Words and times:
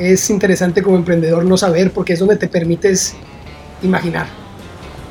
es 0.00 0.30
interesante 0.30 0.82
como 0.82 0.96
emprendedor 0.96 1.44
no 1.44 1.58
saber 1.58 1.92
porque 1.92 2.14
es 2.14 2.18
donde 2.18 2.36
te 2.36 2.48
permites 2.48 3.14
imaginar, 3.82 4.26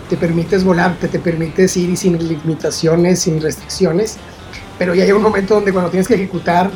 te 0.10 0.18
permites 0.18 0.64
volarte, 0.64 1.08
te 1.08 1.20
permites 1.20 1.78
ir 1.78 1.96
sin 1.96 2.18
limitaciones, 2.18 3.20
sin 3.20 3.40
restricciones, 3.40 4.18
pero 4.80 4.96
ya 4.96 5.04
hay 5.04 5.12
un 5.12 5.22
momento 5.22 5.54
donde 5.54 5.72
cuando 5.72 5.92
tienes 5.92 6.08
que 6.08 6.16
ejecutar, 6.16 6.72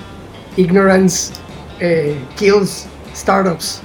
ignorance 0.57 1.33
eh, 1.79 2.15
kills 2.35 2.85
startups. 3.15 3.81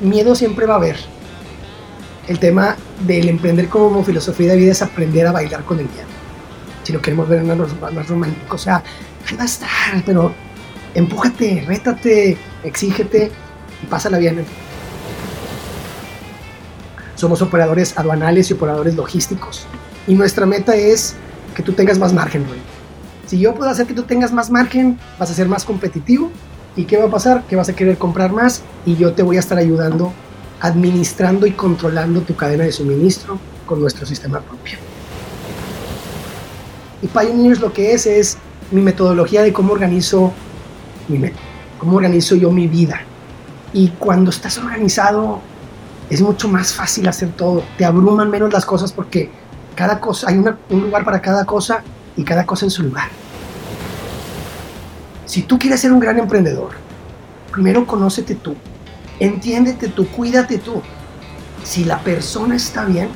Miedo 0.00 0.36
siempre 0.36 0.66
va 0.66 0.74
a 0.74 0.76
haber. 0.76 0.96
El 2.28 2.38
tema 2.38 2.76
del 3.04 3.28
emprender 3.28 3.68
como 3.68 4.04
filosofía 4.04 4.52
de 4.52 4.56
vida 4.56 4.70
es 4.70 4.82
aprender 4.82 5.26
a 5.26 5.32
bailar 5.32 5.64
con 5.64 5.80
el 5.80 5.86
miedo. 5.86 6.06
Si 6.84 6.92
lo 6.92 7.02
queremos 7.02 7.28
ver 7.28 7.40
en 7.40 7.58
más 7.58 8.08
romántico, 8.08 8.54
o 8.54 8.58
sea, 8.58 8.84
ahí 9.28 9.36
va 9.36 9.42
a 9.42 9.46
estar, 9.46 9.68
pero 10.06 10.32
empújate, 10.94 11.64
rétate, 11.66 12.36
exígete 12.64 13.30
y 13.82 13.86
pásala 13.86 14.18
bien. 14.18 14.44
Somos 17.14 17.42
operadores 17.42 17.96
aduanales 17.98 18.50
y 18.50 18.54
operadores 18.54 18.96
logísticos. 18.96 19.66
Y 20.06 20.14
nuestra 20.14 20.46
meta 20.46 20.74
es 20.74 21.14
que 21.54 21.62
tú 21.62 21.72
tengas 21.72 21.98
más 21.98 22.12
margen, 22.12 22.44
güey. 22.46 22.58
Si 23.26 23.38
yo 23.38 23.54
puedo 23.54 23.70
hacer 23.70 23.86
que 23.86 23.94
tú 23.94 24.02
tengas 24.02 24.32
más 24.32 24.50
margen, 24.50 24.98
vas 25.18 25.30
a 25.30 25.34
ser 25.34 25.48
más 25.48 25.64
competitivo. 25.64 26.30
¿Y 26.74 26.84
qué 26.84 26.96
va 26.96 27.06
a 27.06 27.10
pasar? 27.10 27.44
Que 27.44 27.56
vas 27.56 27.68
a 27.68 27.74
querer 27.74 27.98
comprar 27.98 28.32
más 28.32 28.62
y 28.86 28.96
yo 28.96 29.12
te 29.12 29.22
voy 29.22 29.36
a 29.36 29.40
estar 29.40 29.58
ayudando 29.58 30.12
administrando 30.62 31.46
y 31.46 31.52
controlando 31.52 32.20
tu 32.20 32.36
cadena 32.36 32.64
de 32.64 32.72
suministro 32.72 33.38
con 33.66 33.80
nuestro 33.80 34.06
sistema 34.06 34.40
propio. 34.40 34.78
Y 37.02 37.08
Pioneers 37.08 37.60
lo 37.60 37.72
que 37.72 37.92
es 37.92 38.06
es 38.06 38.38
mi 38.70 38.80
metodología 38.80 39.42
de 39.42 39.52
cómo 39.52 39.72
organizo 39.72 40.32
cómo 41.78 41.96
organizo 41.96 42.36
yo 42.36 42.50
mi 42.50 42.68
vida. 42.68 43.00
Y 43.72 43.88
cuando 43.98 44.30
estás 44.30 44.58
organizado 44.58 45.40
es 46.10 46.20
mucho 46.20 46.48
más 46.48 46.72
fácil 46.72 47.08
hacer 47.08 47.30
todo, 47.30 47.64
te 47.78 47.84
abruman 47.84 48.30
menos 48.30 48.52
las 48.52 48.64
cosas 48.64 48.92
porque 48.92 49.30
cada 49.74 49.98
cosa, 49.98 50.28
hay 50.28 50.36
un 50.36 50.80
lugar 50.80 51.04
para 51.04 51.20
cada 51.20 51.44
cosa 51.44 51.82
y 52.16 52.22
cada 52.22 52.44
cosa 52.44 52.66
en 52.66 52.70
su 52.70 52.82
lugar. 52.82 53.08
Si 55.24 55.42
tú 55.42 55.58
quieres 55.58 55.80
ser 55.80 55.92
un 55.92 56.00
gran 56.00 56.18
emprendedor, 56.18 56.72
primero 57.50 57.86
conócete 57.86 58.34
tú, 58.34 58.54
entiéndete 59.18 59.88
tú, 59.88 60.06
cuídate 60.08 60.58
tú. 60.58 60.82
Si 61.64 61.84
la 61.84 61.98
persona 62.00 62.56
está 62.56 62.84
bien, 62.84 63.08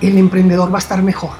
el 0.00 0.18
emprendedor 0.18 0.72
va 0.72 0.76
a 0.76 0.80
estar 0.80 1.02
mejor. 1.02 1.32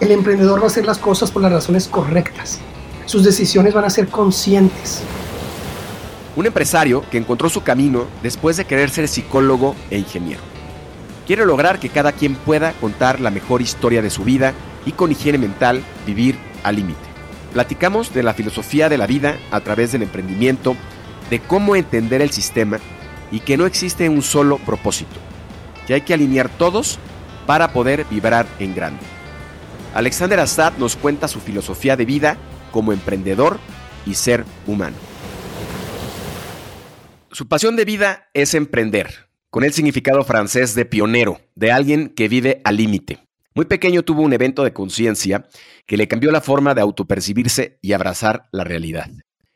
El 0.00 0.12
emprendedor 0.12 0.60
va 0.60 0.64
a 0.64 0.68
hacer 0.68 0.86
las 0.86 0.98
cosas 0.98 1.30
por 1.30 1.42
las 1.42 1.52
razones 1.52 1.88
correctas 1.88 2.60
sus 3.06 3.24
decisiones 3.24 3.74
van 3.74 3.84
a 3.84 3.90
ser 3.90 4.08
conscientes. 4.08 5.02
Un 6.36 6.46
empresario 6.46 7.04
que 7.10 7.18
encontró 7.18 7.48
su 7.48 7.62
camino 7.62 8.06
después 8.22 8.56
de 8.56 8.64
querer 8.64 8.90
ser 8.90 9.08
psicólogo 9.08 9.76
e 9.90 9.98
ingeniero. 9.98 10.40
Quiere 11.26 11.46
lograr 11.46 11.78
que 11.78 11.88
cada 11.88 12.12
quien 12.12 12.34
pueda 12.34 12.72
contar 12.72 13.20
la 13.20 13.30
mejor 13.30 13.62
historia 13.62 14.02
de 14.02 14.10
su 14.10 14.24
vida 14.24 14.52
y 14.84 14.92
con 14.92 15.12
higiene 15.12 15.38
mental 15.38 15.82
vivir 16.06 16.36
al 16.62 16.76
límite. 16.76 17.00
Platicamos 17.52 18.12
de 18.12 18.22
la 18.22 18.34
filosofía 18.34 18.88
de 18.88 18.98
la 18.98 19.06
vida 19.06 19.38
a 19.50 19.60
través 19.60 19.92
del 19.92 20.02
emprendimiento, 20.02 20.76
de 21.30 21.40
cómo 21.40 21.76
entender 21.76 22.20
el 22.20 22.30
sistema 22.30 22.78
y 23.30 23.40
que 23.40 23.56
no 23.56 23.64
existe 23.64 24.08
un 24.08 24.22
solo 24.22 24.58
propósito, 24.58 25.16
que 25.86 25.94
hay 25.94 26.00
que 26.00 26.14
alinear 26.14 26.48
todos 26.48 26.98
para 27.46 27.72
poder 27.72 28.04
vibrar 28.10 28.46
en 28.58 28.74
grande. 28.74 29.00
Alexander 29.94 30.40
Assad 30.40 30.72
nos 30.78 30.96
cuenta 30.96 31.28
su 31.28 31.40
filosofía 31.40 31.96
de 31.96 32.04
vida 32.04 32.36
como 32.74 32.92
emprendedor 32.92 33.60
y 34.04 34.14
ser 34.14 34.44
humano. 34.66 34.96
Su 37.30 37.46
pasión 37.46 37.76
de 37.76 37.84
vida 37.84 38.30
es 38.34 38.52
emprender, 38.54 39.28
con 39.48 39.62
el 39.62 39.72
significado 39.72 40.24
francés 40.24 40.74
de 40.74 40.84
pionero, 40.84 41.40
de 41.54 41.70
alguien 41.70 42.08
que 42.08 42.26
vive 42.26 42.60
al 42.64 42.78
límite. 42.78 43.20
Muy 43.54 43.66
pequeño 43.66 44.02
tuvo 44.02 44.22
un 44.22 44.32
evento 44.32 44.64
de 44.64 44.72
conciencia 44.72 45.46
que 45.86 45.96
le 45.96 46.08
cambió 46.08 46.32
la 46.32 46.40
forma 46.40 46.74
de 46.74 46.80
autopercibirse 46.80 47.78
y 47.80 47.92
abrazar 47.92 48.48
la 48.50 48.64
realidad. 48.64 49.08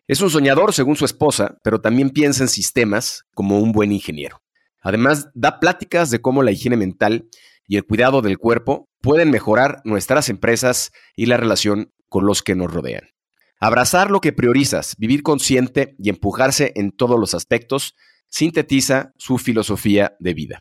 Es 0.06 0.21
un 0.21 0.31
soñador 0.31 0.73
según 0.73 0.95
su 0.95 1.05
esposa, 1.05 1.59
pero 1.65 1.81
también 1.81 2.11
piensa 2.11 2.45
en 2.45 2.49
sistemas 2.49 3.25
como 3.35 3.59
un 3.59 3.73
buen 3.73 3.91
ingeniero. 3.91 4.43
Además, 4.81 5.29
da 5.35 5.59
pláticas 5.59 6.12
de 6.12 6.21
cómo 6.21 6.45
la 6.45 6.53
higiene 6.53 6.77
mental 6.77 7.29
y 7.67 7.79
el 7.79 7.85
cuidado 7.85 8.23
del 8.23 8.39
cuerpo 8.39 8.89
pueden 9.00 9.33
mejorar 9.33 9.81
nuestras 9.83 10.29
empresas 10.29 10.93
y 11.17 11.27
la 11.27 11.37
relación 11.37 11.93
con 12.09 12.27
los 12.27 12.43
que 12.43 12.55
nos 12.55 12.73
rodean. 12.73 13.09
Abrazar 13.61 14.11
lo 14.11 14.21
que 14.21 14.33
priorizas, 14.33 14.95
vivir 14.99 15.23
consciente 15.23 15.97
y 15.99 16.11
empujarse 16.11 16.73
en 16.77 16.93
todos 16.93 17.19
los 17.19 17.35
aspectos 17.35 17.95
sintetiza 18.29 19.13
su 19.17 19.39
filosofía 19.39 20.17
de 20.21 20.35
vida. 20.35 20.61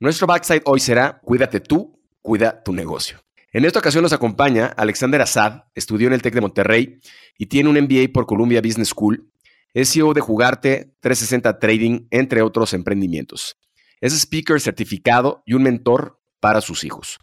Nuestro 0.00 0.26
backside 0.26 0.62
hoy 0.64 0.80
será 0.80 1.20
Cuídate 1.22 1.60
tú, 1.60 2.00
cuida 2.22 2.62
tu 2.62 2.72
negocio. 2.72 3.20
En 3.52 3.64
esta 3.64 3.78
ocasión 3.78 4.02
nos 4.02 4.12
acompaña 4.12 4.66
Alexander 4.66 5.20
Assad, 5.20 5.64
estudió 5.74 6.06
en 6.06 6.12
el 6.12 6.22
TEC 6.22 6.34
de 6.34 6.40
Monterrey 6.40 7.00
y 7.36 7.46
tiene 7.46 7.68
un 7.68 7.76
MBA 7.76 8.12
por 8.12 8.26
Columbia 8.26 8.60
Business 8.60 8.88
School. 8.88 9.30
Es 9.74 9.92
CEO 9.92 10.14
de 10.14 10.20
Jugarte, 10.20 10.94
360 11.00 11.58
Trading, 11.58 12.06
entre 12.10 12.42
otros 12.42 12.74
emprendimientos. 12.74 13.56
Es 14.00 14.12
speaker 14.12 14.60
certificado 14.60 15.42
y 15.46 15.54
un 15.54 15.62
mentor 15.62 16.20
para 16.40 16.60
sus 16.60 16.84
hijos. 16.84 17.18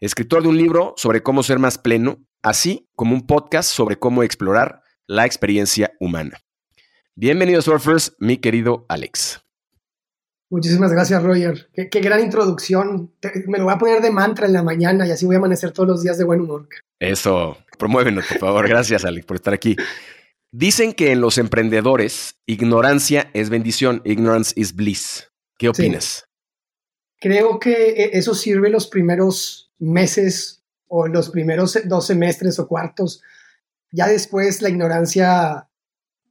Escritor 0.00 0.42
de 0.42 0.48
un 0.48 0.56
libro 0.56 0.94
sobre 0.96 1.22
cómo 1.22 1.42
ser 1.42 1.58
más 1.58 1.78
pleno 1.78 2.18
así 2.42 2.88
como 2.94 3.14
un 3.14 3.26
podcast 3.26 3.70
sobre 3.70 3.98
cómo 3.98 4.22
explorar 4.22 4.82
la 5.06 5.26
experiencia 5.26 5.92
humana. 6.00 6.38
Bienvenidos, 7.14 7.64
surfers, 7.66 8.14
mi 8.18 8.38
querido 8.38 8.86
Alex. 8.88 9.40
Muchísimas 10.50 10.90
gracias, 10.92 11.22
Roger. 11.22 11.70
Qué, 11.72 12.00
gran 12.00 12.20
introducción. 12.20 13.12
me 13.46 13.58
lo 13.58 13.64
voy 13.64 13.74
a 13.74 13.78
poner 13.78 14.02
de 14.02 14.10
mantra 14.10 14.46
en 14.46 14.52
la 14.52 14.62
mañana 14.62 15.06
y 15.06 15.12
así 15.12 15.24
voy 15.24 15.36
a 15.36 15.38
amanecer 15.38 15.70
todos 15.70 15.88
los 15.88 16.02
días 16.02 16.18
de 16.18 16.24
buen 16.24 16.40
humor. 16.40 16.68
Eso, 16.98 17.56
promuévenos, 17.78 18.26
por 18.26 18.38
favor. 18.38 18.68
Gracias, 18.68 19.04
Alex, 19.04 19.26
por 19.26 19.36
estar 19.36 19.54
aquí. 19.54 19.76
Dicen 20.50 20.92
que 20.92 21.12
en 21.12 21.20
los 21.20 21.38
emprendedores, 21.38 22.34
ignorancia 22.46 23.30
es 23.32 23.48
bendición, 23.50 24.02
ignorance 24.04 24.52
is 24.56 24.74
bliss. 24.74 25.30
¿Qué 25.56 25.68
opinas? 25.68 26.24
Creo 27.20 27.60
que 27.60 27.90
e, 27.90 28.10
eso 28.14 28.34
sirve 28.34 28.70
los 28.70 28.88
primeros 28.88 29.72
meses 29.78 30.59
o 30.92 31.06
los 31.06 31.30
primeros 31.30 31.78
dos 31.84 32.06
semestres 32.06 32.58
o 32.58 32.66
cuartos, 32.66 33.22
ya 33.92 34.08
después 34.08 34.60
la 34.60 34.68
ignorancia 34.68 35.68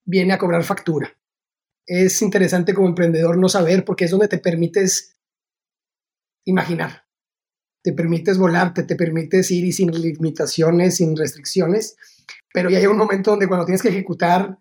viene 0.04 0.34
a 0.34 0.38
cobrar 0.38 0.64
factura. 0.64 1.18
Es 1.86 2.22
interesante 2.22 2.74
como 2.74 2.88
emprendedor 2.88 3.38
no 3.38 3.48
saber 3.48 3.86
porque 3.86 4.06
es 4.06 4.12
donde 4.12 4.28
te 4.28 4.38
permites 4.38 5.16
imaginar, 6.44 7.06
te 7.82 7.94
permites 7.94 8.38
volarte, 8.38 8.84
te 8.84 8.96
permites 8.98 9.50
ir 9.50 9.64
y 9.64 9.72
sin 9.72 9.92
limitaciones, 9.92 10.98
sin 10.98 11.16
restricciones, 11.16 11.96
pero 12.54 12.70
ya 12.70 12.80
hay 12.80 12.86
un 12.86 12.98
momento 12.98 13.32
donde 13.32 13.48
cuando 13.48 13.66
tienes 13.66 13.82
que 13.82 13.90
ejecutar, 13.90 14.58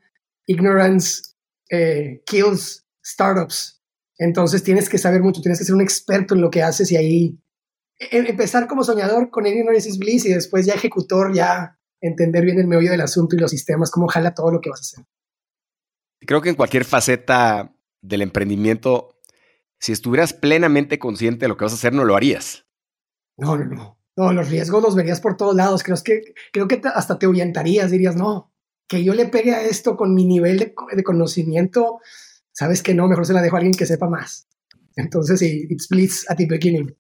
ignorance 0.47 1.23
eh, 1.71 2.23
kills 2.25 2.87
startups. 3.05 3.83
Entonces 4.17 4.63
tienes 4.63 4.89
que 4.89 4.99
saber 4.99 5.23
mucho, 5.23 5.41
tienes 5.41 5.59
que 5.59 5.65
ser 5.65 5.75
un 5.75 5.81
experto 5.81 6.35
en 6.35 6.41
lo 6.41 6.51
que 6.51 6.63
haces 6.63 6.93
y 6.93 6.97
ahí 6.97 7.39
empezar 7.99 8.67
como 8.69 8.85
soñador 8.85 9.31
con 9.31 9.47
Ignorance 9.47 9.89
is 9.89 9.99
Bliss 9.99 10.25
y 10.27 10.33
después 10.33 10.67
ya 10.67 10.75
ejecutor, 10.75 11.35
ya 11.35 11.79
entender 12.01 12.45
bien 12.45 12.59
el 12.59 12.67
meollo 12.67 12.91
del 12.91 13.01
asunto 13.01 13.37
y 13.37 13.39
los 13.39 13.51
sistemas, 13.51 13.91
cómo 13.91 14.07
jala 14.09 14.35
todo 14.35 14.53
lo 14.53 14.61
que 14.61 14.71
vas 14.71 14.81
a 14.81 14.83
hacer. 14.83 15.07
Creo 16.21 16.41
que 16.41 16.51
en 16.51 16.55
cualquier 16.55 16.85
faceta 16.85 17.75
del 18.01 18.23
emprendimiento, 18.23 19.21
si 19.79 19.93
estuvieras 19.93 20.33
plenamente 20.33 20.99
consciente 20.99 21.45
de 21.45 21.49
lo 21.49 21.57
que 21.57 21.65
vas 21.65 21.73
a 21.73 21.77
hacer, 21.77 21.93
no 21.93 22.05
lo 22.05 22.17
harías. 22.17 22.67
No, 23.37 23.57
no, 23.57 23.65
no. 23.65 23.99
No, 24.17 24.33
los 24.33 24.49
riesgos 24.49 24.83
los 24.83 24.97
verías 24.97 25.21
por 25.21 25.37
todos 25.37 25.55
lados. 25.55 25.85
Creo 25.85 25.97
que, 26.05 26.35
creo 26.53 26.67
que 26.67 26.81
hasta 26.93 27.21
te 27.21 27.29
orientarías, 27.29 27.93
dirías, 27.93 28.17
no, 28.17 28.53
que 28.89 29.05
yo 29.05 29.15
le 29.15 29.27
pegue 29.27 29.55
a 29.55 29.63
esto 29.63 29.97
con 29.97 30.13
mi 30.13 30.25
nivel 30.25 30.59
de, 30.59 30.75
de 30.93 31.05
conocimiento, 31.05 32.01
sabes 32.51 32.83
que 32.83 32.95
no, 32.95 33.07
mejor 33.07 33.27
se 33.27 33.33
la 33.33 33.43
dejo 33.43 33.55
a 33.55 33.59
alguien 33.61 33.75
que 33.75 33.87
sepa 33.87 34.09
más. 34.09 34.49
Entonces, 34.97 35.39
sí, 35.39 35.67
it's 35.71 35.89
bliss 35.89 36.29
at 36.29 36.37
the 36.37 36.47
beginning. 36.47 36.97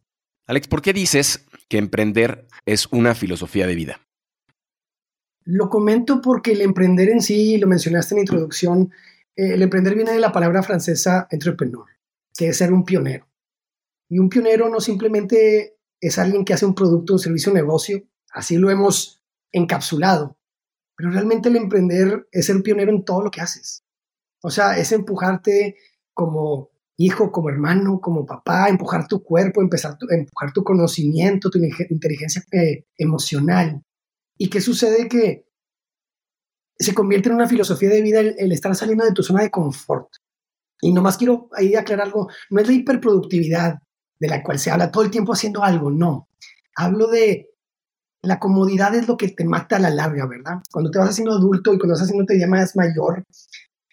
Alex, 0.49 0.67
¿por 0.67 0.81
qué 0.81 0.95
dices 0.95 1.47
que 1.69 1.77
emprender 1.77 2.49
es 2.65 2.87
una 2.91 3.15
filosofía 3.15 3.67
de 3.67 3.75
vida? 3.75 4.01
Lo 5.45 5.69
comento 5.69 6.23
porque 6.23 6.53
el 6.53 6.63
emprender 6.63 7.11
en 7.11 7.21
sí, 7.21 7.59
lo 7.59 7.67
mencionaste 7.67 8.15
en 8.15 8.17
la 8.17 8.23
introducción, 8.23 8.91
eh, 9.37 9.53
el 9.53 9.63
emprender 9.63 9.95
viene 9.95 10.13
de 10.13 10.19
la 10.19 10.33
palabra 10.33 10.63
francesa 10.63 11.29
entrepreneur, 11.31 11.85
que 12.35 12.49
es 12.49 12.57
ser 12.57 12.73
un 12.73 12.87
pionero. 12.87 13.29
Y 14.09 14.19
un 14.19 14.31
pionero 14.31 14.71
no 14.71 14.81
simplemente 14.81 15.77
es 16.01 16.19
alguien 16.19 16.47
que 16.47 16.55
hace 16.55 16.65
un 16.65 16.75
producto, 16.75 17.13
un 17.13 17.19
servicio, 17.19 17.53
un 17.53 17.59
negocio, 17.59 18.03
así 18.33 18.57
lo 18.57 18.71
hemos 18.71 19.21
encapsulado, 19.53 20.39
pero 20.97 21.11
realmente 21.11 21.51
el 21.51 21.57
emprender 21.57 22.27
es 22.33 22.47
ser 22.47 22.63
pionero 22.63 22.91
en 22.91 23.05
todo 23.05 23.23
lo 23.23 23.31
que 23.31 23.43
haces. 23.43 23.85
O 24.41 24.51
sea, 24.51 24.79
es 24.79 24.93
empujarte 24.93 25.77
como 26.15 26.71
hijo, 26.99 27.31
como 27.31 27.49
hermano, 27.49 28.01
como 28.01 28.27
papá, 28.27 28.69
empujar 28.69 29.07
tu 29.07 29.23
cuerpo, 29.23 29.63
empezar 29.63 29.97
empujar 30.11 30.53
tu 30.53 30.65
conocimiento, 30.65 31.49
tu 31.49 31.59
inteligencia 31.91 32.43
eh, 32.53 32.85
emocional. 32.97 33.81
¿Y 34.37 34.51
qué 34.51 34.61
sucede? 34.61 35.09
Que 35.09 35.47
se 36.77 36.95
convierte 36.95 37.29
en 37.29 37.37
una 37.37 37.49
filosofía 37.49 37.89
de 37.89 38.03
vida 38.03 38.21
el, 38.21 38.53
estar 38.53 38.75
saliendo 38.75 39.05
de 39.05 39.13
tu 39.13 39.23
zona 39.23 39.43
de 39.43 39.51
confort. 39.51 40.09
Y 40.81 40.93
nomás 40.93 41.17
quiero 41.17 41.49
ahí 41.57 41.75
aclarar 41.77 42.07
algo, 42.07 42.29
no 42.51 42.61
es 42.61 42.67
la 42.67 42.73
hiperproductividad 42.73 43.79
de 44.19 44.29
la 44.29 44.43
cual 44.43 44.59
se 44.59 44.71
habla 44.71 44.91
todo 44.91 45.05
el 45.05 45.11
tiempo 45.11 45.33
haciendo 45.33 45.63
algo, 45.63 45.91
no. 45.91 46.29
Hablo 46.77 47.07
de 47.07 47.51
la 48.23 48.41
comodidad 48.41 48.95
es 48.97 49.07
lo 49.07 49.17
que 49.17 49.29
te 49.29 49.45
mata 49.45 49.77
a 49.77 49.81
la 49.81 49.91
larga, 49.91 50.27
¿verdad? 50.27 50.61
Cuando 50.73 50.91
te 50.91 50.99
vas 50.99 51.11
haciendo 51.11 51.33
adulto 51.33 51.73
y 51.73 51.79
cuando 51.79 51.95
vas 51.95 52.03
haciendo 52.03 52.25
te 52.25 52.39
llamas 52.39 52.75
mayor, 52.75 53.25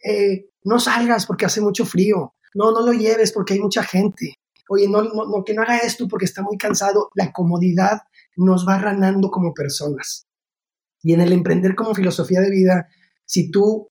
eh, 0.03 0.47
no 0.63 0.79
salgas 0.79 1.27
porque 1.27 1.45
hace 1.45 1.61
mucho 1.61 1.85
frío, 1.85 2.33
no, 2.55 2.71
no 2.71 2.81
lo 2.81 2.93
lleves 2.93 3.31
porque 3.31 3.53
hay 3.53 3.59
mucha 3.59 3.83
gente, 3.83 4.35
oye, 4.69 4.87
no, 4.87 5.03
no, 5.03 5.43
que 5.45 5.53
no 5.53 5.61
haga 5.61 5.77
esto 5.77 6.07
porque 6.07 6.25
está 6.25 6.41
muy 6.41 6.57
cansado, 6.57 7.09
la 7.13 7.31
comodidad 7.31 8.01
nos 8.37 8.67
va 8.67 8.79
ranando 8.79 9.29
como 9.29 9.53
personas. 9.53 10.27
Y 11.03 11.13
en 11.13 11.21
el 11.21 11.33
emprender 11.33 11.75
como 11.75 11.93
filosofía 11.93 12.39
de 12.39 12.49
vida, 12.49 12.87
si 13.25 13.51
tú 13.51 13.89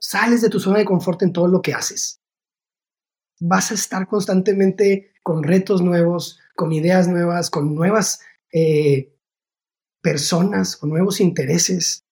sales 0.00 0.40
de 0.40 0.48
tu 0.48 0.58
zona 0.58 0.78
de 0.78 0.84
confort 0.84 1.22
en 1.22 1.32
todo 1.32 1.46
lo 1.46 1.60
que 1.60 1.74
haces, 1.74 2.20
vas 3.38 3.70
a 3.70 3.74
estar 3.74 4.08
constantemente 4.08 5.12
con 5.22 5.42
retos 5.42 5.82
nuevos, 5.82 6.40
con 6.56 6.72
ideas 6.72 7.08
nuevas, 7.08 7.50
con 7.50 7.74
nuevas 7.74 8.20
eh, 8.50 9.14
personas, 10.00 10.76
con 10.76 10.88
nuevos 10.88 11.20
intereses. 11.20 12.04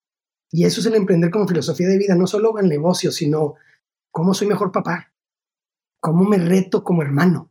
Y 0.51 0.67
eso 0.67 0.81
es 0.81 0.87
el 0.87 0.97
emprender 0.97 1.31
como 1.31 1.49
filosofía 1.49 1.89
de 1.89 1.99
vida, 1.99 2.15
no 2.15 2.27
solo 2.27 2.59
en 2.59 2.69
negocio, 2.69 3.11
sino 3.11 3.55
cómo 4.11 4.35
soy 4.35 4.47
mejor 4.47 4.71
papá, 4.71 5.14
cómo 6.05 6.25
me 6.25 6.37
reto 6.37 6.85
como 6.85 7.01
hermano, 7.01 7.51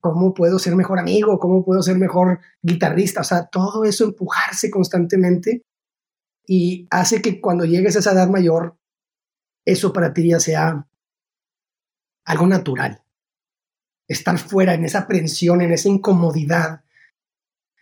cómo 0.00 0.32
puedo 0.32 0.58
ser 0.58 0.74
mejor 0.74 0.98
amigo, 0.98 1.38
cómo 1.38 1.66
puedo 1.66 1.82
ser 1.82 1.98
mejor 1.98 2.40
guitarrista, 2.62 3.20
o 3.20 3.24
sea, 3.24 3.44
todo 3.44 3.84
eso 3.84 4.04
empujarse 4.04 4.70
constantemente 4.70 5.66
y 6.46 6.88
hace 6.90 7.20
que 7.20 7.42
cuando 7.42 7.66
llegues 7.66 7.94
a 7.94 7.98
esa 7.98 8.12
edad 8.12 8.30
mayor, 8.30 8.78
eso 9.66 9.92
para 9.92 10.14
ti 10.14 10.30
ya 10.30 10.40
sea 10.40 10.88
algo 12.24 12.46
natural. 12.46 13.02
Estar 14.08 14.38
fuera 14.38 14.72
en 14.72 14.86
esa 14.86 15.00
aprensión, 15.00 15.60
en 15.60 15.72
esa 15.72 15.90
incomodidad 15.90 16.84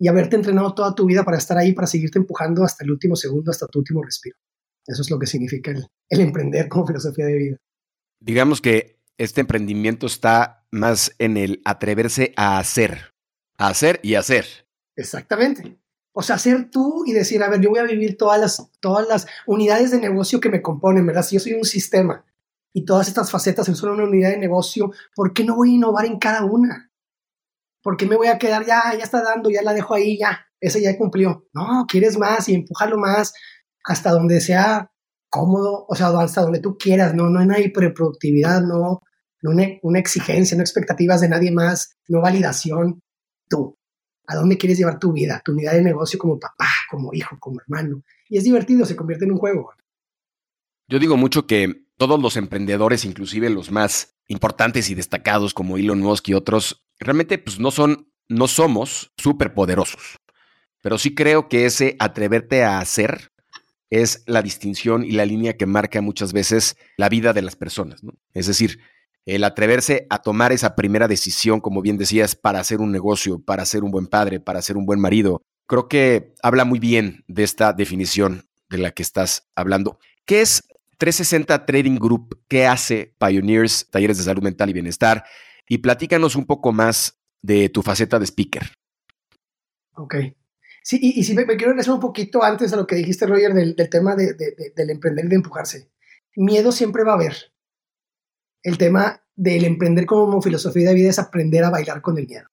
y 0.00 0.08
haberte 0.08 0.34
entrenado 0.34 0.74
toda 0.74 0.96
tu 0.96 1.06
vida 1.06 1.22
para 1.22 1.38
estar 1.38 1.56
ahí, 1.58 1.74
para 1.74 1.86
seguirte 1.86 2.18
empujando 2.18 2.64
hasta 2.64 2.82
el 2.82 2.90
último 2.90 3.14
segundo, 3.14 3.52
hasta 3.52 3.68
tu 3.68 3.78
último 3.78 4.02
respiro. 4.02 4.36
Eso 4.84 5.02
es 5.02 5.10
lo 5.12 5.18
que 5.20 5.28
significa 5.28 5.70
el, 5.70 5.86
el 6.08 6.20
emprender 6.22 6.68
como 6.68 6.88
filosofía 6.88 7.26
de 7.26 7.34
vida. 7.34 7.56
Digamos 8.18 8.60
que 8.60 8.95
este 9.18 9.40
emprendimiento 9.40 10.06
está 10.06 10.66
más 10.70 11.14
en 11.18 11.36
el 11.36 11.62
atreverse 11.64 12.32
a 12.36 12.58
hacer, 12.58 13.14
a 13.58 13.68
hacer 13.68 14.00
y 14.02 14.14
hacer. 14.14 14.46
Exactamente. 14.96 15.78
O 16.12 16.22
sea, 16.22 16.38
ser 16.38 16.70
tú 16.70 17.04
y 17.06 17.12
decir, 17.12 17.42
a 17.42 17.48
ver, 17.48 17.60
yo 17.60 17.70
voy 17.70 17.78
a 17.78 17.84
vivir 17.84 18.16
todas 18.16 18.40
las, 18.40 18.70
todas 18.80 19.06
las 19.06 19.26
unidades 19.46 19.90
de 19.90 20.00
negocio 20.00 20.40
que 20.40 20.48
me 20.48 20.62
componen, 20.62 21.06
¿verdad? 21.06 21.22
Si 21.22 21.36
yo 21.36 21.40
soy 21.40 21.52
un 21.52 21.64
sistema 21.64 22.24
y 22.72 22.84
todas 22.84 23.08
estas 23.08 23.30
facetas 23.30 23.66
son 23.66 23.90
una 23.90 24.04
unidad 24.04 24.30
de 24.30 24.38
negocio, 24.38 24.92
¿por 25.14 25.32
qué 25.34 25.44
no 25.44 25.56
voy 25.56 25.70
a 25.70 25.74
innovar 25.74 26.06
en 26.06 26.18
cada 26.18 26.44
una? 26.44 26.90
¿Por 27.82 27.96
qué 27.96 28.06
me 28.06 28.16
voy 28.16 28.28
a 28.28 28.38
quedar, 28.38 28.64
ya, 28.64 28.94
ya 28.96 29.04
está 29.04 29.22
dando, 29.22 29.50
ya 29.50 29.62
la 29.62 29.74
dejo 29.74 29.94
ahí, 29.94 30.18
ya, 30.18 30.46
ese 30.58 30.80
ya 30.80 30.96
cumplió? 30.96 31.48
No, 31.52 31.84
quieres 31.86 32.16
más 32.18 32.48
y 32.48 32.54
empujarlo 32.54 32.96
más 32.96 33.34
hasta 33.84 34.10
donde 34.10 34.40
sea 34.40 34.90
cómodo, 35.36 35.84
o 35.88 35.94
sea, 35.94 36.08
hasta 36.08 36.42
donde 36.42 36.60
tú 36.60 36.76
quieras, 36.78 37.14
no, 37.14 37.28
no 37.28 37.54
hay 37.54 37.64
hiperproductividad, 37.64 38.62
no, 38.62 39.02
no 39.42 39.50
una, 39.50 39.66
una 39.82 39.98
exigencia, 39.98 40.56
no 40.56 40.62
expectativas 40.62 41.20
de 41.20 41.28
nadie 41.28 41.52
más, 41.52 41.96
no 42.08 42.20
validación, 42.20 43.02
tú 43.48 43.76
a 44.26 44.34
dónde 44.34 44.58
quieres 44.58 44.78
llevar 44.78 44.98
tu 44.98 45.12
vida, 45.12 45.40
tu 45.44 45.52
unidad 45.52 45.72
de 45.72 45.82
negocio 45.82 46.18
como 46.18 46.38
papá, 46.38 46.68
como 46.90 47.12
hijo, 47.12 47.36
como 47.38 47.60
hermano. 47.60 48.02
Y 48.28 48.38
es 48.38 48.44
divertido, 48.44 48.84
se 48.84 48.96
convierte 48.96 49.24
en 49.24 49.32
un 49.32 49.38
juego. 49.38 49.72
Yo 50.88 50.98
digo 50.98 51.16
mucho 51.16 51.46
que 51.46 51.86
todos 51.96 52.20
los 52.20 52.36
emprendedores, 52.36 53.04
inclusive 53.04 53.50
los 53.50 53.70
más 53.70 54.16
importantes 54.28 54.90
y 54.90 54.94
destacados 54.94 55.54
como 55.54 55.76
Elon 55.76 56.00
Musk 56.00 56.28
y 56.28 56.34
otros, 56.34 56.84
realmente 56.98 57.38
pues 57.38 57.60
no 57.60 57.70
son, 57.70 58.10
no 58.28 58.48
somos 58.48 59.12
súper 59.16 59.54
poderosos. 59.54 60.16
Pero 60.82 60.98
sí 60.98 61.14
creo 61.14 61.48
que 61.48 61.66
ese 61.66 61.96
atreverte 61.98 62.64
a 62.64 62.78
hacer 62.78 63.32
es 63.90 64.22
la 64.26 64.42
distinción 64.42 65.04
y 65.04 65.12
la 65.12 65.26
línea 65.26 65.56
que 65.56 65.66
marca 65.66 66.00
muchas 66.00 66.32
veces 66.32 66.76
la 66.96 67.08
vida 67.08 67.32
de 67.32 67.42
las 67.42 67.56
personas. 67.56 68.02
¿no? 68.02 68.12
Es 68.34 68.46
decir, 68.46 68.80
el 69.26 69.44
atreverse 69.44 70.06
a 70.10 70.22
tomar 70.22 70.52
esa 70.52 70.74
primera 70.74 71.08
decisión, 71.08 71.60
como 71.60 71.82
bien 71.82 71.98
decías, 71.98 72.36
para 72.36 72.60
hacer 72.60 72.80
un 72.80 72.92
negocio, 72.92 73.40
para 73.40 73.64
ser 73.64 73.84
un 73.84 73.90
buen 73.90 74.06
padre, 74.06 74.40
para 74.40 74.62
ser 74.62 74.76
un 74.76 74.86
buen 74.86 75.00
marido, 75.00 75.42
creo 75.66 75.88
que 75.88 76.34
habla 76.42 76.64
muy 76.64 76.78
bien 76.78 77.24
de 77.26 77.42
esta 77.42 77.72
definición 77.72 78.48
de 78.70 78.78
la 78.78 78.92
que 78.92 79.02
estás 79.02 79.48
hablando. 79.54 79.98
¿Qué 80.24 80.40
es 80.40 80.68
360 80.98 81.66
Trading 81.66 81.98
Group? 81.98 82.40
¿Qué 82.48 82.66
hace 82.66 83.14
Pioneers, 83.18 83.88
Talleres 83.90 84.18
de 84.18 84.24
Salud 84.24 84.42
Mental 84.42 84.70
y 84.70 84.72
Bienestar? 84.72 85.24
Y 85.68 85.78
platícanos 85.78 86.36
un 86.36 86.46
poco 86.46 86.72
más 86.72 87.18
de 87.42 87.68
tu 87.68 87.82
faceta 87.82 88.18
de 88.18 88.26
speaker. 88.26 88.72
Ok. 89.94 90.16
Sí, 90.88 91.00
y, 91.02 91.24
si 91.24 91.34
me, 91.34 91.44
quiero 91.46 91.72
regresar 91.72 91.94
un 91.94 92.00
poquito 92.00 92.44
antes 92.44 92.72
a 92.72 92.76
lo 92.76 92.86
que 92.86 92.94
dijiste, 92.94 93.26
Roger, 93.26 93.52
del, 93.52 93.74
tema 93.90 94.14
del 94.14 94.90
emprender 94.90 95.24
y 95.24 95.28
de 95.28 95.34
empujarse. 95.34 95.90
Miedo 96.36 96.70
siempre 96.70 97.02
va 97.02 97.10
a 97.10 97.14
haber 97.16 97.34
el 98.62 98.78
tema 98.78 99.20
del 99.34 99.64
emprender 99.64 100.06
como 100.06 100.40
filosofía 100.40 100.90
de 100.90 100.94
vida 100.94 101.10
es 101.10 101.18
aprender 101.18 101.64
a 101.64 101.70
bailar 101.70 102.02
con 102.02 102.16
el 102.18 102.28
miedo. 102.28 102.46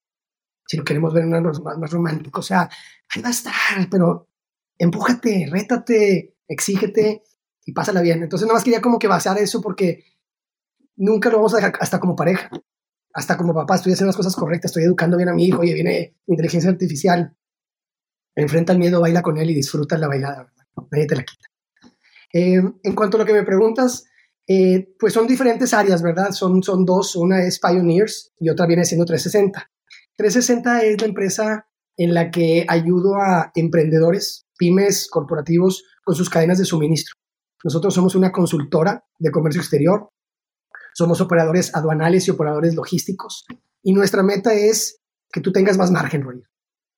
Si 0.66 0.78
lo 0.78 0.84
queremos 0.84 1.14
ver 1.14 1.28
más, 1.28 1.62
más 1.62 1.92
romántico, 1.92 2.40
o 2.40 2.44
sea, 2.44 2.68
ahí 3.10 3.22
va 3.22 3.28
a 3.28 3.34
estar, 3.34 3.54
pero 3.92 4.28
empújate, 4.80 5.48
rétate, 5.52 6.36
exígete 6.48 7.22
y 7.64 7.72
pásala 7.72 8.02
bien. 8.02 8.24
Entonces, 8.24 8.48
nada 8.48 8.56
más 8.56 8.64
quería 8.64 8.82
como 8.82 8.98
que 8.98 9.08
basar 9.08 9.38
eso 9.38 9.62
porque 9.62 10.06
nunca 10.96 11.30
lo 11.30 11.38
vamos 11.38 11.54
a 11.54 11.58
dejar 11.58 11.74
hasta 11.80 12.00
como 12.00 12.16
pareja, 12.16 12.50
hasta 13.14 13.38
como 13.38 13.54
papá, 13.54 13.76
estoy 13.76 13.94
haciendo 13.94 14.10
las 14.10 14.18
cosas 14.18 14.36
correctas, 14.36 14.72
estoy 14.72 14.86
educando 14.86 15.18
bien 15.18 15.30
a 15.30 15.36
mi 15.36 15.46
hijo, 15.46 15.62
oye, 15.62 15.76
viene 15.76 16.16
inteligencia 16.26 16.72
artificial, 16.72 17.38
enfrenta 18.36 18.74
el 18.74 18.80
miedo, 18.80 19.02
baila 19.02 19.22
con 19.22 19.38
él 19.38 19.50
y 19.50 19.56
disfruta 19.56 19.98
la 19.98 20.08
bailada, 20.08 20.52
nadie 20.92 21.08
te 21.08 21.16
la 21.16 21.24
quita. 21.24 21.48
Eh, 22.34 22.62
en 22.84 22.96
cuanto 22.96 23.18
a 23.18 23.20
lo 23.20 23.26
que 23.26 23.34
me 23.34 23.44
preguntas, 23.44 24.06
eh, 24.48 24.94
pues 25.00 25.14
son 25.14 25.28
diferentes 25.28 25.74
áreas, 25.74 26.02
¿verdad? 26.02 26.32
Son, 26.32 26.64
son 26.64 26.86
dos, 26.86 27.16
una 27.16 27.44
es 27.44 27.60
Pioneers 27.60 28.34
y 28.40 28.50
otra 28.50 28.66
viene 28.66 28.86
siendo 28.86 29.06
360. 29.06 29.72
360 30.16 30.82
es 30.84 31.02
la 31.02 31.08
empresa 31.08 31.68
en 31.96 32.14
la 32.14 32.32
que 32.32 32.66
ayudo 32.68 33.16
a 33.16 33.52
emprendedores, 33.56 34.48
pymes, 34.58 35.08
corporativos 35.10 35.84
con 36.04 36.16
sus 36.16 36.30
cadenas 36.30 36.58
de 36.58 36.66
suministro. 36.66 37.16
Nosotros 37.64 37.94
somos 37.94 38.16
una 38.16 38.32
consultora 38.32 39.06
de 39.20 39.32
comercio 39.32 39.62
exterior, 39.62 40.10
somos 40.94 41.22
operadores 41.22 41.74
aduanales 41.76 42.28
y 42.28 42.32
operadores 42.32 42.76
logísticos 42.76 43.46
y 43.82 43.94
nuestra 43.94 44.24
meta 44.24 44.54
es 44.54 45.02
que 45.32 45.42
tú 45.42 45.52
tengas 45.52 45.78
más 45.78 45.92
margen, 45.92 46.24
Roger. 46.24 46.53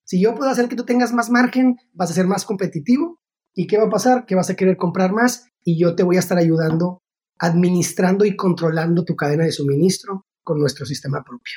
Si 0.05 0.21
yo 0.21 0.35
puedo 0.35 0.49
hacer 0.49 0.69
que 0.69 0.75
tú 0.75 0.85
tengas 0.85 1.11
más 1.13 1.29
margen, 1.29 1.77
vas 1.93 2.11
a 2.11 2.13
ser 2.13 2.27
más 2.27 2.45
competitivo. 2.45 3.19
¿Y 3.53 3.67
qué 3.67 3.77
va 3.77 3.85
a 3.85 3.89
pasar? 3.89 4.25
Que 4.25 4.35
vas 4.35 4.49
a 4.49 4.55
querer 4.55 4.77
comprar 4.77 5.11
más 5.11 5.47
y 5.63 5.79
yo 5.79 5.95
te 5.95 6.03
voy 6.03 6.17
a 6.17 6.19
estar 6.19 6.37
ayudando 6.37 7.01
administrando 7.39 8.25
y 8.25 8.35
controlando 8.35 9.03
tu 9.03 9.15
cadena 9.15 9.43
de 9.43 9.51
suministro 9.51 10.25
con 10.43 10.59
nuestro 10.59 10.85
sistema 10.85 11.23
propio. 11.23 11.55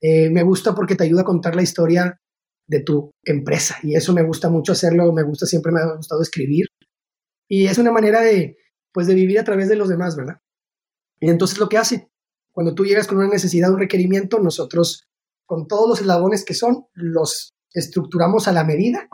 Eh, 0.00 0.30
me 0.30 0.42
gusta 0.42 0.74
porque 0.74 0.94
te 0.94 1.04
ayuda 1.04 1.22
a 1.22 1.26
contar 1.26 1.54
la 1.54 1.62
historia 1.62 2.18
de 2.66 2.80
tu 2.80 3.10
empresa 3.24 3.76
y 3.82 3.94
eso 3.94 4.12
me 4.12 4.22
gusta 4.22 4.48
mucho 4.48 4.72
hacerlo, 4.72 5.12
me 5.12 5.22
gusta, 5.22 5.46
siempre 5.46 5.72
me 5.72 5.80
ha 5.80 5.96
gustado 5.96 6.22
escribir 6.22 6.66
y 7.48 7.66
es 7.66 7.76
una 7.78 7.92
manera 7.92 8.22
de, 8.22 8.56
pues, 8.92 9.06
de 9.06 9.14
vivir 9.14 9.38
a 9.38 9.44
través 9.44 9.68
de 9.68 9.76
los 9.76 9.88
demás, 9.88 10.16
¿verdad? 10.16 10.40
Y 11.20 11.28
entonces 11.28 11.58
lo 11.58 11.68
que 11.68 11.78
hace, 11.78 12.10
cuando 12.50 12.74
tú 12.74 12.84
llegas 12.84 13.06
con 13.06 13.18
una 13.18 13.28
necesidad, 13.28 13.70
un 13.70 13.78
requerimiento, 13.78 14.38
nosotros 14.38 15.06
con 15.44 15.66
todos 15.68 15.88
los 15.88 16.00
eslabones 16.00 16.44
que 16.44 16.54
son, 16.54 16.86
los 16.94 17.52
estructuramos 17.74 18.48
a 18.48 18.52
la 18.52 18.64
medida 18.64 19.08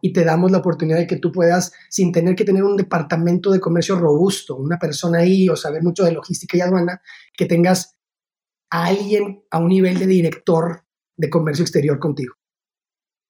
y 0.00 0.12
te 0.12 0.24
damos 0.24 0.50
la 0.50 0.58
oportunidad 0.58 0.98
de 0.98 1.06
que 1.06 1.16
tú 1.16 1.30
puedas, 1.30 1.72
sin 1.88 2.10
tener 2.10 2.34
que 2.34 2.44
tener 2.44 2.64
un 2.64 2.76
departamento 2.76 3.52
de 3.52 3.60
comercio 3.60 3.96
robusto, 3.96 4.56
una 4.56 4.78
persona 4.78 5.20
ahí 5.20 5.48
o 5.48 5.56
saber 5.56 5.82
mucho 5.82 6.04
de 6.04 6.12
logística 6.12 6.56
y 6.56 6.60
aduana, 6.60 7.00
que 7.36 7.46
tengas 7.46 7.96
a 8.70 8.86
alguien 8.86 9.44
a 9.50 9.58
un 9.58 9.68
nivel 9.68 9.98
de 9.98 10.06
director 10.06 10.84
de 11.16 11.30
comercio 11.30 11.62
exterior 11.62 12.00
contigo. 12.00 12.34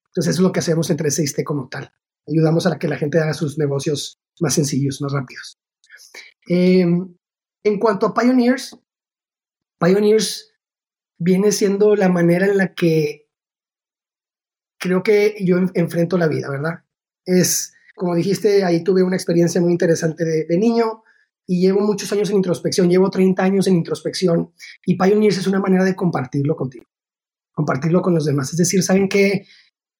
Entonces 0.06 0.34
eso 0.34 0.42
es 0.42 0.46
lo 0.46 0.52
que 0.52 0.60
hacemos 0.60 0.88
entre 0.90 1.08
6T 1.08 1.44
como 1.44 1.68
tal. 1.68 1.92
Ayudamos 2.26 2.66
a 2.66 2.78
que 2.78 2.88
la 2.88 2.96
gente 2.96 3.18
haga 3.18 3.34
sus 3.34 3.58
negocios 3.58 4.18
más 4.40 4.54
sencillos, 4.54 5.00
más 5.02 5.12
rápidos. 5.12 5.58
Em, 6.46 7.14
en 7.64 7.78
cuanto 7.78 8.06
a 8.06 8.14
Pioneers, 8.14 8.78
Pioneers 9.78 10.54
viene 11.18 11.52
siendo 11.52 11.96
la 11.96 12.08
manera 12.08 12.46
en 12.46 12.56
la 12.56 12.74
que 12.74 13.21
creo 14.82 15.04
que 15.04 15.36
yo 15.40 15.58
enfrento 15.74 16.18
la 16.18 16.26
vida, 16.26 16.50
¿verdad? 16.50 16.80
Es, 17.24 17.72
como 17.94 18.16
dijiste, 18.16 18.64
ahí 18.64 18.82
tuve 18.82 19.04
una 19.04 19.14
experiencia 19.14 19.60
muy 19.60 19.70
interesante 19.70 20.24
de, 20.24 20.58
niño 20.58 21.04
y 21.46 21.60
llevo 21.60 21.80
muchos 21.80 22.12
años 22.12 22.30
en 22.30 22.36
introspección, 22.36 22.90
llevo 22.90 23.08
30 23.08 23.44
años 23.44 23.66
en 23.68 23.76
introspección 23.76 24.52
y 24.84 24.98
Pioneers 24.98 25.38
es 25.38 25.46
una 25.46 25.60
manera 25.60 25.84
de 25.84 25.94
compartirlo 25.94 26.56
contigo, 26.56 26.84
compartirlo 27.52 28.02
con 28.02 28.12
los 28.12 28.24
demás. 28.24 28.50
Es 28.50 28.56
decir, 28.56 28.82
¿saben 28.82 29.08
qué? 29.08 29.46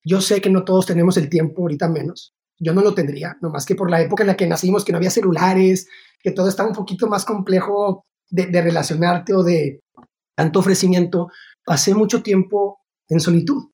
Yo 0.05 0.21
sé 0.21 0.41
que 0.41 0.51
no 0.51 0.65
todos 0.65 0.85
tenemos 0.85 1.17
el 1.17 1.29
tiempo, 1.29 1.63
ahorita 1.63 1.89
menos. 1.89 2.35
Yo 2.59 2.75
no 2.75 2.83
lo 2.83 2.93
tendría, 2.93 3.39
nomás 3.41 3.65
que 3.65 3.77
por 3.77 3.89
la 3.89 4.01
época 4.01 4.25
en 4.25 4.29
la 4.29 4.37
que 4.37 4.49
nacimos, 4.49 4.85
que 4.85 4.91
no 4.91 4.99
había 4.99 5.11
celulares, 5.11 5.87
que 6.21 6.33
todo 6.33 6.49
estaba 6.49 6.69
un 6.69 6.75
poquito 6.75 7.07
más 7.07 7.25
complejo 7.25 8.05
de, 8.31 8.47
de 8.47 8.63
relacionarte 8.63 9.33
o 9.33 9.45
de 9.45 9.81
tanto 10.35 10.59
ofrecimiento, 10.59 11.29
pasé 11.65 11.95
mucho 11.95 12.21
tiempo 12.21 12.81
en 13.09 13.21
solitud, 13.21 13.73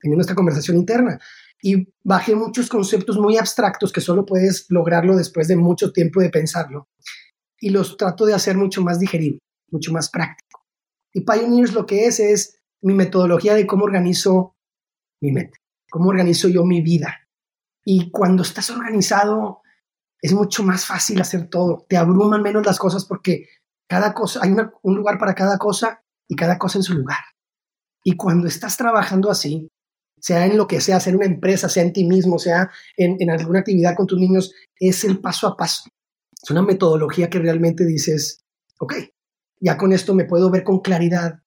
teniendo 0.00 0.22
esta 0.22 0.34
conversación 0.34 0.76
interna. 0.76 1.18
Y 1.62 1.88
bajé 2.04 2.34
muchos 2.34 2.68
conceptos 2.68 3.18
muy 3.18 3.38
abstractos 3.38 3.92
que 3.92 4.00
solo 4.00 4.26
puedes 4.26 4.66
lograrlo 4.68 5.16
después 5.16 5.48
de 5.48 5.56
mucho 5.56 5.92
tiempo 5.92 6.20
de 6.20 6.30
pensarlo. 6.30 6.88
Y 7.58 7.70
los 7.70 7.96
trato 7.96 8.26
de 8.26 8.34
hacer 8.34 8.56
mucho 8.56 8.82
más 8.82 9.00
digerible, 9.00 9.40
mucho 9.70 9.92
más 9.92 10.10
práctico. 10.10 10.64
Y 11.12 11.22
Pioneers 11.22 11.72
lo 11.72 11.86
que 11.86 12.06
es 12.06 12.20
es 12.20 12.60
mi 12.82 12.92
metodología 12.92 13.54
de 13.54 13.66
cómo 13.66 13.84
organizo 13.84 14.54
mi 15.22 15.32
mente, 15.32 15.58
cómo 15.90 16.10
organizo 16.10 16.48
yo 16.48 16.64
mi 16.64 16.82
vida. 16.82 17.26
Y 17.84 18.10
cuando 18.10 18.42
estás 18.42 18.68
organizado, 18.70 19.62
es 20.20 20.32
mucho 20.32 20.62
más 20.62 20.84
fácil 20.84 21.20
hacer 21.20 21.48
todo. 21.48 21.86
Te 21.88 21.96
abruman 21.96 22.42
menos 22.42 22.66
las 22.66 22.78
cosas 22.78 23.04
porque 23.04 23.46
cada 23.88 24.12
cosa, 24.12 24.40
hay 24.42 24.54
un 24.82 24.94
lugar 24.94 25.18
para 25.18 25.34
cada 25.34 25.56
cosa 25.56 26.02
y 26.28 26.36
cada 26.36 26.58
cosa 26.58 26.78
en 26.78 26.82
su 26.82 26.94
lugar. 26.94 27.18
Y 28.04 28.16
cuando 28.16 28.46
estás 28.46 28.76
trabajando 28.76 29.30
así, 29.30 29.68
sea 30.18 30.46
en 30.46 30.56
lo 30.56 30.66
que 30.66 30.80
sea, 30.80 31.00
sea 31.00 31.10
en 31.10 31.16
una 31.18 31.26
empresa, 31.26 31.68
sea 31.68 31.82
en 31.82 31.92
ti 31.92 32.04
mismo, 32.04 32.38
sea 32.38 32.70
en, 32.96 33.16
en 33.20 33.30
alguna 33.30 33.60
actividad 33.60 33.94
con 33.94 34.06
tus 34.06 34.18
niños, 34.18 34.52
es 34.78 35.04
el 35.04 35.20
paso 35.20 35.46
a 35.46 35.56
paso. 35.56 35.90
Es 36.42 36.50
una 36.50 36.62
metodología 36.62 37.30
que 37.30 37.38
realmente 37.38 37.84
dices, 37.84 38.44
ok, 38.78 38.94
ya 39.60 39.76
con 39.76 39.92
esto 39.92 40.14
me 40.14 40.24
puedo 40.24 40.50
ver 40.50 40.64
con 40.64 40.80
claridad 40.80 41.40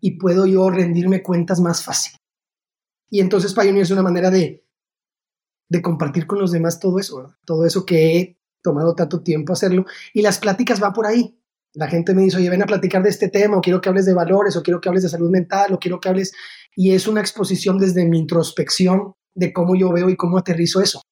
y 0.00 0.18
puedo 0.18 0.46
yo 0.46 0.70
rendirme 0.70 1.22
cuentas 1.22 1.60
más 1.60 1.84
fácil. 1.84 2.14
Y 3.10 3.20
entonces 3.20 3.54
Pioneer 3.54 3.82
es 3.82 3.90
una 3.90 4.02
manera 4.02 4.30
de, 4.30 4.64
de 5.68 5.82
compartir 5.82 6.26
con 6.26 6.38
los 6.38 6.52
demás 6.52 6.80
todo 6.80 6.98
eso, 6.98 7.34
todo 7.44 7.66
eso 7.66 7.84
que 7.84 8.18
he 8.18 8.38
tomado 8.62 8.94
tanto 8.94 9.22
tiempo 9.22 9.52
hacerlo. 9.52 9.84
Y 10.14 10.22
las 10.22 10.38
pláticas 10.38 10.80
van 10.80 10.92
por 10.92 11.06
ahí. 11.06 11.39
La 11.74 11.88
gente 11.88 12.14
me 12.14 12.22
dice, 12.22 12.36
oye, 12.36 12.50
ven 12.50 12.62
a 12.62 12.66
platicar 12.66 13.02
de 13.02 13.10
este 13.10 13.28
tema, 13.28 13.56
o 13.56 13.60
quiero 13.60 13.80
que 13.80 13.88
hables 13.88 14.06
de 14.06 14.14
valores, 14.14 14.56
o 14.56 14.62
quiero 14.62 14.80
que 14.80 14.88
hables 14.88 15.04
de 15.04 15.08
salud 15.08 15.30
mental, 15.30 15.72
o 15.72 15.78
quiero 15.78 16.00
que 16.00 16.08
hables... 16.08 16.32
Y 16.74 16.92
es 16.92 17.06
una 17.06 17.20
exposición 17.20 17.78
desde 17.78 18.04
mi 18.04 18.18
introspección 18.18 19.14
de 19.34 19.52
cómo 19.52 19.74
yo 19.76 19.92
veo 19.92 20.08
y 20.08 20.16
cómo 20.16 20.38
aterrizo 20.38 20.80
eso. 20.80 21.02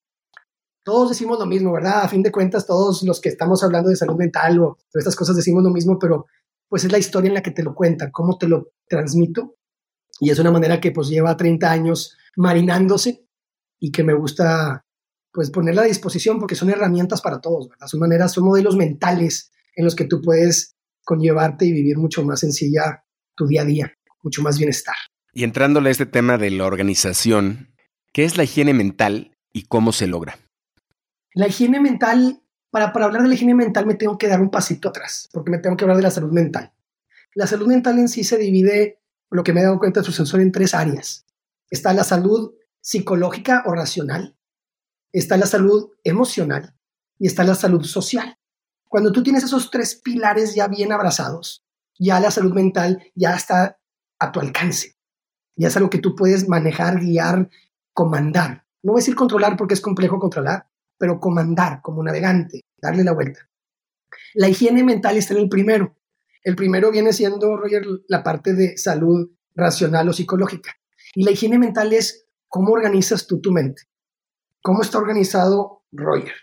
Todos 0.83 1.09
decimos 1.09 1.39
lo 1.39 1.45
mismo, 1.45 1.71
¿verdad? 1.71 2.01
A 2.03 2.07
fin 2.07 2.23
de 2.23 2.31
cuentas, 2.31 2.65
todos 2.65 3.03
los 3.03 3.19
que 3.21 3.29
estamos 3.29 3.63
hablando 3.63 3.89
de 3.89 3.95
salud 3.95 4.15
mental 4.15 4.59
o 4.59 4.77
de 4.93 4.99
estas 4.99 5.15
cosas 5.15 5.35
decimos 5.35 5.63
lo 5.63 5.69
mismo, 5.69 5.99
pero 5.99 6.25
pues 6.67 6.83
es 6.83 6.91
la 6.91 6.97
historia 6.97 7.27
en 7.27 7.33
la 7.33 7.41
que 7.41 7.51
te 7.51 7.63
lo 7.63 7.75
cuentan, 7.75 8.11
cómo 8.11 8.37
te 8.37 8.47
lo 8.47 8.71
transmito. 8.87 9.55
Y 10.19 10.29
es 10.29 10.39
una 10.39 10.51
manera 10.51 10.79
que 10.79 10.91
pues 10.91 11.09
lleva 11.09 11.35
30 11.35 11.69
años 11.69 12.17
marinándose 12.35 13.25
y 13.79 13.91
que 13.91 14.03
me 14.03 14.13
gusta 14.13 14.85
pues 15.31 15.51
ponerla 15.51 15.83
a 15.83 15.85
disposición 15.85 16.39
porque 16.39 16.55
son 16.55 16.69
herramientas 16.69 17.21
para 17.21 17.39
todos, 17.39 17.69
¿verdad? 17.69 17.87
Son 17.87 17.99
maneras, 17.99 18.31
son 18.31 18.45
modelos 18.45 18.75
mentales 18.75 19.51
en 19.75 19.85
los 19.85 19.95
que 19.95 20.05
tú 20.05 20.21
puedes 20.21 20.75
conllevarte 21.03 21.65
y 21.65 21.71
vivir 21.71 21.97
mucho 21.97 22.23
más 22.23 22.41
sencilla 22.41 23.03
tu 23.35 23.47
día 23.47 23.61
a 23.61 23.65
día, 23.65 23.93
mucho 24.21 24.41
más 24.41 24.57
bienestar. 24.57 24.95
Y 25.33 25.43
entrándole 25.43 25.89
a 25.89 25.91
este 25.91 26.05
tema 26.05 26.37
de 26.37 26.51
la 26.51 26.65
organización, 26.65 27.75
¿qué 28.13 28.25
es 28.25 28.37
la 28.37 28.43
higiene 28.43 28.73
mental 28.73 29.37
y 29.53 29.63
cómo 29.63 29.91
se 29.91 30.07
logra? 30.07 30.37
La 31.33 31.47
higiene 31.47 31.79
mental, 31.79 32.41
para, 32.71 32.91
para 32.91 33.05
hablar 33.05 33.23
de 33.23 33.29
la 33.29 33.35
higiene 33.35 33.55
mental 33.55 33.85
me 33.85 33.95
tengo 33.95 34.17
que 34.17 34.27
dar 34.27 34.41
un 34.41 34.49
pasito 34.49 34.89
atrás, 34.89 35.29
porque 35.31 35.51
me 35.51 35.59
tengo 35.59 35.77
que 35.77 35.83
hablar 35.83 35.97
de 35.97 36.03
la 36.03 36.11
salud 36.11 36.31
mental. 36.31 36.73
La 37.35 37.47
salud 37.47 37.67
mental 37.67 37.99
en 37.99 38.09
sí 38.09 38.23
se 38.23 38.37
divide, 38.37 38.99
lo 39.29 39.43
que 39.43 39.53
me 39.53 39.61
he 39.61 39.63
dado 39.63 39.79
cuenta 39.79 39.99
de 39.99 40.05
su 40.05 40.11
sensor, 40.11 40.41
en 40.41 40.51
tres 40.51 40.73
áreas. 40.73 41.25
Está 41.69 41.93
la 41.93 42.03
salud 42.03 42.55
psicológica 42.81 43.63
o 43.67 43.73
racional, 43.73 44.35
está 45.11 45.37
la 45.37 45.45
salud 45.45 45.91
emocional 46.03 46.75
y 47.19 47.27
está 47.27 47.43
la 47.43 47.55
salud 47.55 47.83
social. 47.83 48.38
Cuando 48.89 49.11
tú 49.11 49.21
tienes 49.21 49.43
esos 49.43 49.69
tres 49.69 50.01
pilares 50.03 50.55
ya 50.55 50.67
bien 50.67 50.91
abrazados, 50.91 51.63
ya 51.99 52.19
la 52.19 52.31
salud 52.31 52.53
mental 52.53 53.03
ya 53.13 53.35
está 53.35 53.79
a 54.17 54.31
tu 54.31 54.39
alcance. 54.39 54.95
Ya 55.55 55.67
es 55.67 55.77
algo 55.77 55.91
que 55.91 55.99
tú 55.99 56.15
puedes 56.15 56.49
manejar, 56.49 56.99
guiar, 56.99 57.49
comandar. 57.93 58.65
No 58.81 58.93
voy 58.93 58.99
a 58.99 59.03
decir 59.03 59.15
controlar 59.15 59.57
porque 59.57 59.75
es 59.75 59.81
complejo 59.81 60.17
controlar, 60.17 60.67
pero 60.97 61.19
comandar 61.19 61.81
como 61.83 62.01
navegante, 62.01 62.61
darle 62.81 63.03
la 63.03 63.13
vuelta. 63.13 63.47
La 64.33 64.49
higiene 64.49 64.83
mental 64.83 65.17
está 65.17 65.35
en 65.35 65.41
el 65.41 65.49
primero. 65.49 65.95
El 66.43 66.55
primero 66.55 66.89
viene 66.89 67.13
siendo, 67.13 67.57
Roger, 67.57 67.85
la 68.07 68.23
parte 68.23 68.53
de 68.55 68.75
salud 68.75 69.29
racional 69.53 70.09
o 70.09 70.13
psicológica. 70.13 70.71
Y 71.13 71.25
la 71.25 71.31
higiene 71.31 71.59
mental 71.59 71.93
es 71.93 72.27
cómo 72.47 72.71
organizas 72.71 73.27
tú 73.27 73.39
tu 73.39 73.51
mente. 73.51 73.83
¿Cómo 74.63 74.81
está 74.81 74.97
organizado 74.97 75.83
Roger? 75.91 76.33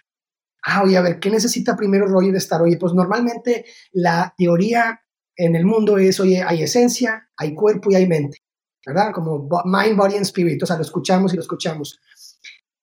Ah, 0.67 0.83
oye, 0.83 0.97
a 0.97 1.01
ver, 1.01 1.21
¿qué 1.21 1.31
necesita 1.31 1.77
primero 1.77 2.07
Roger 2.07 2.33
de 2.33 2.39
estar? 2.39 2.61
Oye, 2.61 2.77
pues 2.77 2.93
normalmente 2.93 3.65
la 3.93 4.35
teoría 4.37 5.01
en 5.37 5.55
el 5.55 5.65
mundo 5.65 5.97
es, 5.97 6.19
oye, 6.19 6.43
hay 6.43 6.63
esencia, 6.63 7.31
hay 7.37 7.55
cuerpo 7.55 7.91
y 7.91 7.95
hay 7.95 8.09
mente, 8.09 8.39
¿verdad? 8.85 9.13
Como 9.13 9.49
mind, 9.65 9.97
body 9.97 10.17
and 10.17 10.27
spirit, 10.27 10.61
o 10.63 10.67
sea, 10.67 10.77
lo 10.77 10.83
escuchamos 10.83 11.33
y 11.33 11.37
lo 11.37 11.43
escuchamos. 11.43 12.01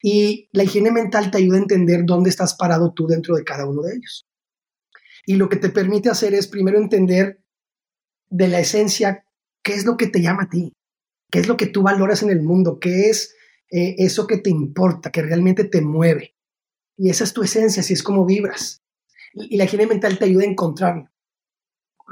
Y 0.02 0.50
la 0.54 0.64
higiene 0.64 0.92
mental 0.92 1.30
te 1.30 1.40
ayuda 1.40 1.58
a 1.58 1.62
entender 1.62 2.06
dónde 2.06 2.30
estás 2.30 2.56
parado 2.56 2.94
tú 2.94 3.06
dentro 3.06 3.36
de 3.36 3.44
cada 3.44 3.68
uno 3.68 3.82
de 3.82 3.96
ellos. 3.96 4.26
Y 5.26 5.36
lo 5.36 5.50
que 5.50 5.58
te 5.58 5.70
permite 5.70 6.10
hacer 6.10 6.34
es 6.34 6.48
primero 6.48 6.78
entender 6.78 7.42
de 8.30 8.48
la 8.48 8.60
esencia 8.60 9.26
qué 9.62 9.74
es 9.74 9.86
lo 9.86 9.98
que 9.98 10.08
te 10.08 10.22
llama 10.22 10.44
a 10.44 10.50
ti, 10.50 10.74
qué 11.30 11.40
es 11.40 11.48
lo 11.48 11.58
que 11.58 11.68
tú 11.68 11.82
valoras 11.82 12.24
en 12.24 12.30
el 12.30 12.42
mundo, 12.42 12.80
qué 12.80 13.10
es 13.10 13.36
eh, 13.72 13.96
eso 13.98 14.26
que 14.26 14.38
te 14.38 14.50
importa, 14.50 15.12
que 15.12 15.22
realmente 15.22 15.66
te 15.66 15.82
mueve. 15.82 16.33
Y 16.98 17.10
esa 17.10 17.24
es 17.24 17.34
tu 17.34 17.44
esencia, 17.44 17.82
así 17.82 17.94
es 17.94 18.04
como 18.04 18.26
vibras. 18.26 18.84
Y, 19.34 19.58
la 19.58 19.64
higiene 19.66 19.88
mental 19.88 20.18
te 20.18 20.26
ayuda 20.26 20.44
a 20.44 20.48
encontrarlo, 20.48 21.10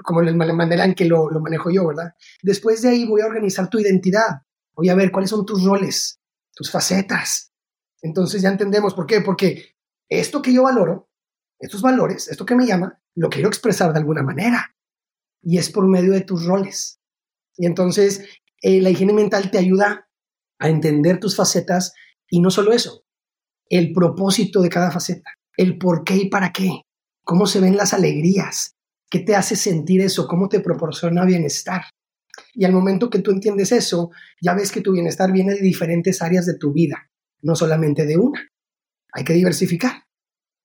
como 0.03 0.21
el 0.21 0.35
manera 0.35 0.85
en 0.85 0.95
que 0.95 1.05
lo, 1.05 1.29
lo 1.29 1.39
manejo 1.39 1.69
yo, 1.69 1.87
¿verdad? 1.87 2.15
Después 2.41 2.81
de 2.81 2.89
ahí 2.89 3.05
voy 3.05 3.21
a 3.21 3.27
organizar 3.27 3.69
tu 3.69 3.79
identidad. 3.79 4.41
Voy 4.73 4.89
a 4.89 4.95
ver 4.95 5.11
cuáles 5.11 5.29
son 5.29 5.45
tus 5.45 5.63
roles, 5.63 6.19
tus 6.53 6.71
facetas. 6.71 7.53
Entonces 8.01 8.41
ya 8.41 8.49
entendemos 8.49 8.93
por 8.93 9.05
qué. 9.05 9.21
Porque 9.21 9.75
esto 10.09 10.41
que 10.41 10.53
yo 10.53 10.63
valoro, 10.63 11.09
estos 11.59 11.81
valores, 11.81 12.27
esto 12.29 12.45
que 12.45 12.55
me 12.55 12.65
llama, 12.65 12.99
lo 13.15 13.29
quiero 13.29 13.47
expresar 13.47 13.93
de 13.93 13.99
alguna 13.99 14.23
manera. 14.23 14.75
Y 15.41 15.57
es 15.57 15.69
por 15.69 15.87
medio 15.87 16.13
de 16.13 16.21
tus 16.21 16.45
roles. 16.45 16.99
Y 17.55 17.65
entonces 17.65 18.23
eh, 18.61 18.81
la 18.81 18.89
higiene 18.89 19.13
mental 19.13 19.51
te 19.51 19.57
ayuda 19.57 20.09
a 20.59 20.69
entender 20.69 21.19
tus 21.19 21.35
facetas 21.35 21.93
y 22.29 22.39
no 22.39 22.49
solo 22.49 22.71
eso, 22.71 23.03
el 23.71 23.93
propósito 23.93 24.61
de 24.61 24.69
cada 24.69 24.91
faceta, 24.91 25.31
el 25.55 25.77
por 25.77 26.03
qué 26.03 26.17
y 26.17 26.29
para 26.29 26.51
qué, 26.51 26.81
cómo 27.23 27.47
se 27.47 27.61
ven 27.61 27.77
las 27.77 27.93
alegrías, 27.93 28.75
qué 29.09 29.19
te 29.19 29.33
hace 29.33 29.55
sentir 29.55 30.01
eso, 30.01 30.27
cómo 30.27 30.49
te 30.49 30.59
proporciona 30.59 31.23
bienestar. 31.23 31.83
Y 32.53 32.65
al 32.65 32.73
momento 32.73 33.09
que 33.09 33.19
tú 33.19 33.31
entiendes 33.31 33.71
eso, 33.71 34.11
ya 34.41 34.53
ves 34.53 34.73
que 34.73 34.81
tu 34.81 34.91
bienestar 34.91 35.31
viene 35.31 35.53
de 35.53 35.61
diferentes 35.61 36.21
áreas 36.21 36.45
de 36.45 36.57
tu 36.57 36.73
vida, 36.73 37.09
no 37.41 37.55
solamente 37.55 38.05
de 38.05 38.17
una. 38.17 38.41
Hay 39.13 39.23
que 39.23 39.33
diversificar 39.33 40.03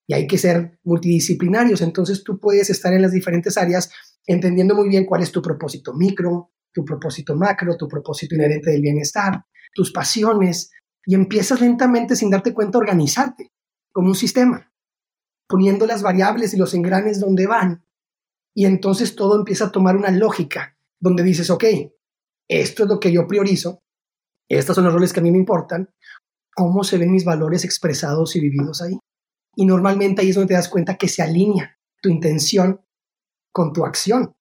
y 0.08 0.14
hay 0.14 0.26
que 0.26 0.36
ser 0.36 0.80
multidisciplinarios. 0.82 1.82
Entonces 1.82 2.25
tú 2.25 2.40
puedes 2.40 2.70
estar 2.70 2.92
en 2.92 3.02
las 3.02 3.12
diferentes 3.12 3.56
áreas 3.56 3.88
entendiendo 4.26 4.75
muy 4.75 4.88
bien 4.88 5.06
cuál 5.06 5.22
es 5.22 5.30
tu 5.30 5.40
propósito 5.40 5.94
micro, 5.94 6.50
tu 6.72 6.84
propósito 6.84 7.36
macro, 7.36 7.76
tu 7.76 7.86
propósito 7.86 8.34
inherente 8.34 8.72
del 8.72 8.82
bienestar, 8.82 9.44
tus 9.72 9.92
pasiones, 9.92 10.70
y 11.06 11.14
empiezas 11.14 11.60
lentamente 11.60 12.16
sin 12.16 12.30
darte 12.30 12.52
cuenta 12.52 12.76
a 12.76 12.80
organizarte 12.80 13.52
como 13.92 14.08
un 14.08 14.14
sistema, 14.14 14.72
poniendo 15.48 15.86
las 15.86 16.02
variables 16.02 16.52
y 16.52 16.58
los 16.58 16.75
engranes 16.75 17.20
donde 17.20 17.46
van. 17.46 17.86
Y 18.54 18.66
entonces 18.66 19.14
todo 19.14 19.36
empieza 19.38 19.66
a 19.66 19.72
tomar 19.72 19.96
una 19.96 20.10
lógica 20.10 20.76
donde 20.98 21.22
dices, 21.22 21.48
ok, 21.48 21.64
esto 22.48 22.82
es 22.82 22.88
lo 22.88 22.98
que 22.98 23.12
yo 23.12 23.26
priorizo, 23.26 23.82
estos 24.48 24.75
son 24.75 24.84
los 24.84 24.92
roles 24.92 25.12
que 25.12 25.20
a 25.20 25.22
mí 25.22 25.30
me 25.30 25.38
importan, 25.38 25.88
cómo 26.54 26.82
se 26.84 26.98
ven 26.98 27.12
mis 27.12 27.25
valores 27.25 27.64
expresados 27.64 28.34
y 28.34 28.40
vividos 28.40 28.82
ahí. 28.82 28.98
Y 29.54 29.64
normalmente 29.64 30.22
ahí 30.22 30.30
es 30.30 30.34
donde 30.34 30.48
te 30.48 30.54
das 30.54 30.68
cuenta 30.68 30.96
que 30.96 31.08
se 31.08 31.22
alinea 31.22 31.78
tu 32.02 32.08
intención 32.08 32.80
con 33.52 33.72
tu 33.72 33.84
acción. 33.84 34.34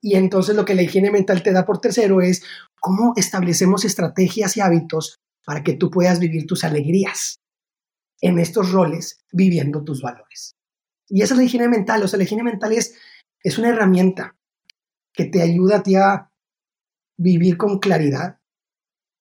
Y 0.00 0.16
entonces 0.16 0.54
lo 0.54 0.64
que 0.64 0.74
la 0.74 0.82
higiene 0.82 1.10
mental 1.10 1.42
te 1.42 1.52
da 1.52 1.64
por 1.64 1.80
tercero 1.80 2.20
es 2.20 2.44
cómo 2.80 3.14
establecemos 3.16 3.84
estrategias 3.84 4.56
y 4.56 4.60
hábitos 4.60 5.22
para 5.44 5.62
que 5.62 5.74
tú 5.74 5.90
puedas 5.90 6.18
vivir 6.18 6.46
tus 6.46 6.64
alegrías 6.64 7.40
en 8.20 8.38
estos 8.38 8.72
roles, 8.72 9.18
viviendo 9.32 9.82
tus 9.82 10.00
valores. 10.02 10.56
Y 11.08 11.22
esa 11.22 11.34
es 11.34 11.38
la 11.38 11.44
higiene 11.44 11.68
mental. 11.68 12.02
O 12.02 12.08
sea, 12.08 12.16
la 12.16 12.24
higiene 12.24 12.44
mental 12.44 12.72
es, 12.72 12.96
es 13.42 13.58
una 13.58 13.68
herramienta 13.68 14.36
que 15.12 15.24
te 15.24 15.42
ayuda 15.42 15.82
a 15.84 16.32
vivir 17.18 17.56
con 17.56 17.78
claridad 17.78 18.38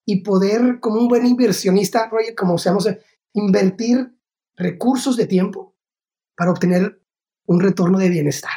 y 0.05 0.23
poder, 0.23 0.79
como 0.79 0.99
un 0.99 1.07
buen 1.07 1.25
inversionista, 1.25 2.09
como 2.37 2.57
seamos, 2.57 2.87
invertir 3.33 4.15
recursos 4.55 5.17
de 5.17 5.27
tiempo 5.27 5.75
para 6.35 6.51
obtener 6.51 7.01
un 7.45 7.59
retorno 7.59 7.97
de 7.99 8.09
bienestar. 8.09 8.51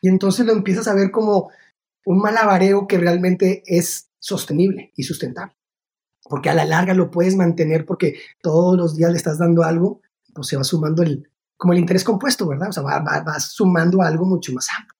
Y 0.00 0.08
entonces 0.08 0.44
lo 0.44 0.52
empiezas 0.52 0.88
a 0.88 0.94
ver 0.94 1.10
como 1.10 1.50
un 2.04 2.18
malabareo 2.18 2.86
que 2.86 2.98
realmente 2.98 3.62
es 3.66 4.10
sostenible 4.18 4.92
y 4.96 5.04
sustentable. 5.04 5.54
Porque 6.32 6.48
a 6.48 6.54
la 6.54 6.64
larga 6.64 6.94
lo 6.94 7.10
puedes 7.10 7.36
mantener 7.36 7.84
porque 7.84 8.18
todos 8.40 8.74
los 8.74 8.96
días 8.96 9.10
le 9.10 9.18
estás 9.18 9.36
dando 9.36 9.64
algo, 9.64 10.00
pues 10.32 10.46
se 10.46 10.56
va 10.56 10.64
sumando 10.64 11.02
el, 11.02 11.30
como 11.58 11.74
el 11.74 11.78
interés 11.78 12.04
compuesto, 12.04 12.48
¿verdad? 12.48 12.70
O 12.70 12.72
sea, 12.72 12.82
va, 12.82 13.00
va, 13.00 13.38
sumando 13.38 14.00
algo 14.00 14.24
mucho 14.24 14.50
más 14.54 14.66
amplio. 14.74 14.98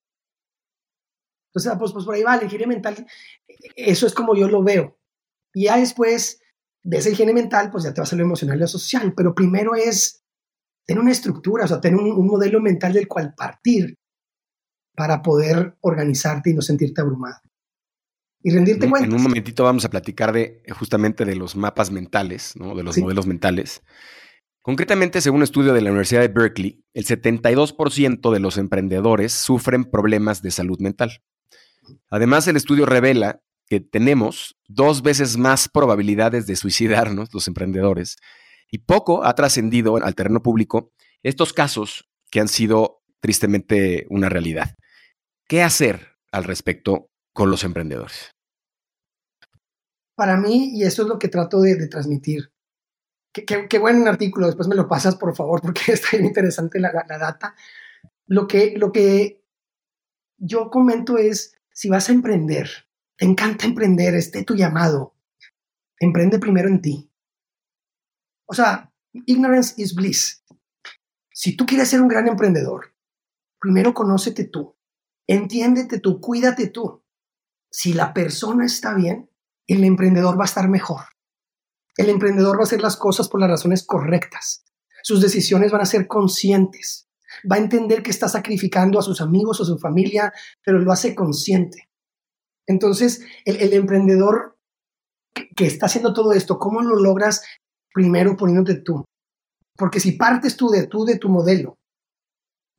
Entonces, 1.47 1.73
pues, 1.79 1.93
pues 1.93 2.05
por 2.05 2.15
ahí 2.17 2.23
va, 2.23 2.37
la 2.37 2.45
higiene 2.45 2.67
mental, 2.67 3.07
eso 3.77 4.07
es 4.07 4.13
como 4.13 4.37
yo 4.37 4.47
lo 4.47 4.63
veo. 4.63 4.99
Y 5.55 5.65
ya 5.65 5.79
después 5.79 6.39
de 6.83 6.99
esa 6.99 7.09
higiene 7.09 7.33
mental, 7.33 7.71
pues 7.71 7.85
ya 7.85 7.95
te 7.95 8.03
vas 8.03 8.13
a 8.13 8.17
lo 8.17 8.25
emocional 8.25 8.59
y 8.59 8.61
lo 8.61 8.69
social, 8.69 9.15
pero 9.17 9.35
primero 9.35 9.75
es 9.75 10.23
tener 10.85 11.01
una 11.01 11.13
estructura, 11.13 11.65
o 11.65 11.69
sea, 11.69 11.81
tener 11.81 11.99
un, 11.99 12.27
modelo 12.27 12.61
mental 12.61 12.93
del 12.93 13.09
cual 13.09 13.33
partir 13.35 13.97
para 14.95 15.23
poder 15.23 15.79
organizarte 15.81 16.51
y 16.51 16.55
no 16.55 16.61
sentirte 16.61 17.01
abrumado. 17.01 17.41
Y 18.43 18.51
rendirte 18.51 18.89
cuenta. 18.89 19.07
En 19.07 19.15
un 19.15 19.23
momentito 19.23 19.65
vamos 19.65 19.85
a 19.85 19.91
platicar 19.91 20.33
de 20.33 20.63
justamente 20.71 21.25
de 21.25 21.37
los 21.37 21.57
mapas 21.57 21.91
mentales, 21.91 22.55
¿no? 22.57 22.75
de 22.75 22.83
los 22.83 22.99
modelos 22.99 23.27
mentales. 23.27 23.83
Concretamente, 24.63 25.21
según 25.21 25.39
un 25.39 25.43
estudio 25.43 25.73
de 25.73 25.81
la 25.81 25.91
Universidad 25.91 26.21
de 26.21 26.29
Berkeley, 26.29 26.85
el 26.95 27.05
72% 27.05 28.33
de 28.33 28.41
los 28.41 28.59
emprendedores 28.59 29.33
sufren 29.33 29.85
problemas 29.85 30.41
de 30.41 30.53
salud 30.53 30.79
mental. 30.79 31.21
Además, 32.11 32.47
el 32.47 32.57
estudio 32.57 32.87
revela 32.87 33.43
que 33.69 33.81
tenemos 33.81 34.57
dos 34.69 35.03
veces 35.03 35.37
más 35.37 35.69
probabilidades 35.69 36.47
de 36.47 36.57
suicidarnos, 36.57 37.33
los 37.33 37.49
emprendedores, 37.49 38.19
y 38.71 38.79
poco 38.79 39.25
ha 39.25 39.35
trascendido 39.35 39.97
al 39.97 40.15
terreno 40.15 40.43
público 40.43 40.93
estos 41.23 41.53
casos 41.53 42.09
que 42.31 42.41
han 42.41 42.49
sido 42.49 43.03
tristemente 43.21 44.07
una 44.11 44.29
realidad. 44.29 44.77
¿Qué 45.49 45.63
hacer 45.63 46.17
al 46.31 46.45
respecto 46.45 47.11
con 47.33 47.51
los 47.51 47.65
emprendedores? 47.65 48.32
Para 50.15 50.37
mí, 50.37 50.71
y 50.75 50.85
eso 50.85 51.03
es 51.03 51.09
lo 51.09 51.19
que 51.19 51.29
trato 51.29 51.61
de, 51.61 51.89
transmitir, 51.89 52.53
qué, 53.33 53.79
buen 53.79 54.07
artículo, 54.07 54.47
después 54.47 54.69
me 54.69 54.75
lo 54.75 54.89
pasas 54.89 55.17
por 55.17 55.35
favor, 55.35 55.61
porque 55.63 55.93
está 55.93 56.09
bien 56.13 56.27
interesante 56.27 56.79
la, 56.79 56.93
la, 56.93 57.19
data. 57.19 57.55
Lo 58.27 58.47
que, 58.47 58.75
lo 58.77 58.93
que 58.93 59.43
yo 60.39 60.71
comento 60.71 61.19
es, 61.19 61.55
si 61.71 61.89
vas 61.89 62.09
a 62.09 62.13
emprender, 62.13 62.69
te 63.17 63.25
encanta 63.25 63.67
emprender, 63.67 64.15
esté 64.15 64.45
tu 64.45 64.55
llamado, 64.55 65.15
emprende 65.99 66.39
primero 66.39 66.69
en 66.69 66.83
ti. 66.83 67.11
O 68.47 68.55
sea, 68.55 68.93
ignorance 69.27 69.75
is 69.81 69.95
bliss. 69.95 70.45
Si 71.31 71.57
tú 71.57 71.65
quieres 71.65 71.89
ser 71.89 72.03
un 72.03 72.09
gran 72.09 72.29
emprendedor, 72.29 72.95
primero 73.59 73.95
conócete 73.95 74.45
tú, 74.45 74.77
entiéndete 75.27 75.99
tú, 75.99 76.21
cuídate 76.21 76.69
tú. 76.69 77.03
Si 77.71 77.95
la 77.95 78.13
persona 78.13 78.67
está 78.67 78.95
bien, 78.95 79.31
el 79.67 79.85
emprendedor 79.85 80.39
va 80.39 80.43
a 80.43 80.47
estar 80.47 80.69
mejor. 80.69 81.03
El 81.97 82.09
emprendedor 82.09 82.57
va 82.57 82.61
a 82.61 82.65
hacer 82.65 82.81
las 82.81 82.97
cosas 82.97 83.29
por 83.29 83.41
las 83.41 83.51
razones 83.51 83.85
correctas. 83.85 84.65
Sus 85.03 85.21
decisiones 85.21 85.71
van 85.73 85.83
a 85.83 85.87
ser 85.87 86.07
conscientes. 86.07 87.09
Va 87.51 87.57
a 87.57 87.61
entender 87.61 88.03
que 88.03 88.11
está 88.11 88.29
sacrificando 88.29 88.99
a 88.99 89.03
sus 89.03 89.21
amigos 89.21 89.61
o 89.61 89.65
su 89.65 89.79
familia, 89.79 90.33
pero 90.65 90.79
lo 90.79 90.93
hace 90.93 91.15
consciente. 91.15 91.89
Entonces, 92.67 93.25
el, 93.45 93.73
emprendedor 93.73 94.57
que, 95.35 95.67
está 95.67 95.87
haciendo 95.87 96.13
todo 96.13 96.33
esto, 96.33 96.59
¿cómo 96.59 96.83
lo 96.83 96.97
logras? 96.97 97.43
Primero 97.93 98.37
poniéndote 98.37 98.77
tú. 98.77 99.05
Porque 99.77 100.01
si 100.01 100.13
partes 100.13 100.57
tú 100.57 100.69
de 100.69 100.87
tú, 100.87 101.05
de 101.05 101.19
tu 101.19 101.29
modelo, 101.29 101.77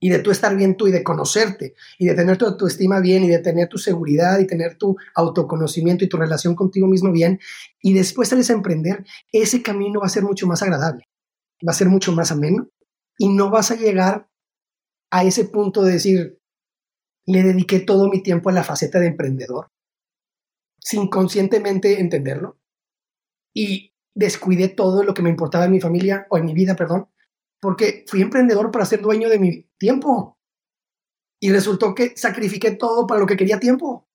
y 0.04 0.10
de 0.10 0.20
tú 0.20 0.32
estar 0.32 0.54
bien 0.58 0.76
tú 0.76 0.89
y 0.89 0.92
de 0.92 1.02
conocerte 1.02 1.76
y 1.98 2.06
de 2.06 2.13
tener 2.13 2.36
tu, 2.36 2.58
tu 2.58 2.68
estima 2.68 3.00
bien 3.00 3.24
y 3.24 3.30
de 3.30 3.39
tener 3.39 3.70
tu 3.70 3.78
seguridad 3.78 4.38
y 4.39 4.46
tener 4.46 4.78
tu 4.78 4.98
autoconocimiento 5.16 6.04
y 6.04 6.10
tu 6.10 6.18
relación 6.18 6.56
contigo 6.56 6.88
mismo 6.88 7.10
bien 7.13 7.39
y 7.82 7.94
después 7.94 8.28
sales 8.28 8.50
a 8.50 8.54
emprender, 8.54 9.06
ese 9.32 9.63
camino 9.63 10.02
va 10.02 10.08
a 10.08 10.10
ser 10.10 10.24
mucho 10.24 10.46
más 10.46 10.62
agradable, 10.62 11.08
va 11.66 11.72
a 11.72 11.76
ser 11.76 11.88
mucho 11.88 12.12
más 12.12 12.34
ameno 12.34 12.68
y 13.18 13.30
no 13.30 13.50
vas 13.50 13.72
a 13.72 13.78
llegar 13.78 14.28
a 15.10 15.24
ese 15.24 15.46
punto 15.46 15.84
de 15.84 15.94
decir, 15.94 16.38
le 17.26 17.42
dediqué 17.42 17.80
todo 17.80 18.10
mi 18.10 18.22
tiempo 18.22 18.50
a 18.50 18.54
la 18.54 18.66
faceta 18.66 19.00
de 19.00 19.08
emprendedor 19.08 19.72
sin 20.80 21.08
conscientemente 21.08 22.02
entenderlo 22.02 22.58
y 23.54 23.94
descuidé 24.13 24.68
todo 24.68 25.02
lo 25.04 25.13
que 25.13 25.22
me 25.22 25.30
importaba 25.30 25.63
en 25.63 25.72
mi 25.72 25.80
familia 25.80 26.28
o 26.30 26.38
en 26.38 26.44
mi 26.44 26.54
vida, 26.54 26.76
perdón, 26.76 27.08
porque 27.63 28.04
fui 28.10 28.21
emprendedor 28.21 28.71
para 28.71 28.86
ser 28.86 29.02
dueño 29.02 29.30
de 29.30 29.39
mi 29.39 29.63
tiempo 29.78 30.38
y 31.39 31.49
resultó 31.49 31.95
que 31.95 32.12
sacrifiqué 32.17 32.71
todo 32.71 33.08
para 33.08 33.21
lo 33.21 33.26
que 33.26 33.38
quería 33.38 33.58
tiempo. 33.58 34.06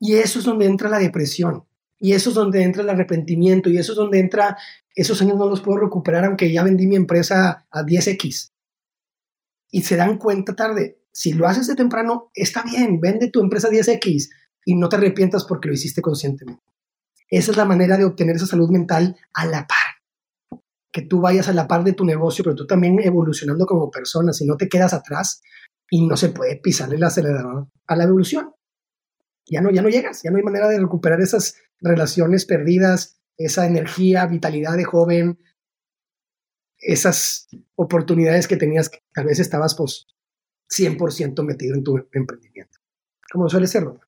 Y 0.00 0.14
eso 0.14 0.38
es 0.38 0.46
donde 0.46 0.64
entra 0.64 0.88
la 0.88 0.98
depresión. 0.98 1.66
Y 1.98 2.14
eso 2.14 2.30
es 2.30 2.34
donde 2.34 2.62
entra 2.62 2.82
el 2.82 2.88
arrepentimiento. 2.88 3.68
Y 3.68 3.76
eso 3.76 3.92
es 3.92 3.96
donde 3.96 4.20
entra, 4.20 4.56
esos 4.94 5.20
años 5.20 5.36
no 5.36 5.46
los 5.50 5.60
puedo 5.60 5.80
recuperar 5.80 6.24
aunque 6.24 6.50
ya 6.50 6.62
vendí 6.62 6.86
mi 6.86 6.96
empresa 6.96 7.66
a 7.70 7.82
10x. 7.82 8.52
Y 9.70 9.82
se 9.82 9.96
dan 9.96 10.16
cuenta 10.16 10.56
tarde. 10.56 11.02
Si 11.12 11.34
lo 11.34 11.46
haces 11.46 11.66
de 11.66 11.74
temprano, 11.74 12.30
está 12.34 12.62
bien, 12.62 13.00
vende 13.00 13.28
tu 13.28 13.40
empresa 13.40 13.68
a 13.68 13.70
10x 13.70 14.30
y 14.64 14.76
no 14.76 14.88
te 14.88 14.96
arrepientas 14.96 15.44
porque 15.44 15.68
lo 15.68 15.74
hiciste 15.74 16.00
conscientemente. 16.00 16.64
Esa 17.28 17.50
es 17.50 17.56
la 17.58 17.66
manera 17.66 17.98
de 17.98 18.06
obtener 18.06 18.36
esa 18.36 18.46
salud 18.46 18.70
mental 18.70 19.14
a 19.34 19.44
la 19.44 19.66
par. 19.66 19.83
Que 20.94 21.02
tú 21.02 21.20
vayas 21.20 21.48
a 21.48 21.52
la 21.52 21.66
par 21.66 21.82
de 21.82 21.92
tu 21.92 22.04
negocio, 22.04 22.44
pero 22.44 22.54
tú 22.54 22.66
también 22.66 23.00
evolucionando 23.00 23.66
como 23.66 23.90
persona, 23.90 24.32
si 24.32 24.46
no 24.46 24.56
te 24.56 24.68
quedas 24.68 24.94
atrás 24.94 25.42
y 25.90 26.06
no 26.06 26.16
se 26.16 26.28
puede 26.28 26.60
pisarle 26.62 26.96
el 26.96 27.02
acelerador 27.02 27.66
a 27.88 27.96
la 27.96 28.04
evolución. 28.04 28.52
Ya 29.46 29.60
no, 29.60 29.70
ya 29.70 29.82
no 29.82 29.88
llegas, 29.88 30.22
ya 30.22 30.30
no 30.30 30.36
hay 30.36 30.44
manera 30.44 30.68
de 30.68 30.78
recuperar 30.78 31.20
esas 31.20 31.56
relaciones 31.80 32.46
perdidas, 32.46 33.20
esa 33.36 33.66
energía, 33.66 34.26
vitalidad 34.26 34.76
de 34.76 34.84
joven, 34.84 35.38
esas 36.78 37.48
oportunidades 37.74 38.46
que 38.46 38.56
tenías 38.56 38.88
que 38.88 39.00
tal 39.12 39.26
vez 39.26 39.40
estabas 39.40 39.74
pues 39.74 40.06
100% 40.70 41.44
metido 41.44 41.74
en 41.74 41.82
tu 41.82 41.98
emprendimiento. 42.12 42.78
Como 43.32 43.48
suele 43.48 43.66
serlo. 43.66 44.00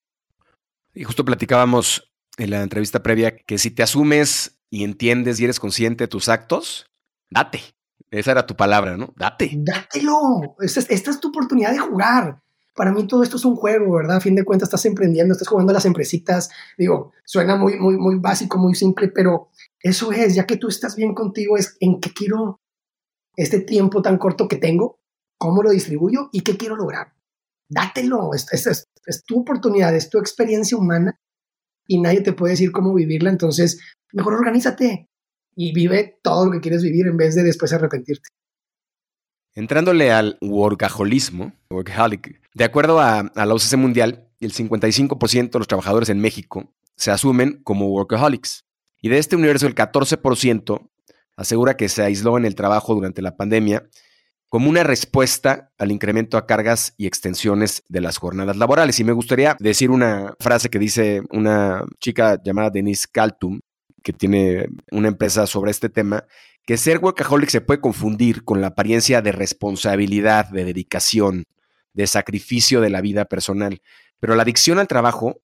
Y 0.95 1.05
justo 1.05 1.25
platicábamos 1.25 2.13
en 2.39 2.51
la 2.51 2.63
entrevista 2.63 3.03
previa 3.03 3.37
que 3.37 3.59
si 3.59 3.71
te 3.71 3.83
asumes 3.83 4.56
y 4.71 4.85
entiendes 4.85 5.41
y 5.41 5.45
eres 5.45 5.61
consciente 5.61 6.05
de 6.05 6.09
tus 6.09 6.29
actos, 6.29 6.87
date. 7.31 7.61
Esa 8.11 8.33
era 8.33 8.47
tu 8.47 8.57
palabra, 8.57 8.97
¿no? 8.97 9.13
Date. 9.17 9.51
Dátelo. 9.57 10.57
Esta 10.61 10.81
es, 10.81 10.91
esta 10.91 11.11
es 11.11 11.21
tu 11.21 11.29
oportunidad 11.29 11.73
de 11.73 11.79
jugar. 11.79 12.41
Para 12.75 12.93
mí 12.93 13.07
todo 13.07 13.23
esto 13.23 13.37
es 13.37 13.45
un 13.45 13.57
juego, 13.57 13.95
¿verdad? 13.95 14.19
A 14.19 14.21
fin 14.21 14.35
de 14.35 14.45
cuentas 14.45 14.69
estás 14.69 14.85
emprendiendo, 14.85 15.33
estás 15.33 15.49
jugando 15.49 15.71
a 15.71 15.75
las 15.75 15.87
empresitas. 15.87 16.51
Digo, 16.79 17.13
suena 17.25 17.57
muy, 17.57 17.79
muy, 17.79 17.97
muy 17.97 18.17
básico, 18.17 18.59
muy 18.59 18.75
simple, 18.75 19.09
pero 19.09 19.49
eso 19.81 20.13
es, 20.13 20.35
ya 20.35 20.47
que 20.47 20.57
tú 20.57 20.69
estás 20.69 20.95
bien 20.95 21.15
contigo, 21.15 21.57
es 21.57 21.77
en 21.81 22.01
qué 22.01 22.11
quiero 22.11 22.61
este 23.35 23.61
tiempo 23.61 24.03
tan 24.03 24.19
corto 24.19 24.47
que 24.47 24.57
tengo, 24.57 25.01
cómo 25.39 25.63
lo 25.63 25.71
distribuyo 25.71 26.29
y 26.33 26.43
qué 26.43 26.57
quiero 26.57 26.77
lograr 26.77 27.17
dátelo, 27.69 28.33
es, 28.35 28.47
es, 28.53 29.25
tu 29.25 29.41
oportunidad, 29.41 29.95
es 29.95 30.11
tu 30.11 30.19
experiencia 30.19 30.77
humana 30.77 31.19
y 31.87 32.01
nadie 32.01 32.21
te 32.21 32.33
puede 32.33 32.53
decir 32.53 32.73
cómo 32.73 32.95
vivirla, 32.95 33.31
entonces 33.31 33.81
mejor 34.13 34.35
organízate 34.35 35.09
y 35.55 35.73
vive 35.73 36.19
todo 36.23 36.47
lo 36.47 36.53
que 36.53 36.61
quieres 36.61 36.83
vivir 36.83 37.07
en 37.07 37.17
vez 37.17 37.35
de 37.35 37.43
después 37.43 37.73
arrepentirte. 37.73 38.29
Entrándole 39.55 40.13
al 40.13 40.37
workaholismo, 40.43 41.55
workaholic, 41.71 42.41
de 42.55 42.65
acuerdo 42.65 43.01
a, 43.01 43.33
la 43.35 43.55
OCC 43.55 43.77
Mundial, 43.77 44.29
el 44.41 44.53
55% 44.53 45.51
de 45.51 45.59
los 45.59 45.69
trabajadores 45.69 46.11
en 46.11 46.21
México 46.21 46.75
se 46.95 47.11
asumen 47.11 47.63
como 47.63 47.89
workaholics. 47.89 48.65
Y 49.01 49.09
de 49.09 49.19
este 49.19 49.37
universo, 49.37 49.67
el 49.67 49.75
14% 49.75 50.91
asegura 51.37 51.77
que 51.77 51.89
se 51.89 52.03
aisló 52.03 52.37
en 52.37 52.45
el 52.45 52.55
trabajo 52.55 52.95
durante 52.95 53.23
la 53.23 53.37
pandemia 53.37 53.89
como 54.49 54.71
una 54.71 54.85
respuesta 54.85 55.73
al 55.77 55.91
incremento 55.91 56.37
a 56.37 56.47
cargas 56.47 56.95
y 56.97 57.07
extensiones 57.07 57.83
de 57.89 58.01
las 58.01 58.19
jornadas 58.19 58.57
laborales. 58.57 58.99
Y 59.01 59.05
me 59.05 59.13
gustaría 59.13 59.57
decir 59.59 59.91
una 59.91 60.35
frase 60.39 60.71
que 60.71 60.79
dice 60.79 61.23
una 61.31 61.85
chica 62.01 62.41
llamada 62.43 62.71
Denise 62.71 63.07
Kaltum, 63.11 63.61
que 64.07 64.13
tiene 64.13 64.69
una 64.93 65.09
empresa 65.09 65.49
sobre 65.49 65.73
este 65.73 65.89
tema, 65.89 66.29
que 66.65 66.77
ser 66.77 66.99
workaholic 66.99 67.51
se 67.51 67.61
puede 67.61 67.81
confundir 67.81 68.45
con 68.45 68.61
la 68.61 68.69
apariencia 68.69 69.21
de 69.21 69.33
responsabilidad, 69.33 70.49
de 70.49 70.65
dedicación, 70.65 71.43
de 71.93 72.07
sacrificio 72.07 72.81
de 72.81 72.89
la 72.89 73.01
vida 73.01 73.25
personal. 73.25 73.83
Pero 74.21 74.37
la 74.37 74.45
adicción 74.45 74.79
al 74.79 74.87
trabajo 74.87 75.41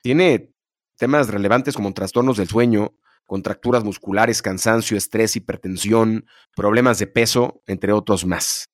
tiene 0.00 0.54
temas 0.96 1.28
relevantes 1.28 1.74
como 1.74 1.92
trastornos 1.92 2.38
del 2.38 2.48
sueño, 2.48 2.94
contracturas 3.26 3.84
musculares, 3.84 4.40
cansancio, 4.40 4.96
estrés, 4.96 5.36
hipertensión, 5.36 6.24
problemas 6.56 6.98
de 6.98 7.08
peso, 7.08 7.62
entre 7.66 7.92
otros 7.92 8.24
más. 8.24 8.70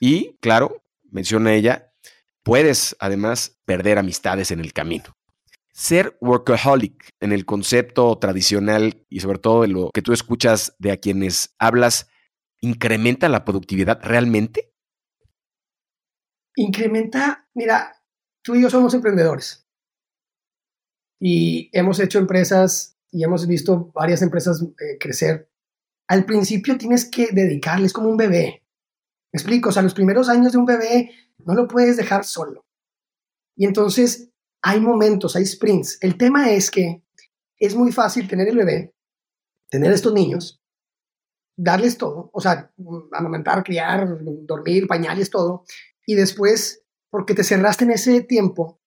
Y, 0.00 0.36
claro, 0.42 0.84
menciona 1.10 1.54
ella, 1.54 1.94
puedes 2.42 2.94
además 3.00 3.56
perder 3.64 3.96
amistades 3.96 4.50
en 4.50 4.60
el 4.60 4.74
camino. 4.74 5.16
Ser 5.76 6.16
workaholic 6.22 7.10
en 7.20 7.32
el 7.32 7.44
concepto 7.44 8.16
tradicional 8.16 9.04
y 9.10 9.20
sobre 9.20 9.38
todo 9.38 9.60
de 9.60 9.68
lo 9.68 9.90
que 9.92 10.00
tú 10.00 10.14
escuchas 10.14 10.74
de 10.78 10.90
a 10.90 10.96
quienes 10.96 11.54
hablas, 11.58 12.08
¿incrementa 12.62 13.28
la 13.28 13.44
productividad 13.44 14.00
realmente? 14.02 14.72
Incrementa, 16.54 17.46
mira, 17.52 18.02
tú 18.42 18.54
y 18.54 18.62
yo 18.62 18.70
somos 18.70 18.94
emprendedores 18.94 19.68
y 21.20 21.68
hemos 21.78 22.00
hecho 22.00 22.20
empresas 22.20 22.96
y 23.10 23.22
hemos 23.22 23.46
visto 23.46 23.92
varias 23.94 24.22
empresas 24.22 24.62
eh, 24.62 24.96
crecer. 24.98 25.50
Al 26.08 26.24
principio 26.24 26.78
tienes 26.78 27.04
que 27.04 27.28
dedicarles 27.32 27.92
como 27.92 28.08
un 28.08 28.16
bebé. 28.16 28.64
¿Me 29.30 29.36
explico? 29.36 29.68
O 29.68 29.82
los 29.82 29.92
primeros 29.92 30.30
años 30.30 30.52
de 30.52 30.58
un 30.58 30.64
bebé 30.64 31.10
no 31.44 31.52
lo 31.52 31.68
puedes 31.68 31.98
dejar 31.98 32.24
solo. 32.24 32.64
Y 33.54 33.66
entonces 33.66 34.32
hay 34.62 34.80
momentos, 34.80 35.36
hay 35.36 35.46
sprints. 35.46 35.98
El 36.00 36.16
tema 36.16 36.50
es 36.50 36.70
que 36.70 37.02
es 37.58 37.74
muy 37.74 37.92
fácil 37.92 38.28
tener 38.28 38.48
el 38.48 38.56
bebé, 38.56 38.94
tener 39.70 39.92
estos 39.92 40.12
niños, 40.12 40.60
darles 41.56 41.96
todo, 41.96 42.30
o 42.32 42.40
sea, 42.40 42.72
amamantar, 43.12 43.64
criar, 43.64 44.06
dormir, 44.46 44.86
pañales, 44.86 45.30
todo, 45.30 45.64
y 46.06 46.14
después, 46.14 46.82
porque 47.10 47.34
te 47.34 47.44
cerraste 47.44 47.84
en 47.84 47.92
ese 47.92 48.20
tiempo, 48.20 48.80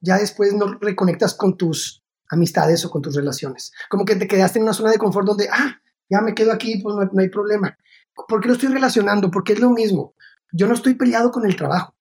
ya 0.00 0.18
después 0.18 0.52
no 0.54 0.78
reconectas 0.80 1.34
con 1.34 1.56
tus 1.56 2.04
amistades 2.28 2.84
o 2.84 2.90
con 2.90 3.00
tus 3.00 3.14
relaciones. 3.14 3.72
Como 3.88 4.04
que 4.04 4.16
te 4.16 4.26
quedaste 4.26 4.58
en 4.58 4.64
una 4.64 4.74
zona 4.74 4.90
de 4.90 4.98
confort 4.98 5.26
donde, 5.26 5.48
ah, 5.50 5.80
ya 6.10 6.20
me 6.20 6.34
quedo 6.34 6.52
aquí, 6.52 6.80
pues 6.82 6.94
no, 6.96 7.04
no 7.04 7.20
hay 7.20 7.28
problema. 7.28 7.76
¿Por 8.28 8.40
qué 8.40 8.48
lo 8.48 8.54
estoy 8.54 8.70
relacionando? 8.70 9.30
Porque 9.30 9.54
es 9.54 9.60
lo 9.60 9.70
mismo. 9.70 10.14
Yo 10.52 10.66
no 10.66 10.74
estoy 10.74 10.94
peleado 10.94 11.30
con 11.30 11.46
el 11.46 11.56
trabajo. 11.56 11.93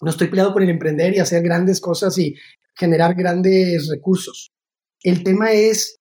No 0.00 0.10
estoy 0.10 0.28
peleado 0.28 0.52
con 0.52 0.62
el 0.62 0.70
emprender 0.70 1.14
y 1.14 1.18
hacer 1.18 1.42
grandes 1.42 1.80
cosas 1.80 2.16
y 2.18 2.34
generar 2.74 3.14
grandes 3.14 3.88
recursos. 3.90 4.52
El 5.02 5.22
tema 5.22 5.52
es 5.52 6.00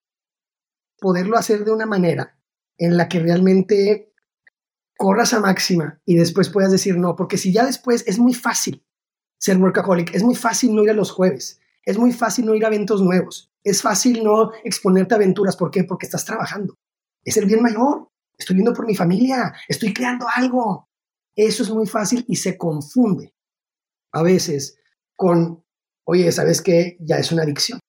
poderlo 0.99 1.37
hacer 1.37 1.65
de 1.65 1.71
una 1.71 1.85
manera 1.85 2.37
en 2.77 2.95
la 2.95 3.09
que 3.09 3.19
realmente 3.19 4.13
corras 4.97 5.33
a 5.33 5.39
máxima 5.39 6.01
y 6.05 6.15
después 6.15 6.49
puedas 6.49 6.71
decir 6.71 6.97
no, 6.97 7.15
porque 7.15 7.37
si 7.37 7.51
ya 7.51 7.65
después 7.65 8.03
es 8.07 8.19
muy 8.19 8.33
fácil 8.33 8.85
ser 9.37 9.57
workaholic, 9.57 10.13
es 10.13 10.23
muy 10.23 10.35
fácil 10.35 10.75
no 10.75 10.83
ir 10.83 10.89
a 10.89 10.93
los 10.93 11.11
jueves, 11.11 11.59
es 11.85 11.97
muy 11.97 12.11
fácil 12.11 12.45
no 12.45 12.55
ir 12.55 12.65
a 12.65 12.67
eventos 12.67 13.01
nuevos, 13.01 13.51
es 13.63 13.81
fácil 13.81 14.23
no 14.23 14.51
exponerte 14.63 15.13
a 15.13 15.17
aventuras, 15.17 15.55
¿por 15.55 15.71
qué? 15.71 15.83
Porque 15.85 16.05
estás 16.05 16.25
trabajando. 16.25 16.75
Es 17.23 17.37
el 17.37 17.45
bien 17.45 17.61
mayor, 17.61 18.09
estoy 18.37 18.55
viendo 18.55 18.73
por 18.73 18.85
mi 18.85 18.95
familia, 18.95 19.53
estoy 19.67 19.93
creando 19.93 20.25
algo. 20.33 20.89
Eso 21.35 21.63
es 21.63 21.69
muy 21.69 21.87
fácil 21.87 22.25
y 22.27 22.35
se 22.35 22.57
confunde 22.57 23.33
a 24.11 24.23
veces 24.23 24.77
con, 25.15 25.63
oye, 26.05 26.31
¿sabes 26.31 26.61
qué? 26.61 26.97
Ya 26.99 27.17
es 27.17 27.31
una 27.31 27.43
adicción. 27.43 27.79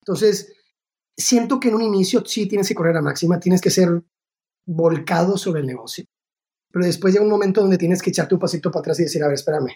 Entonces, 0.00 0.52
siento 1.16 1.58
que 1.58 1.68
en 1.68 1.74
un 1.74 1.82
inicio 1.82 2.24
sí 2.24 2.46
tienes 2.46 2.68
que 2.68 2.74
correr 2.74 2.96
a 2.96 3.02
máxima, 3.02 3.40
tienes 3.40 3.60
que 3.60 3.70
ser 3.70 4.02
volcado 4.66 5.36
sobre 5.36 5.60
el 5.60 5.66
negocio, 5.66 6.04
pero 6.70 6.84
después 6.84 7.12
llega 7.12 7.24
un 7.24 7.30
momento 7.30 7.60
donde 7.60 7.78
tienes 7.78 8.02
que 8.02 8.10
echarte 8.10 8.34
un 8.34 8.40
pasito 8.40 8.70
para 8.70 8.80
atrás 8.80 9.00
y 9.00 9.04
decir, 9.04 9.22
a 9.22 9.28
ver, 9.28 9.34
espérame, 9.34 9.74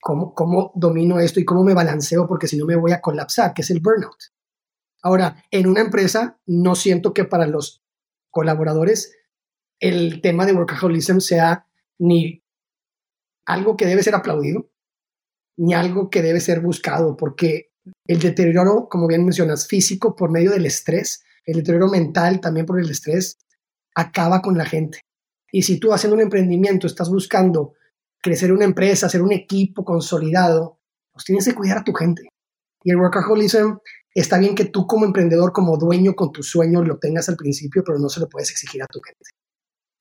¿cómo, 0.00 0.34
cómo 0.34 0.72
domino 0.74 1.20
esto 1.20 1.40
y 1.40 1.44
cómo 1.44 1.62
me 1.62 1.74
balanceo? 1.74 2.26
Porque 2.26 2.48
si 2.48 2.56
no 2.56 2.66
me 2.66 2.76
voy 2.76 2.92
a 2.92 3.00
colapsar, 3.00 3.54
que 3.54 3.62
es 3.62 3.70
el 3.70 3.80
burnout. 3.80 4.18
Ahora, 5.02 5.44
en 5.50 5.66
una 5.66 5.82
empresa, 5.82 6.40
no 6.46 6.74
siento 6.74 7.12
que 7.12 7.24
para 7.24 7.46
los 7.46 7.82
colaboradores 8.30 9.14
el 9.78 10.22
tema 10.22 10.46
de 10.46 10.54
workaholism 10.54 11.18
sea 11.18 11.68
ni 11.98 12.42
algo 13.46 13.76
que 13.76 13.86
debe 13.86 14.02
ser 14.02 14.14
aplaudido, 14.14 14.70
ni 15.56 15.74
algo 15.74 16.10
que 16.10 16.22
debe 16.22 16.40
ser 16.40 16.60
buscado, 16.60 17.16
porque 17.16 17.70
el 18.06 18.18
deterioro, 18.18 18.88
como 18.88 19.06
bien 19.06 19.24
mencionas, 19.24 19.66
físico 19.66 20.16
por 20.16 20.30
medio 20.30 20.50
del 20.50 20.66
estrés, 20.66 21.22
el 21.44 21.56
deterioro 21.56 21.88
mental 21.88 22.40
también 22.40 22.66
por 22.66 22.80
el 22.80 22.90
estrés, 22.90 23.38
acaba 23.94 24.42
con 24.42 24.56
la 24.56 24.64
gente. 24.64 25.00
Y 25.52 25.62
si 25.62 25.78
tú 25.78 25.92
haciendo 25.92 26.16
un 26.16 26.22
emprendimiento 26.22 26.86
estás 26.86 27.08
buscando 27.08 27.74
crecer 28.20 28.52
una 28.52 28.64
empresa, 28.64 29.06
hacer 29.06 29.22
un 29.22 29.32
equipo 29.32 29.84
consolidado, 29.84 30.80
pues 31.12 31.24
tienes 31.24 31.44
que 31.44 31.54
cuidar 31.54 31.78
a 31.78 31.84
tu 31.84 31.92
gente. 31.92 32.22
Y 32.82 32.90
el 32.90 32.96
workaholism 32.96 33.78
está 34.14 34.38
bien 34.38 34.54
que 34.54 34.64
tú 34.64 34.86
como 34.86 35.04
emprendedor, 35.04 35.52
como 35.52 35.76
dueño 35.76 36.14
con 36.14 36.32
tu 36.32 36.42
sueño 36.42 36.82
lo 36.82 36.98
tengas 36.98 37.28
al 37.28 37.36
principio, 37.36 37.82
pero 37.84 37.98
no 37.98 38.08
se 38.08 38.20
lo 38.20 38.28
puedes 38.28 38.50
exigir 38.50 38.82
a 38.82 38.86
tu 38.86 39.00
gente. 39.00 39.30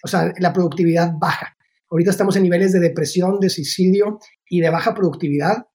O 0.03 0.07
sea, 0.07 0.33
la 0.39 0.51
productividad 0.53 1.13
baja. 1.19 1.55
Ahorita 1.93 2.10
estamos 2.10 2.36
en 2.36 2.41
niveles 2.41 2.73
de 2.73 2.79
depresión, 2.79 3.39
de 3.39 3.51
suicidio 3.51 4.17
y 4.49 4.62
de 4.62 4.71
baja 4.71 4.95
productividad. 4.95 5.67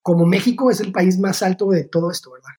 Como 0.00 0.24
México 0.24 0.70
es 0.70 0.78
el 0.78 0.92
país 0.92 1.18
más 1.18 1.42
alto 1.42 1.68
de 1.68 1.82
todo 1.82 2.12
esto, 2.12 2.30
¿verdad? 2.30 2.52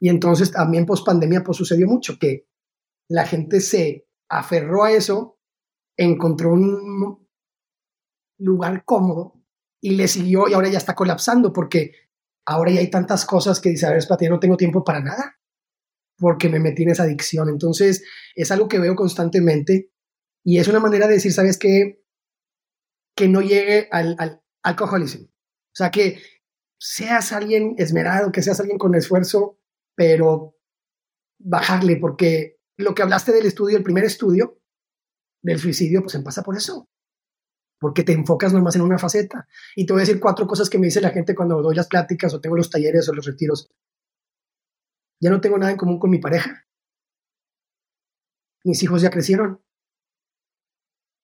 Y 0.00 0.08
entonces 0.08 0.50
también 0.50 0.86
post 0.86 1.04
pandemia 1.04 1.44
pues 1.44 1.58
sucedió 1.58 1.86
mucho 1.86 2.18
que 2.18 2.46
la 3.10 3.26
gente 3.26 3.60
se 3.60 4.06
aferró 4.30 4.84
a 4.84 4.92
eso, 4.92 5.38
encontró 5.98 6.54
un 6.54 7.28
lugar 8.38 8.86
cómodo 8.86 9.44
y 9.78 9.90
le 9.90 10.08
siguió 10.08 10.48
y 10.48 10.54
ahora 10.54 10.70
ya 10.70 10.78
está 10.78 10.94
colapsando 10.94 11.52
porque 11.52 11.92
ahora 12.46 12.70
ya 12.70 12.80
hay 12.80 12.88
tantas 12.88 13.26
cosas 13.26 13.60
que 13.60 13.68
dice, 13.68 13.84
a 13.84 13.90
ver, 13.90 13.98
espérate, 13.98 14.30
no 14.30 14.40
tengo 14.40 14.56
tiempo 14.56 14.82
para 14.82 15.00
nada 15.00 15.36
porque 16.16 16.48
me 16.48 16.58
metí 16.58 16.84
en 16.84 16.90
esa 16.92 17.02
adicción. 17.02 17.50
Entonces 17.50 18.02
es 18.34 18.50
algo 18.50 18.66
que 18.66 18.78
veo 18.78 18.96
constantemente 18.96 19.92
y 20.48 20.58
es 20.58 20.66
una 20.66 20.80
manera 20.80 21.06
de 21.06 21.12
decir, 21.12 21.30
¿sabes 21.30 21.58
qué? 21.58 22.02
Que 23.14 23.28
no 23.28 23.42
llegue 23.42 23.86
al, 23.92 24.16
al 24.18 24.42
alcoholismo. 24.62 25.26
O 25.26 25.74
sea, 25.74 25.90
que 25.90 26.22
seas 26.80 27.32
alguien 27.32 27.74
esmerado, 27.76 28.32
que 28.32 28.40
seas 28.40 28.58
alguien 28.58 28.78
con 28.78 28.94
esfuerzo, 28.94 29.60
pero 29.94 30.56
bajarle, 31.38 31.96
porque 31.96 32.62
lo 32.78 32.94
que 32.94 33.02
hablaste 33.02 33.30
del 33.32 33.44
estudio, 33.44 33.76
el 33.76 33.82
primer 33.82 34.04
estudio 34.04 34.58
del 35.42 35.58
suicidio, 35.58 36.00
pues 36.00 36.16
pasa 36.24 36.42
por 36.42 36.56
eso. 36.56 36.88
Porque 37.78 38.02
te 38.02 38.12
enfocas 38.12 38.54
nomás 38.54 38.74
en 38.74 38.80
una 38.80 38.96
faceta. 38.96 39.46
Y 39.76 39.84
te 39.84 39.92
voy 39.92 40.00
a 40.00 40.06
decir 40.06 40.18
cuatro 40.18 40.46
cosas 40.46 40.70
que 40.70 40.78
me 40.78 40.86
dice 40.86 41.02
la 41.02 41.10
gente 41.10 41.34
cuando 41.34 41.60
doy 41.60 41.76
las 41.76 41.88
pláticas 41.88 42.32
o 42.32 42.40
tengo 42.40 42.56
los 42.56 42.70
talleres 42.70 43.06
o 43.10 43.12
los 43.12 43.26
retiros. 43.26 43.70
Ya 45.20 45.28
no 45.28 45.42
tengo 45.42 45.58
nada 45.58 45.72
en 45.72 45.76
común 45.76 45.98
con 45.98 46.08
mi 46.08 46.20
pareja. 46.20 46.66
Mis 48.64 48.82
hijos 48.82 49.02
ya 49.02 49.10
crecieron 49.10 49.62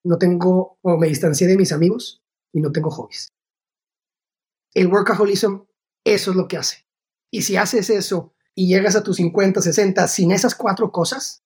no 0.05 0.19
tengo, 0.19 0.79
o 0.83 0.97
me 0.97 1.09
distancié 1.09 1.47
de 1.47 1.57
mis 1.57 1.73
amigos 1.73 2.23
y 2.53 2.61
no 2.61 2.71
tengo 2.71 2.91
hobbies. 2.91 3.33
El 4.75 4.89
workaholism, 4.89 5.63
eso 6.05 6.31
es 6.31 6.37
lo 6.37 6.47
que 6.47 6.59
hace. 6.59 6.87
Y 7.31 7.43
si 7.43 7.57
haces 7.57 7.91
eso 7.91 8.35
y 8.55 8.69
llegas 8.69 8.95
a 8.97 9.03
tus 9.03 9.17
50, 9.17 9.61
60 9.61 10.07
sin 10.09 10.31
esas 10.31 10.55
cuatro 10.55 10.93
cosas, 10.93 11.43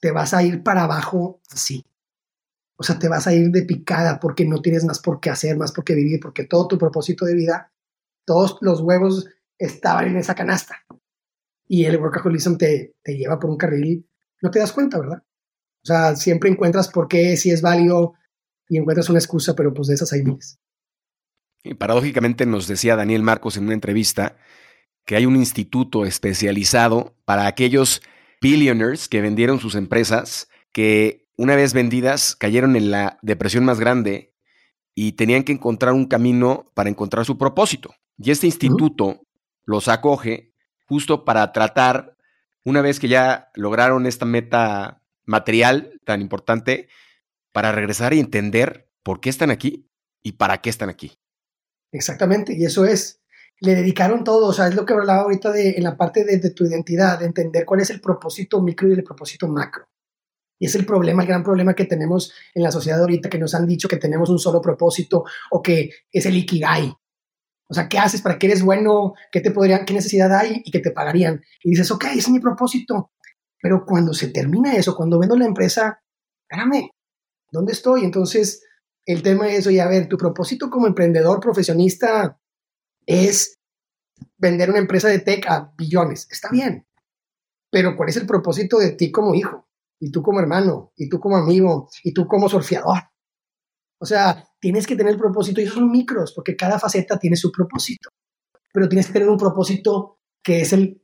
te 0.00 0.12
vas 0.12 0.32
a 0.32 0.42
ir 0.42 0.62
para 0.62 0.84
abajo 0.84 1.40
así. 1.50 1.84
O 2.76 2.84
sea, 2.84 2.98
te 2.98 3.08
vas 3.08 3.26
a 3.26 3.34
ir 3.34 3.50
de 3.50 3.62
picada 3.62 4.20
porque 4.20 4.46
no 4.46 4.62
tienes 4.62 4.84
más 4.84 5.00
por 5.00 5.18
qué 5.18 5.30
hacer, 5.30 5.56
más 5.56 5.72
por 5.72 5.84
qué 5.84 5.94
vivir, 5.94 6.20
porque 6.20 6.44
todo 6.44 6.68
tu 6.68 6.78
propósito 6.78 7.24
de 7.24 7.34
vida, 7.34 7.72
todos 8.24 8.58
los 8.60 8.80
huevos 8.80 9.26
estaban 9.58 10.06
en 10.06 10.16
esa 10.18 10.36
canasta. 10.36 10.84
Y 11.66 11.84
el 11.84 12.00
workaholism 12.00 12.56
te, 12.56 12.94
te 13.02 13.16
lleva 13.16 13.40
por 13.40 13.50
un 13.50 13.56
carril, 13.56 14.08
no 14.40 14.50
te 14.50 14.60
das 14.60 14.72
cuenta, 14.72 15.00
¿verdad? 15.00 15.22
O 15.82 15.86
sea, 15.86 16.16
siempre 16.16 16.50
encuentras 16.50 16.88
por 16.88 17.08
qué, 17.08 17.36
si 17.36 17.50
es 17.50 17.62
válido 17.62 18.14
y 18.68 18.78
encuentras 18.78 19.08
una 19.08 19.18
excusa, 19.18 19.54
pero 19.54 19.72
pues 19.72 19.88
de 19.88 19.94
esas 19.94 20.12
hay 20.12 20.22
miles. 20.22 20.58
Y 21.62 21.74
paradójicamente 21.74 22.46
nos 22.46 22.66
decía 22.66 22.96
Daniel 22.96 23.22
Marcos 23.22 23.56
en 23.56 23.64
una 23.64 23.74
entrevista 23.74 24.36
que 25.04 25.16
hay 25.16 25.26
un 25.26 25.36
instituto 25.36 26.04
especializado 26.04 27.16
para 27.24 27.46
aquellos 27.46 28.02
billionaires 28.40 29.08
que 29.08 29.22
vendieron 29.22 29.58
sus 29.58 29.74
empresas, 29.74 30.48
que 30.72 31.26
una 31.36 31.56
vez 31.56 31.72
vendidas 31.72 32.36
cayeron 32.36 32.76
en 32.76 32.90
la 32.90 33.18
depresión 33.22 33.64
más 33.64 33.80
grande 33.80 34.34
y 34.94 35.12
tenían 35.12 35.44
que 35.44 35.52
encontrar 35.52 35.94
un 35.94 36.06
camino 36.06 36.66
para 36.74 36.90
encontrar 36.90 37.24
su 37.24 37.38
propósito. 37.38 37.94
Y 38.18 38.32
este 38.32 38.46
instituto 38.46 39.22
los 39.64 39.88
acoge 39.88 40.52
justo 40.86 41.24
para 41.24 41.52
tratar, 41.52 42.16
una 42.64 42.82
vez 42.82 42.98
que 42.98 43.08
ya 43.08 43.50
lograron 43.54 44.06
esta 44.06 44.24
meta 44.24 45.02
material 45.28 46.00
tan 46.04 46.20
importante 46.20 46.88
para 47.52 47.70
regresar 47.70 48.14
y 48.14 48.20
entender 48.20 48.90
por 49.02 49.20
qué 49.20 49.30
están 49.30 49.50
aquí 49.50 49.88
y 50.22 50.32
para 50.32 50.58
qué 50.58 50.70
están 50.70 50.88
aquí. 50.88 51.18
Exactamente, 51.92 52.54
y 52.54 52.64
eso 52.64 52.84
es, 52.84 53.20
le 53.60 53.74
dedicaron 53.74 54.24
todo, 54.24 54.46
o 54.46 54.52
sea, 54.52 54.68
es 54.68 54.74
lo 54.74 54.84
que 54.84 54.94
hablaba 54.94 55.22
ahorita 55.22 55.52
de, 55.52 55.70
en 55.70 55.84
la 55.84 55.96
parte 55.96 56.24
de, 56.24 56.50
tu 56.50 56.64
identidad, 56.64 57.18
de 57.18 57.26
entender 57.26 57.64
cuál 57.64 57.80
es 57.80 57.90
el 57.90 58.00
propósito 58.00 58.60
micro 58.62 58.88
y 58.88 58.92
el 58.92 59.04
propósito 59.04 59.48
macro. 59.48 59.86
Y 60.58 60.66
es 60.66 60.74
el 60.74 60.84
problema, 60.84 61.22
el 61.22 61.28
gran 61.28 61.44
problema 61.44 61.74
que 61.74 61.84
tenemos 61.84 62.32
en 62.54 62.62
la 62.62 62.72
sociedad 62.72 63.00
ahorita, 63.00 63.28
que 63.30 63.38
nos 63.38 63.54
han 63.54 63.66
dicho 63.66 63.88
que 63.88 63.96
tenemos 63.96 64.28
un 64.28 64.38
solo 64.38 64.60
propósito 64.60 65.24
o 65.50 65.62
que 65.62 65.90
es 66.10 66.26
el 66.26 66.36
ikigai. 66.36 66.92
O 67.70 67.74
sea, 67.74 67.88
¿qué 67.88 67.98
haces? 67.98 68.22
¿Para 68.22 68.38
qué 68.38 68.46
eres 68.46 68.62
bueno? 68.62 69.14
¿Qué 69.30 69.40
te 69.40 69.50
podrían, 69.50 69.84
qué 69.84 69.92
necesidad 69.92 70.34
hay 70.34 70.62
y 70.64 70.70
que 70.70 70.80
te 70.80 70.90
pagarían? 70.90 71.42
Y 71.62 71.70
dices, 71.70 71.90
ok, 71.90 72.06
es 72.16 72.28
mi 72.28 72.40
propósito. 72.40 73.12
Pero 73.60 73.84
cuando 73.84 74.12
se 74.14 74.28
termina 74.28 74.76
eso, 74.76 74.96
cuando 74.96 75.18
vendo 75.18 75.36
la 75.36 75.46
empresa, 75.46 76.00
espérame, 76.48 76.90
¿dónde 77.50 77.72
estoy? 77.72 78.04
Entonces, 78.04 78.64
el 79.04 79.22
tema 79.22 79.48
es, 79.48 79.66
oye, 79.66 79.80
a 79.80 79.88
ver, 79.88 80.08
tu 80.08 80.16
propósito 80.16 80.70
como 80.70 80.86
emprendedor 80.86 81.40
profesionista 81.40 82.38
es 83.06 83.58
vender 84.36 84.70
una 84.70 84.78
empresa 84.78 85.08
de 85.08 85.20
tech 85.20 85.46
a 85.48 85.72
billones. 85.76 86.28
Está 86.30 86.50
bien. 86.50 86.86
Pero 87.70 87.96
¿cuál 87.96 88.08
es 88.08 88.16
el 88.16 88.26
propósito 88.26 88.78
de 88.78 88.92
ti 88.92 89.10
como 89.10 89.34
hijo? 89.34 89.66
Y 90.00 90.10
tú 90.10 90.22
como 90.22 90.40
hermano, 90.40 90.92
y 90.96 91.08
tú 91.08 91.18
como 91.18 91.36
amigo, 91.36 91.88
y 92.04 92.12
tú 92.12 92.26
como 92.26 92.48
surfeador. 92.48 92.98
O 94.00 94.06
sea, 94.06 94.48
tienes 94.60 94.86
que 94.86 94.94
tener 94.94 95.14
el 95.14 95.18
propósito, 95.18 95.60
y 95.60 95.64
esos 95.64 95.76
son 95.76 95.90
micros, 95.90 96.32
porque 96.32 96.56
cada 96.56 96.78
faceta 96.78 97.18
tiene 97.18 97.36
su 97.36 97.50
propósito. 97.50 98.10
Pero 98.72 98.88
tienes 98.88 99.08
que 99.08 99.14
tener 99.14 99.28
un 99.28 99.38
propósito 99.38 100.20
que 100.42 100.60
es 100.60 100.72
el 100.72 101.02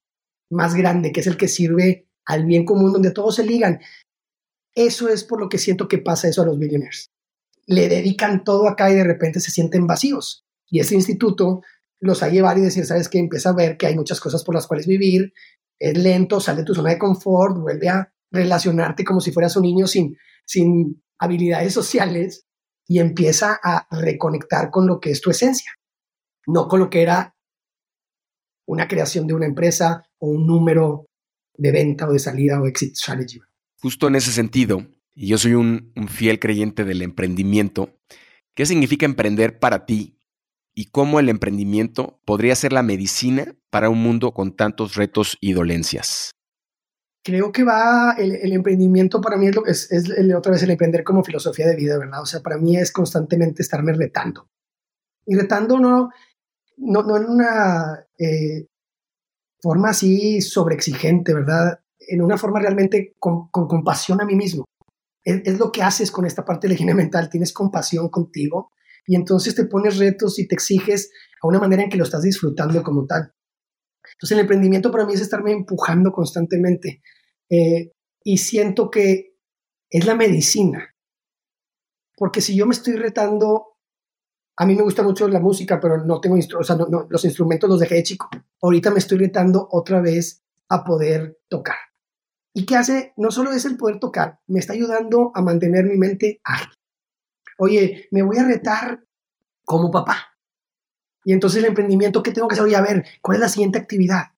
más 0.50 0.74
grande, 0.74 1.10
que 1.10 1.20
es 1.20 1.26
el 1.26 1.36
que 1.36 1.48
sirve 1.48 2.08
al 2.26 2.44
bien 2.44 2.64
común, 2.64 2.92
donde 2.92 3.10
todos 3.10 3.36
se 3.36 3.44
ligan. 3.44 3.80
Eso 4.74 5.08
es 5.08 5.24
por 5.24 5.40
lo 5.40 5.48
que 5.48 5.58
siento 5.58 5.88
que 5.88 5.98
pasa 5.98 6.28
eso 6.28 6.42
a 6.42 6.46
los 6.46 6.58
billionaires. 6.58 7.10
Le 7.66 7.88
dedican 7.88 8.44
todo 8.44 8.68
acá 8.68 8.90
y 8.90 8.94
de 8.94 9.04
repente 9.04 9.40
se 9.40 9.50
sienten 9.50 9.86
vacíos. 9.86 10.44
Y 10.68 10.80
ese 10.80 10.94
instituto 10.94 11.62
los 12.00 12.22
ha 12.22 12.28
llevado 12.28 12.58
y 12.58 12.62
decir, 12.62 12.84
¿sabes 12.84 13.08
qué? 13.08 13.18
Empieza 13.18 13.50
a 13.50 13.54
ver 13.54 13.76
que 13.76 13.86
hay 13.86 13.94
muchas 13.94 14.20
cosas 14.20 14.44
por 14.44 14.54
las 14.54 14.66
cuales 14.66 14.86
vivir, 14.86 15.32
es 15.78 15.96
lento, 15.96 16.40
sale 16.40 16.58
de 16.58 16.64
tu 16.64 16.74
zona 16.74 16.90
de 16.90 16.98
confort, 16.98 17.56
vuelve 17.58 17.88
a 17.88 18.12
relacionarte 18.30 19.04
como 19.04 19.20
si 19.20 19.32
fueras 19.32 19.56
un 19.56 19.62
niño 19.62 19.86
sin, 19.86 20.16
sin 20.44 21.02
habilidades 21.18 21.72
sociales 21.72 22.46
y 22.86 22.98
empieza 22.98 23.58
a 23.62 23.86
reconectar 23.90 24.70
con 24.70 24.86
lo 24.86 25.00
que 25.00 25.10
es 25.10 25.20
tu 25.20 25.30
esencia, 25.30 25.72
no 26.46 26.68
con 26.68 26.80
lo 26.80 26.90
que 26.90 27.02
era 27.02 27.34
una 28.66 28.88
creación 28.88 29.26
de 29.26 29.34
una 29.34 29.46
empresa 29.46 30.04
o 30.18 30.28
un 30.28 30.46
número 30.46 31.06
de 31.56 31.72
venta 31.72 32.08
o 32.08 32.12
de 32.12 32.18
salida 32.18 32.60
o 32.60 32.66
exit 32.66 32.94
strategy. 32.94 33.40
Justo 33.80 34.08
en 34.08 34.16
ese 34.16 34.32
sentido, 34.32 34.86
y 35.14 35.28
yo 35.28 35.38
soy 35.38 35.54
un, 35.54 35.92
un 35.96 36.08
fiel 36.08 36.38
creyente 36.38 36.84
del 36.84 37.02
emprendimiento, 37.02 37.98
¿qué 38.54 38.66
significa 38.66 39.06
emprender 39.06 39.58
para 39.58 39.86
ti 39.86 40.18
y 40.74 40.86
cómo 40.86 41.20
el 41.20 41.28
emprendimiento 41.28 42.20
podría 42.24 42.56
ser 42.56 42.72
la 42.72 42.82
medicina 42.82 43.54
para 43.70 43.90
un 43.90 44.02
mundo 44.02 44.32
con 44.32 44.56
tantos 44.56 44.96
retos 44.96 45.36
y 45.40 45.52
dolencias? 45.52 46.32
Creo 47.22 47.52
que 47.52 47.64
va, 47.64 48.16
el, 48.18 48.52
emprendimiento 48.52 49.20
para 49.20 49.38
mí 49.38 49.46
es, 49.46 49.54
lo, 49.54 49.64
es, 49.64 49.90
es 49.90 50.10
otra 50.34 50.52
vez 50.52 50.62
el 50.62 50.72
emprender 50.72 51.04
como 51.04 51.24
filosofía 51.24 51.66
de 51.66 51.76
vida, 51.76 51.96
¿verdad? 51.96 52.20
O 52.20 52.26
sea, 52.26 52.40
para 52.40 52.58
mí 52.58 52.76
es 52.76 52.92
constantemente 52.92 53.62
estarme 53.62 53.94
retando. 53.94 54.50
Y 55.24 55.34
retando 55.34 55.78
no, 55.78 56.10
no, 56.76 57.02
no 57.02 57.16
en 57.16 57.24
una 57.24 58.06
eh, 58.18 58.66
forma 59.64 59.88
así 59.88 60.42
sobreexigente, 60.42 61.32
¿verdad? 61.32 61.80
En 61.98 62.20
una 62.20 62.36
forma 62.36 62.60
realmente 62.60 63.14
con, 63.18 63.48
compasión 63.48 64.20
a 64.20 64.26
mí 64.26 64.36
mismo. 64.36 64.66
Es, 65.24 65.58
lo 65.58 65.72
que 65.72 65.82
haces 65.82 66.10
con 66.10 66.26
esta 66.26 66.44
parte 66.44 66.66
de 66.66 66.68
la 66.68 66.74
higiene 66.74 66.92
mental, 66.92 67.30
tienes 67.30 67.54
compasión 67.54 68.10
contigo 68.10 68.70
y 69.06 69.16
entonces 69.16 69.54
te 69.54 69.64
pones 69.64 69.96
retos 69.96 70.38
y 70.38 70.46
te 70.46 70.54
exiges 70.54 71.10
a 71.42 71.48
una 71.48 71.58
manera 71.58 71.82
en 71.82 71.88
que 71.88 71.96
lo 71.96 72.04
estás 72.04 72.20
disfrutando 72.20 72.82
como 72.82 73.06
tal. 73.06 73.32
Entonces 74.12 74.36
el 74.36 74.40
emprendimiento 74.40 74.90
para 74.90 75.06
mí 75.06 75.14
es 75.14 75.22
estarme 75.22 75.52
empujando 75.52 76.12
constantemente 76.12 77.00
eh, 77.48 77.92
y 78.22 78.36
siento 78.36 78.90
que 78.90 79.32
es 79.88 80.04
la 80.04 80.14
medicina. 80.14 80.94
Porque 82.16 82.42
si 82.42 82.54
yo 82.54 82.66
me 82.66 82.74
estoy 82.74 82.96
retando, 82.96 83.73
a 84.56 84.66
mí 84.66 84.74
me 84.74 84.82
gusta 84.82 85.02
mucho 85.02 85.28
la 85.28 85.40
música, 85.40 85.80
pero 85.80 86.04
no 86.04 86.20
tengo, 86.20 86.36
o 86.36 87.06
los 87.08 87.24
instrumentos 87.24 87.68
los 87.68 87.80
dejé 87.80 87.96
de 87.96 88.02
chico. 88.04 88.28
Ahorita 88.62 88.90
me 88.90 88.98
estoy 88.98 89.18
retando 89.18 89.68
otra 89.70 90.00
vez 90.00 90.42
a 90.68 90.84
poder 90.84 91.38
tocar. 91.48 91.76
¿Y 92.52 92.64
qué 92.64 92.76
hace? 92.76 93.12
No 93.16 93.30
solo 93.32 93.52
es 93.52 93.64
el 93.64 93.76
poder 93.76 93.98
tocar, 93.98 94.38
me 94.46 94.60
está 94.60 94.74
ayudando 94.74 95.32
a 95.34 95.42
mantener 95.42 95.84
mi 95.84 95.96
mente 95.96 96.40
ágil. 96.44 96.72
Oye, 97.58 98.08
me 98.12 98.22
voy 98.22 98.38
a 98.38 98.44
retar 98.44 99.04
como 99.64 99.90
papá. 99.90 100.36
Y 101.24 101.32
entonces 101.32 101.60
el 101.60 101.68
emprendimiento, 101.68 102.22
¿qué 102.22 102.30
tengo 102.30 102.46
que 102.46 102.54
hacer? 102.54 102.64
Oye, 102.64 102.76
a 102.76 102.82
ver, 102.82 103.04
¿cuál 103.20 103.36
es 103.36 103.40
la 103.40 103.48
siguiente 103.48 103.78
actividad? 103.78 104.34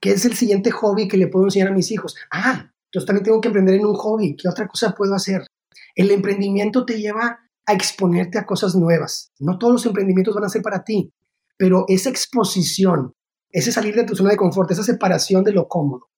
¿Qué 0.00 0.10
es 0.10 0.24
el 0.24 0.34
siguiente 0.34 0.70
hobby 0.70 1.06
que 1.06 1.16
le 1.16 1.28
puedo 1.28 1.44
enseñar 1.44 1.68
a 1.68 1.74
mis 1.74 1.90
hijos? 1.92 2.16
Ah, 2.30 2.72
entonces 2.86 3.06
también 3.06 3.24
tengo 3.24 3.40
que 3.40 3.48
emprender 3.48 3.76
en 3.76 3.86
un 3.86 3.94
hobby. 3.94 4.36
¿Qué 4.36 4.48
otra 4.48 4.66
cosa 4.66 4.94
puedo 4.94 5.14
hacer? 5.14 5.46
El 5.94 6.10
emprendimiento 6.10 6.84
te 6.84 6.98
lleva 6.98 7.43
a 7.66 7.72
exponerte 7.72 8.38
a 8.38 8.46
cosas 8.46 8.74
nuevas. 8.74 9.32
No 9.38 9.58
todos 9.58 9.72
los 9.72 9.86
emprendimientos 9.86 10.34
van 10.34 10.44
a 10.44 10.48
ser 10.48 10.62
para 10.62 10.84
ti, 10.84 11.12
pero 11.56 11.84
esa 11.88 12.10
exposición, 12.10 13.14
ese 13.50 13.72
salir 13.72 13.94
de 13.94 14.04
tu 14.04 14.16
zona 14.16 14.30
de 14.30 14.36
confort, 14.36 14.70
esa 14.70 14.82
separación 14.82 15.44
de 15.44 15.52
lo 15.52 15.68
cómodo, 15.68 16.10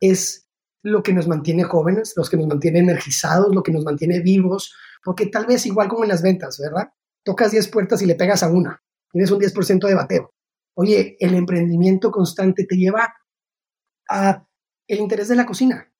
es 0.00 0.46
lo 0.82 1.02
que 1.02 1.12
nos 1.12 1.26
mantiene 1.26 1.64
jóvenes, 1.64 2.12
los 2.16 2.30
que 2.30 2.36
nos 2.36 2.46
mantiene 2.46 2.78
energizados, 2.78 3.54
lo 3.54 3.62
que 3.62 3.72
nos 3.72 3.84
mantiene 3.84 4.20
vivos, 4.20 4.72
porque 5.02 5.26
tal 5.26 5.46
vez 5.46 5.66
igual 5.66 5.88
como 5.88 6.04
en 6.04 6.10
las 6.10 6.22
ventas, 6.22 6.58
¿verdad? 6.58 6.90
Tocas 7.24 7.50
10 7.50 7.68
puertas 7.68 8.02
y 8.02 8.06
le 8.06 8.14
pegas 8.14 8.42
a 8.42 8.50
una, 8.50 8.82
tienes 9.10 9.30
un 9.30 9.40
10% 9.40 9.88
de 9.88 9.94
bateo. 9.94 10.32
Oye, 10.74 11.16
el 11.18 11.34
emprendimiento 11.34 12.10
constante 12.10 12.66
te 12.66 12.76
lleva 12.76 13.14
a 14.08 14.46
el 14.86 15.00
interés 15.00 15.28
de 15.28 15.36
la 15.36 15.46
cocina, 15.46 15.92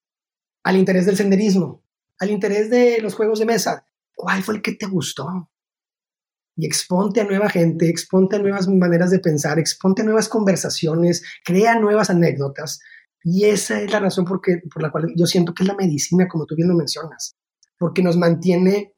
al 0.63 0.77
interés 0.77 1.07
del 1.07 1.17
senderismo, 1.17 1.83
al 2.19 2.31
interés 2.31 2.71
de 2.71 3.01
los 3.01 3.15
juegos 3.15 3.39
de 3.39 3.47
mesa. 3.47 3.87
¿Cuál 4.17 4.43
fue 4.43 4.57
el 4.57 4.63
que 4.63 4.73
te 4.73 4.87
gustó? 4.87 5.51
Y 6.57 6.67
exponte 6.67 7.21
a 7.21 7.25
nueva 7.25 7.51
gente, 7.51 7.89
exponte 7.89 8.37
a 8.37 8.39
nuevas 8.39 8.67
maneras 8.67 9.11
de 9.11 9.19
pensar, 9.19 9.59
exponte 9.59 10.01
a 10.03 10.05
nuevas 10.07 10.29
conversaciones, 10.29 11.23
crea 11.45 11.79
nuevas 11.79 12.09
anécdotas. 12.09 12.81
Y 13.23 13.45
esa 13.45 13.81
es 13.81 13.93
la 13.93 14.01
razón 14.01 14.25
por, 14.25 14.41
por 14.41 14.83
la 14.83 14.91
cual 14.91 15.13
yo 15.15 15.27
siento 15.27 15.53
que 15.53 15.65
es 15.65 15.69
la 15.69 15.75
medicina, 15.75 16.27
como 16.27 16.47
tú 16.47 16.57
bien 16.57 16.69
lo 16.69 16.75
mencionas, 16.75 17.37
porque 17.79 18.03
nos 18.03 18.17
mantiene 18.17 18.95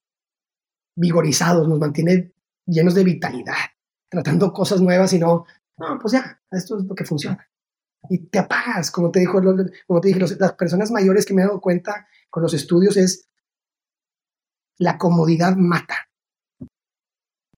vigorizados, 0.94 1.68
nos 1.68 1.80
mantiene 1.80 2.32
llenos 2.64 2.94
de 2.94 3.04
vitalidad, 3.04 3.56
tratando 4.08 4.52
cosas 4.52 4.80
nuevas 4.80 5.12
y 5.12 5.18
no, 5.18 5.44
no, 5.78 5.98
pues 6.00 6.12
ya, 6.12 6.40
esto 6.50 6.78
es 6.78 6.84
lo 6.84 6.94
que 6.94 7.04
funciona. 7.04 7.44
Y 8.08 8.26
te 8.26 8.38
apagas, 8.38 8.90
como 8.92 9.10
te, 9.10 9.20
dijo, 9.20 9.40
como 9.86 10.00
te 10.00 10.08
dije, 10.08 10.20
las 10.20 10.52
personas 10.52 10.90
mayores 10.92 11.26
que 11.26 11.34
me 11.34 11.42
he 11.42 11.46
dado 11.46 11.60
cuenta 11.60 12.06
con 12.30 12.42
los 12.42 12.54
estudios 12.54 12.96
es 12.96 13.27
la 14.78 14.98
comodidad 14.98 15.56
mata. 15.56 16.08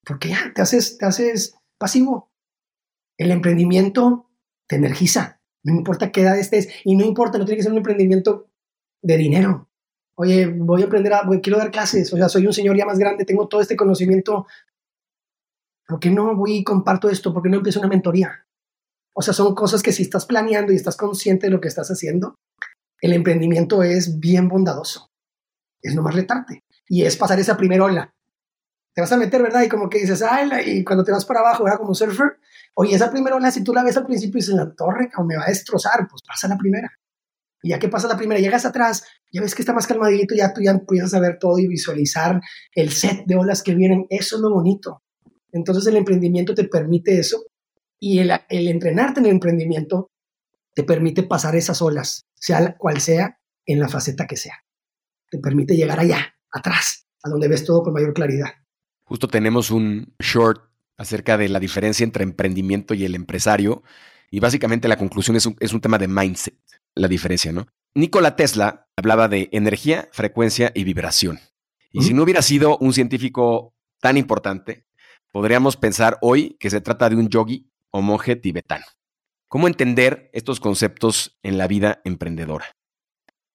Porque 0.04 0.30
ya 0.30 0.52
te 0.54 0.62
haces, 0.62 0.98
te 0.98 1.06
haces 1.06 1.54
pasivo. 1.78 2.30
El 3.18 3.30
emprendimiento 3.30 4.30
te 4.66 4.76
energiza. 4.76 5.40
No 5.62 5.74
importa 5.74 6.10
qué 6.10 6.22
edad 6.22 6.38
estés. 6.38 6.68
Y 6.84 6.96
no 6.96 7.04
importa, 7.04 7.38
no 7.38 7.44
tiene 7.44 7.58
que 7.58 7.62
ser 7.62 7.72
un 7.72 7.78
emprendimiento 7.78 8.48
de 9.02 9.16
dinero. 9.16 9.68
Oye, 10.16 10.46
voy 10.46 10.82
a 10.82 10.86
aprender 10.86 11.12
a, 11.12 11.22
quiero 11.42 11.58
dar 11.58 11.70
clases. 11.70 12.12
O 12.12 12.16
sea, 12.16 12.28
soy 12.28 12.46
un 12.46 12.52
señor 12.52 12.76
ya 12.76 12.86
más 12.86 12.98
grande, 12.98 13.24
tengo 13.24 13.48
todo 13.48 13.60
este 13.60 13.76
conocimiento 13.76 14.46
¿por 15.90 15.98
qué 15.98 16.10
no 16.10 16.36
voy 16.36 16.58
y 16.58 16.64
comparto 16.64 17.10
esto? 17.10 17.34
¿Por 17.34 17.42
qué 17.42 17.48
no 17.48 17.56
empiezo 17.56 17.80
una 17.80 17.88
mentoría? 17.88 18.46
O 19.12 19.22
sea, 19.22 19.34
son 19.34 19.54
cosas 19.56 19.82
que 19.82 19.92
si 19.92 20.04
estás 20.04 20.24
planeando 20.24 20.72
y 20.72 20.76
estás 20.76 20.96
consciente 20.96 21.48
de 21.48 21.52
lo 21.52 21.60
que 21.60 21.66
estás 21.66 21.90
haciendo, 21.90 22.36
el 23.00 23.12
emprendimiento 23.12 23.82
es 23.82 24.20
bien 24.20 24.48
bondadoso. 24.48 25.10
Es 25.82 25.94
nomás 25.96 26.14
retarte. 26.14 26.62
Y 26.90 27.04
es 27.04 27.16
pasar 27.16 27.38
esa 27.38 27.56
primera 27.56 27.84
ola. 27.84 28.12
Te 28.92 29.00
vas 29.00 29.12
a 29.12 29.16
meter, 29.16 29.40
¿verdad? 29.40 29.62
Y 29.62 29.68
como 29.68 29.88
que 29.88 30.00
dices, 30.00 30.22
ay, 30.28 30.50
y 30.66 30.84
cuando 30.84 31.04
te 31.04 31.12
vas 31.12 31.24
para 31.24 31.38
abajo, 31.38 31.62
¿verdad? 31.62 31.78
Como 31.78 31.94
surfer. 31.94 32.32
Oye, 32.74 32.96
esa 32.96 33.12
primera 33.12 33.36
ola, 33.36 33.52
si 33.52 33.62
tú 33.62 33.72
la 33.72 33.84
ves 33.84 33.96
al 33.96 34.06
principio 34.06 34.38
y 34.38 34.40
dices, 34.40 34.56
la 34.56 34.74
torre, 34.74 35.08
como 35.14 35.28
me 35.28 35.36
va 35.36 35.44
a 35.44 35.48
destrozar, 35.48 36.08
pues 36.10 36.22
pasa 36.26 36.48
la 36.48 36.58
primera. 36.58 36.90
Y 37.62 37.68
ya 37.68 37.78
que 37.78 37.88
pasa 37.88 38.08
la 38.08 38.16
primera, 38.16 38.40
llegas 38.40 38.66
atrás, 38.66 39.04
ya 39.32 39.40
ves 39.40 39.54
que 39.54 39.62
está 39.62 39.72
más 39.72 39.86
calmadito, 39.86 40.34
ya 40.34 40.52
tú 40.52 40.62
ya 40.62 40.72
empiezas 40.72 41.14
a 41.14 41.20
ver 41.20 41.38
todo 41.38 41.58
y 41.60 41.68
visualizar 41.68 42.40
el 42.74 42.90
set 42.90 43.22
de 43.24 43.36
olas 43.36 43.62
que 43.62 43.76
vienen. 43.76 44.06
Eso 44.10 44.34
es 44.34 44.42
lo 44.42 44.50
bonito. 44.50 45.04
Entonces 45.52 45.86
el 45.86 45.96
emprendimiento 45.96 46.54
te 46.54 46.64
permite 46.64 47.20
eso 47.20 47.44
y 48.00 48.18
el, 48.18 48.32
entrenarte 48.48 49.20
en 49.20 49.26
el 49.26 49.32
emprendimiento 49.32 50.10
te 50.74 50.82
permite 50.82 51.22
pasar 51.22 51.54
esas 51.54 51.82
olas, 51.82 52.26
sea 52.34 52.76
cual 52.76 53.00
sea, 53.00 53.38
en 53.66 53.78
la 53.78 53.88
faceta 53.88 54.26
que 54.26 54.36
sea. 54.36 54.64
Te 55.30 55.38
permite 55.38 55.76
llegar 55.76 56.00
allá, 56.00 56.34
atrás, 56.52 57.06
a 57.22 57.28
donde 57.28 57.48
ves 57.48 57.64
todo 57.64 57.82
con 57.82 57.92
mayor 57.92 58.14
claridad. 58.14 58.54
Justo 59.04 59.28
tenemos 59.28 59.70
un 59.70 60.14
short 60.18 60.62
acerca 60.96 61.36
de 61.36 61.48
la 61.48 61.58
diferencia 61.58 62.04
entre 62.04 62.24
emprendimiento 62.24 62.94
y 62.94 63.04
el 63.04 63.14
empresario 63.14 63.82
y 64.30 64.40
básicamente 64.40 64.88
la 64.88 64.96
conclusión 64.96 65.36
es 65.36 65.46
un, 65.46 65.56
es 65.58 65.72
un 65.72 65.80
tema 65.80 65.98
de 65.98 66.08
mindset, 66.08 66.54
la 66.94 67.08
diferencia, 67.08 67.52
¿no? 67.52 67.66
Nikola 67.94 68.36
Tesla 68.36 68.88
hablaba 68.96 69.26
de 69.26 69.48
energía, 69.52 70.08
frecuencia 70.12 70.70
y 70.74 70.84
vibración. 70.84 71.40
Y 71.90 72.02
si 72.02 72.14
no 72.14 72.22
hubiera 72.22 72.40
sido 72.40 72.78
un 72.78 72.92
científico 72.92 73.74
tan 74.00 74.16
importante, 74.16 74.86
podríamos 75.32 75.76
pensar 75.76 76.18
hoy 76.20 76.56
que 76.60 76.70
se 76.70 76.80
trata 76.80 77.08
de 77.10 77.16
un 77.16 77.28
yogi 77.28 77.68
o 77.90 78.00
monje 78.00 78.36
tibetano. 78.36 78.84
¿Cómo 79.48 79.66
entender 79.66 80.30
estos 80.32 80.60
conceptos 80.60 81.36
en 81.42 81.58
la 81.58 81.66
vida 81.66 82.00
emprendedora? 82.04 82.66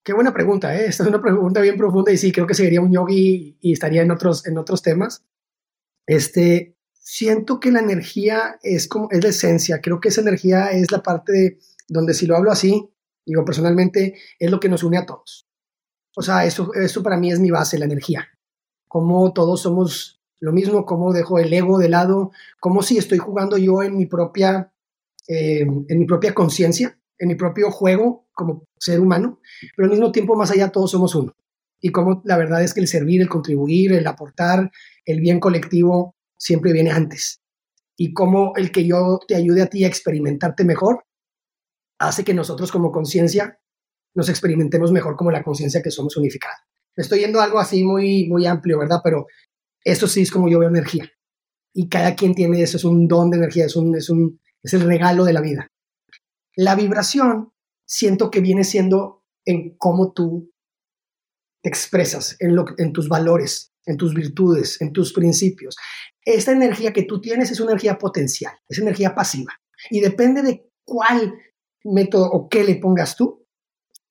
Qué 0.06 0.12
buena 0.12 0.32
pregunta, 0.32 0.72
¿eh? 0.76 0.86
Esta 0.88 1.02
es 1.02 1.08
una 1.08 1.20
pregunta 1.20 1.60
bien 1.60 1.76
profunda 1.76 2.12
y 2.12 2.16
sí, 2.16 2.30
creo 2.30 2.46
que 2.46 2.54
sería 2.54 2.80
un 2.80 2.92
yogi 2.92 3.58
y 3.60 3.72
estaría 3.72 4.02
en 4.02 4.12
otros, 4.12 4.46
en 4.46 4.56
otros 4.56 4.80
temas. 4.80 5.24
Este, 6.06 6.76
siento 6.92 7.58
que 7.58 7.72
la 7.72 7.80
energía 7.80 8.60
es 8.62 8.86
como 8.86 9.08
es 9.10 9.24
la 9.24 9.30
esencia. 9.30 9.80
Creo 9.80 10.00
que 10.00 10.10
esa 10.10 10.20
energía 10.20 10.70
es 10.70 10.92
la 10.92 11.02
parte 11.02 11.32
de, 11.32 11.58
donde 11.88 12.14
si 12.14 12.26
lo 12.26 12.36
hablo 12.36 12.52
así, 12.52 12.88
digo 13.26 13.44
personalmente, 13.44 14.14
es 14.38 14.48
lo 14.48 14.60
que 14.60 14.68
nos 14.68 14.84
une 14.84 14.96
a 14.96 15.06
todos. 15.06 15.48
O 16.14 16.22
sea, 16.22 16.46
eso, 16.46 16.72
eso 16.74 17.02
para 17.02 17.16
mí 17.16 17.32
es 17.32 17.40
mi 17.40 17.50
base, 17.50 17.76
la 17.76 17.86
energía. 17.86 18.28
Como 18.86 19.32
todos 19.32 19.62
somos 19.62 20.22
lo 20.38 20.52
mismo, 20.52 20.86
cómo 20.86 21.12
dejo 21.12 21.40
el 21.40 21.52
ego 21.52 21.78
de 21.78 21.88
lado, 21.88 22.30
como 22.60 22.82
si 22.82 22.96
estoy 22.96 23.18
jugando 23.18 23.58
yo 23.58 23.82
en 23.82 23.96
mi 23.96 24.06
propia, 24.06 24.72
eh, 25.26 25.62
en 25.62 25.98
mi 25.98 26.06
propia 26.06 26.32
conciencia, 26.32 26.96
en 27.18 27.26
mi 27.26 27.34
propio 27.34 27.72
juego 27.72 28.25
como 28.36 28.68
ser 28.78 29.00
humano, 29.00 29.40
pero 29.74 29.86
al 29.86 29.90
mismo 29.90 30.12
tiempo 30.12 30.36
más 30.36 30.52
allá 30.52 30.70
todos 30.70 30.92
somos 30.92 31.14
uno. 31.16 31.34
Y 31.80 31.90
como 31.90 32.22
la 32.24 32.36
verdad 32.36 32.62
es 32.62 32.72
que 32.72 32.80
el 32.80 32.86
servir, 32.86 33.20
el 33.20 33.28
contribuir, 33.28 33.92
el 33.92 34.06
aportar, 34.06 34.70
el 35.04 35.20
bien 35.20 35.40
colectivo 35.40 36.14
siempre 36.38 36.72
viene 36.72 36.92
antes. 36.92 37.40
Y 37.96 38.12
como 38.12 38.54
el 38.56 38.70
que 38.70 38.86
yo 38.86 39.18
te 39.26 39.34
ayude 39.34 39.62
a 39.62 39.66
ti 39.66 39.84
a 39.84 39.88
experimentarte 39.88 40.64
mejor 40.64 41.04
hace 41.98 42.24
que 42.24 42.34
nosotros 42.34 42.70
como 42.70 42.92
conciencia 42.92 43.58
nos 44.14 44.28
experimentemos 44.28 44.92
mejor 44.92 45.16
como 45.16 45.30
la 45.30 45.42
conciencia 45.42 45.82
que 45.82 45.90
somos 45.90 46.16
unificada. 46.16 46.56
Estoy 46.94 47.20
yendo 47.20 47.40
a 47.40 47.44
algo 47.44 47.58
así 47.58 47.84
muy, 47.84 48.28
muy 48.28 48.46
amplio, 48.46 48.78
¿verdad? 48.78 49.00
Pero 49.02 49.26
eso 49.84 50.06
sí 50.06 50.22
es 50.22 50.30
como 50.30 50.48
yo 50.48 50.58
veo 50.58 50.68
energía. 50.68 51.10
Y 51.74 51.88
cada 51.88 52.14
quien 52.14 52.34
tiene 52.34 52.62
eso, 52.62 52.76
es 52.76 52.84
un 52.84 53.06
don 53.06 53.30
de 53.30 53.36
energía, 53.36 53.66
es, 53.66 53.76
un, 53.76 53.94
es, 53.94 54.08
un, 54.08 54.40
es 54.62 54.72
el 54.72 54.82
regalo 54.82 55.24
de 55.24 55.32
la 55.34 55.42
vida. 55.42 55.70
La 56.54 56.74
vibración 56.74 57.52
siento 57.86 58.30
que 58.30 58.40
viene 58.40 58.64
siendo 58.64 59.24
en 59.44 59.76
cómo 59.78 60.12
tú 60.12 60.52
te 61.62 61.68
expresas, 61.68 62.36
en, 62.40 62.92
tus 62.92 63.08
valores, 63.08 63.72
en 63.86 63.96
tus 63.96 64.14
virtudes, 64.14 64.80
en 64.80 64.92
tus 64.92 65.12
principios. 65.12 65.76
Esta 66.22 66.52
energía 66.52 66.92
que 66.92 67.04
tú 67.04 67.20
tienes 67.20 67.50
es 67.50 67.60
una 67.60 67.70
energía 67.70 67.98
potencial, 67.98 68.52
es 68.68 68.78
energía 68.78 69.14
pasiva. 69.14 69.52
Y 69.90 70.00
depende 70.00 70.42
de 70.42 70.68
cuál 70.84 71.34
método 71.84 72.30
o 72.30 72.48
qué 72.48 72.64
le 72.64 72.76
pongas 72.76 73.16
tú, 73.16 73.46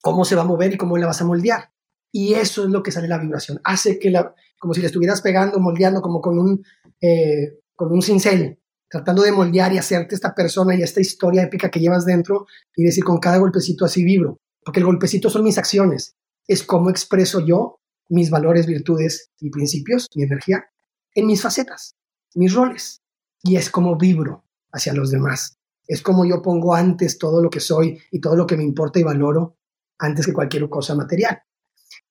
cómo 0.02 0.26
se 0.26 0.36
va 0.36 0.44
a 0.44 0.46
mover 0.46 0.74
y 0.74 0.78
cómo 0.78 0.98
la 0.98 1.08
vas 1.08 1.22
a 1.22 1.26
moldear. 1.26 1.72
Y 2.12 2.34
eso 2.36 2.64
es 2.64 2.70
lo 2.70 2.82
que 2.82 2.92
sale 2.92 3.10
la 3.10 3.18
vibración. 3.18 3.60
Hace 3.66 4.00
que 4.00 4.10
la, 4.10 4.34
como 4.58 4.74
si 4.74 4.80
le 4.80 4.88
estuvieras 4.88 5.22
pegando, 5.22 5.60
moldeando, 5.60 6.02
como 6.02 6.22
con 6.22 6.40
un, 6.40 6.64
eh, 7.02 7.60
con 7.76 7.92
un 7.92 8.02
cincel, 8.02 8.60
tratando 8.96 9.24
de 9.24 9.34
moldear 9.34 9.74
y 9.74 9.78
hacerte 9.78 10.16
esta 10.16 10.34
persona 10.34 10.74
y 10.74 10.82
esta 10.82 11.02
historia 11.02 11.44
épica 11.44 11.70
que 11.70 11.82
llevas 11.82 12.06
dentro 12.06 12.48
y 12.76 12.84
decir 12.84 13.04
con 13.04 13.18
cada 13.18 13.38
golpecito 13.38 13.84
así 13.84 14.06
vibro. 14.06 14.40
Porque 14.64 14.80
el 14.80 14.86
golpecito 14.86 15.30
son 15.30 15.44
mis 15.44 15.58
acciones. 15.58 16.16
Es 16.48 16.64
cómo 16.64 16.90
expreso 16.90 17.46
yo 17.46 17.80
mis 18.08 18.30
valores, 18.30 18.68
virtudes 18.68 19.32
y 19.40 19.50
principios, 19.50 20.08
mi 20.16 20.24
energía, 20.24 20.66
en 21.14 21.28
mis 21.28 21.42
facetas 21.42 21.96
mis 22.36 22.54
roles 22.54 23.02
y 23.44 23.56
es 23.58 23.70
como 23.70 23.98
vibro 23.98 24.46
hacia 24.72 24.94
los 24.94 25.12
demás. 25.12 25.58
Es 25.88 26.02
como 26.02 26.26
yo 26.26 26.42
pongo 26.42 26.76
antes 26.76 27.18
todo 27.18 27.42
lo 27.42 27.50
que 27.50 27.60
soy 27.60 28.02
y 28.12 28.20
todo 28.20 28.36
lo 28.36 28.48
que 28.48 28.58
me 28.58 28.64
importa 28.64 29.00
y 29.00 29.04
valoro 29.04 29.58
antes 29.98 30.26
que 30.26 30.34
cualquier 30.34 30.70
cosa 30.70 30.96
material. 30.96 31.42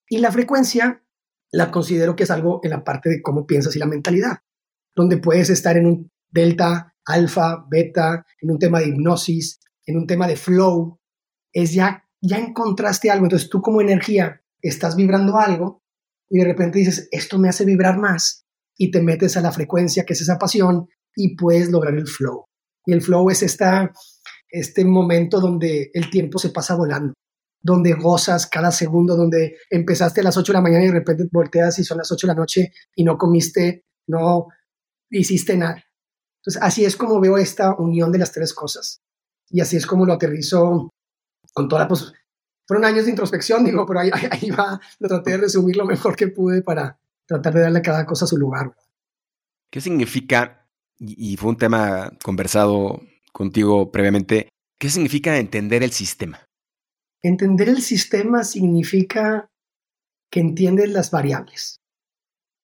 Y 0.09 0.19
la 0.19 0.31
frecuencia 0.31 1.03
la 1.51 1.71
considero 1.71 2.15
que 2.15 2.25
es 2.25 2.31
algo 2.31 2.61
en 2.63 2.71
la 2.71 2.85
parte 2.85 3.09
de 3.09 3.23
cómo 3.23 3.47
piensas 3.47 3.75
y 3.75 3.79
la 3.79 3.87
mentalidad, 3.87 4.39
donde 4.95 5.19
puedes 5.19 5.51
estar 5.51 5.77
en 5.77 5.87
un 5.87 6.11
delta, 6.35 6.93
alfa, 7.07 7.65
beta, 7.71 8.27
en 8.41 8.51
un 8.51 8.59
tema 8.59 8.81
de 8.81 8.89
hipnosis, 8.89 9.61
en 9.87 9.97
un 9.97 10.07
tema 10.07 10.27
de 10.27 10.37
flow, 10.37 10.99
es 11.53 11.73
ya, 11.73 12.05
ya 12.21 12.39
encontraste 12.39 13.11
algo. 13.11 13.27
Entonces 13.27 13.49
tú 13.49 13.63
como 13.63 13.81
energía 13.81 14.43
estás 14.61 14.97
vibrando 14.97 15.39
algo 15.39 15.83
y 16.29 16.39
de 16.39 16.45
repente 16.45 16.81
dices, 16.81 17.09
esto 17.13 17.39
me 17.39 17.49
hace 17.49 17.65
vibrar 17.65 17.99
más 17.99 18.45
y 18.77 18.91
te 18.91 19.01
metes 19.01 19.37
a 19.37 19.41
la 19.41 19.53
frecuencia, 19.53 20.05
que 20.05 20.15
es 20.15 20.21
esa 20.21 20.39
pasión, 20.39 20.89
y 21.15 21.37
puedes 21.37 21.71
lograr 21.71 21.95
el 21.95 22.09
flow. 22.09 22.47
Y 22.87 22.93
el 22.93 23.03
flow 23.03 23.31
es 23.31 23.43
esta, 23.43 23.93
este 24.51 24.85
momento 24.85 25.41
donde 25.41 25.91
el 25.95 26.11
tiempo 26.11 26.39
se 26.39 26.51
pasa 26.51 26.75
volando, 26.75 27.15
donde 27.63 27.93
gozas 27.93 28.49
cada 28.49 28.73
segundo, 28.73 29.17
donde 29.17 29.59
empezaste 29.71 30.23
a 30.23 30.25
las 30.25 30.37
8 30.37 30.53
de 30.53 30.59
la 30.59 30.63
mañana 30.63 30.85
y 30.85 30.89
de 30.89 30.95
repente 30.95 31.29
volteas 31.31 31.79
y 31.79 31.85
son 31.85 31.99
las 31.99 32.11
8 32.11 32.27
de 32.27 32.33
la 32.33 32.41
noche 32.41 32.73
y 32.97 33.05
no 33.05 33.17
comiste, 33.17 33.85
no 34.09 34.49
hiciste 35.11 35.57
nada. 35.57 35.85
Entonces, 36.45 36.63
así 36.63 36.85
es 36.85 36.97
como 36.97 37.21
veo 37.21 37.39
esta 37.39 37.75
unión 37.75 38.13
de 38.13 38.19
las 38.19 38.33
tres 38.33 38.53
cosas. 38.53 39.01
Y 39.49 39.61
así 39.61 39.77
es 39.77 39.87
como 39.87 40.05
lo 40.05 40.13
aterrizo 40.13 40.91
con 41.55 41.69
toda 41.69 41.83
la... 41.83 41.89
Pues, 41.89 42.13
fueron 42.67 42.85
años 42.85 43.05
de 43.05 43.11
introspección, 43.11 43.65
digo, 43.65 43.87
pero 43.87 44.01
ahí, 44.01 44.11
ahí 44.31 44.51
va, 44.51 44.81
lo 44.99 45.09
traté 45.09 45.33
de 45.33 45.39
resumir 45.39 45.77
lo 45.77 45.87
mejor 45.87 46.17
que 46.17 46.29
pude 46.29 46.63
para, 46.63 46.99
tratar 47.27 47.55
de 47.55 47.61
darle 47.61 47.79
a 47.79 47.83
cada 47.83 48.07
cosa 48.07 48.27
su 48.27 48.37
lugar. 48.37 48.75
¿Qué 49.71 49.81
significa, 49.81 50.67
y 50.99 51.37
fue 51.37 51.51
un 51.51 51.57
tema 51.57 52.13
conversado 52.23 53.01
contigo 53.33 53.91
previamente, 53.91 54.49
qué 54.79 54.91
significa 54.91 55.37
entender 55.39 55.83
el 55.83 55.93
sistema? 55.93 56.41
Entender 57.23 57.69
el 57.69 57.83
sistema 57.83 58.45
significa 58.45 59.49
que 60.31 60.41
entiendes 60.41 60.91
las 60.91 61.11
variables. 61.11 61.81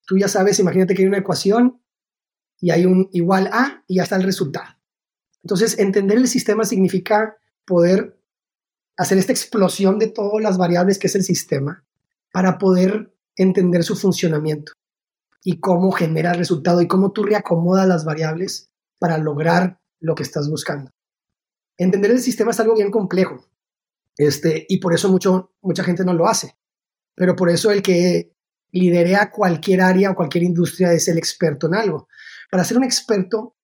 Tú 0.07 0.19
ya 0.19 0.29
sabes, 0.29 0.59
imagínate 0.59 0.95
que 0.95 1.03
hay 1.03 1.09
una 1.09 1.19
ecuación 1.19 1.80
y 2.61 2.71
hay 2.71 2.87
un 2.87 3.09
igual 3.13 3.49
a 3.53 3.85
y 3.87 3.97
ya 3.97 4.03
está 4.03 4.17
el 4.17 4.23
resultado. 4.23 4.77
Entonces, 5.43 5.79
entender 5.79 6.19
el 6.19 6.29
sistema 6.29 6.65
significa 6.65 7.37
poder 7.65 8.21
hacer 8.97 9.19
esta 9.19 9.33
explosión 9.33 9.99
de 9.99 10.09
todas 10.09 10.43
las 10.43 10.59
variables 10.59 10.99
que 10.99 11.07
es 11.07 11.15
el 11.15 11.25
sistema 11.25 11.85
para 12.33 12.59
poder 12.59 13.15
entender 13.37 13.83
su 13.83 13.97
funcionamiento 13.97 14.73
y 15.43 15.59
cómo 15.61 15.91
genera 15.93 16.33
el 16.33 16.39
resultado 16.39 16.83
y 16.83 16.89
cómo 16.89 17.13
tú 17.13 17.23
reacomodas 17.23 17.89
las 17.89 18.05
variables 18.05 18.71
para 18.99 19.17
lograr 19.17 19.81
lo 19.99 20.15
que 20.15 20.23
estás 20.23 20.51
buscando. 20.51 20.91
Entender 21.79 22.11
el 22.11 22.21
sistema 22.21 22.51
es 22.51 22.61
algo 22.61 22.75
bien 22.75 22.91
complejo 22.91 23.47
este, 24.17 24.67
y 24.69 24.79
por 24.79 24.93
eso 24.93 25.09
mucho, 25.09 25.55
mucha 25.63 25.83
gente 25.83 26.05
no 26.05 26.13
lo 26.13 26.27
hace. 26.27 26.55
Pero 27.15 27.35
por 27.35 27.49
eso 27.49 27.71
el 27.71 27.81
que 27.81 28.35
liderea 28.71 29.31
cualquier 29.31 29.81
área 29.81 30.11
o 30.11 30.15
cualquier 30.15 30.45
industria 30.45 30.93
es 30.93 31.09
el 31.09 31.17
experto 31.17 31.67
en 31.67 31.75
algo. 31.75 32.09
Para 32.51 32.65
ser 32.65 32.77
un 32.77 32.85
experto, 32.85 33.57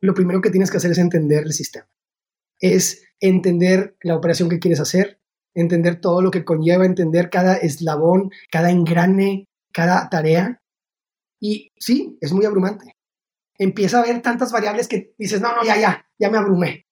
lo 0.00 0.14
primero 0.14 0.40
que 0.40 0.50
tienes 0.50 0.70
que 0.70 0.76
hacer 0.78 0.90
es 0.90 0.98
entender 0.98 1.44
el 1.44 1.52
sistema. 1.52 1.88
Es 2.60 3.04
entender 3.20 3.96
la 4.02 4.16
operación 4.16 4.48
que 4.48 4.58
quieres 4.58 4.80
hacer, 4.80 5.20
entender 5.54 6.00
todo 6.00 6.20
lo 6.22 6.30
que 6.30 6.44
conlleva, 6.44 6.84
entender 6.84 7.30
cada 7.30 7.56
eslabón, 7.56 8.30
cada 8.50 8.70
engrane, 8.70 9.48
cada 9.72 10.08
tarea. 10.10 10.62
Y 11.40 11.72
sí, 11.76 12.18
es 12.20 12.32
muy 12.32 12.44
abrumante. 12.44 12.96
Empieza 13.58 14.00
a 14.00 14.04
ver 14.04 14.20
tantas 14.20 14.52
variables 14.52 14.88
que 14.88 15.14
dices, 15.18 15.40
no, 15.40 15.54
no, 15.54 15.64
ya, 15.64 15.78
ya, 15.78 16.06
ya 16.18 16.30
me 16.30 16.38
abrumé. 16.38 16.86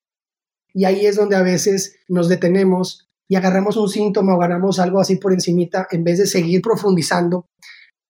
Y 0.72 0.86
ahí 0.86 1.06
es 1.06 1.16
donde 1.16 1.36
a 1.36 1.42
veces 1.42 1.98
nos 2.08 2.28
detenemos 2.28 3.08
y 3.28 3.36
agarramos 3.36 3.76
un 3.76 3.88
síntoma 3.88 4.34
o 4.34 4.36
agarramos 4.36 4.78
algo 4.78 5.00
así 5.00 5.16
por 5.16 5.32
encimita 5.32 5.86
en 5.90 6.04
vez 6.04 6.18
de 6.18 6.26
seguir 6.26 6.62
profundizando. 6.62 7.48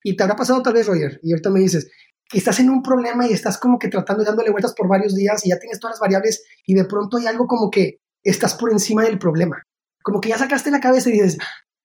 Y 0.02 0.16
te 0.16 0.22
habrá 0.22 0.36
pasado 0.36 0.62
tal 0.62 0.74
vez, 0.74 0.86
Roger, 0.86 1.20
y 1.22 1.32
ahorita 1.32 1.50
me 1.50 1.60
dices 1.60 1.90
estás 2.38 2.60
en 2.60 2.70
un 2.70 2.82
problema 2.82 3.26
y 3.26 3.32
estás 3.32 3.58
como 3.58 3.78
que 3.78 3.88
tratando 3.88 4.22
y 4.22 4.26
dándole 4.26 4.50
vueltas 4.50 4.74
por 4.74 4.88
varios 4.88 5.14
días 5.14 5.44
y 5.46 5.50
ya 5.50 5.58
tienes 5.58 5.80
todas 5.80 5.94
las 5.94 6.00
variables 6.00 6.44
y 6.66 6.74
de 6.74 6.84
pronto 6.84 7.16
hay 7.16 7.26
algo 7.26 7.46
como 7.46 7.70
que 7.70 8.00
estás 8.22 8.54
por 8.54 8.72
encima 8.72 9.02
del 9.04 9.18
problema 9.18 9.62
como 10.04 10.20
que 10.20 10.28
ya 10.28 10.38
sacaste 10.38 10.70
la 10.70 10.80
cabeza 10.80 11.08
y 11.08 11.12
dices, 11.12 11.38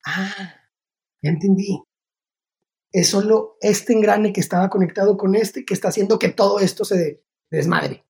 ah, 0.05 0.53
ya 1.23 1.29
entendí. 1.31 1.81
Es 2.91 3.07
solo 3.07 3.55
este 3.61 3.93
engrane 3.93 4.33
que 4.33 4.41
estaba 4.41 4.69
conectado 4.69 5.17
con 5.17 5.35
este 5.35 5.63
que 5.63 5.73
está 5.73 5.87
haciendo 5.87 6.19
que 6.19 6.27
todo 6.27 6.59
esto 6.59 6.83
se 6.83 7.23
desmadre. 7.49 8.05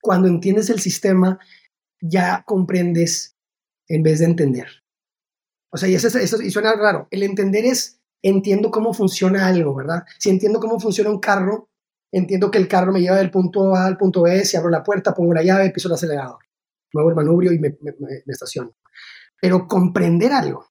Cuando 0.00 0.28
entiendes 0.28 0.70
el 0.70 0.78
sistema, 0.78 1.40
ya 2.00 2.44
comprendes 2.46 3.36
en 3.88 4.04
vez 4.04 4.20
de 4.20 4.26
entender. 4.26 4.68
O 5.72 5.76
sea, 5.76 5.88
y 5.88 5.96
eso, 5.96 6.06
eso 6.06 6.40
y 6.40 6.50
suena 6.50 6.74
raro. 6.76 7.08
El 7.10 7.24
entender 7.24 7.64
es 7.64 7.95
entiendo 8.22 8.70
cómo 8.70 8.92
funciona 8.92 9.46
algo, 9.46 9.74
¿verdad? 9.74 10.04
Si 10.18 10.30
entiendo 10.30 10.60
cómo 10.60 10.80
funciona 10.80 11.10
un 11.10 11.20
carro, 11.20 11.68
entiendo 12.12 12.50
que 12.50 12.58
el 12.58 12.68
carro 12.68 12.92
me 12.92 13.00
lleva 13.00 13.16
del 13.16 13.30
punto 13.30 13.74
A 13.74 13.86
al 13.86 13.96
punto 13.96 14.22
B, 14.22 14.44
si 14.44 14.56
abro 14.56 14.70
la 14.70 14.82
puerta, 14.82 15.14
pongo 15.14 15.34
la 15.34 15.42
llave, 15.42 15.70
piso 15.70 15.88
el 15.88 15.94
acelerador 15.94 16.38
muevo 16.96 17.10
el 17.10 17.16
manubrio 17.16 17.52
y 17.52 17.58
me, 17.58 17.76
estaciono. 18.26 18.76
Pero 19.40 19.68
comprender 19.68 20.32
algo, 20.32 20.66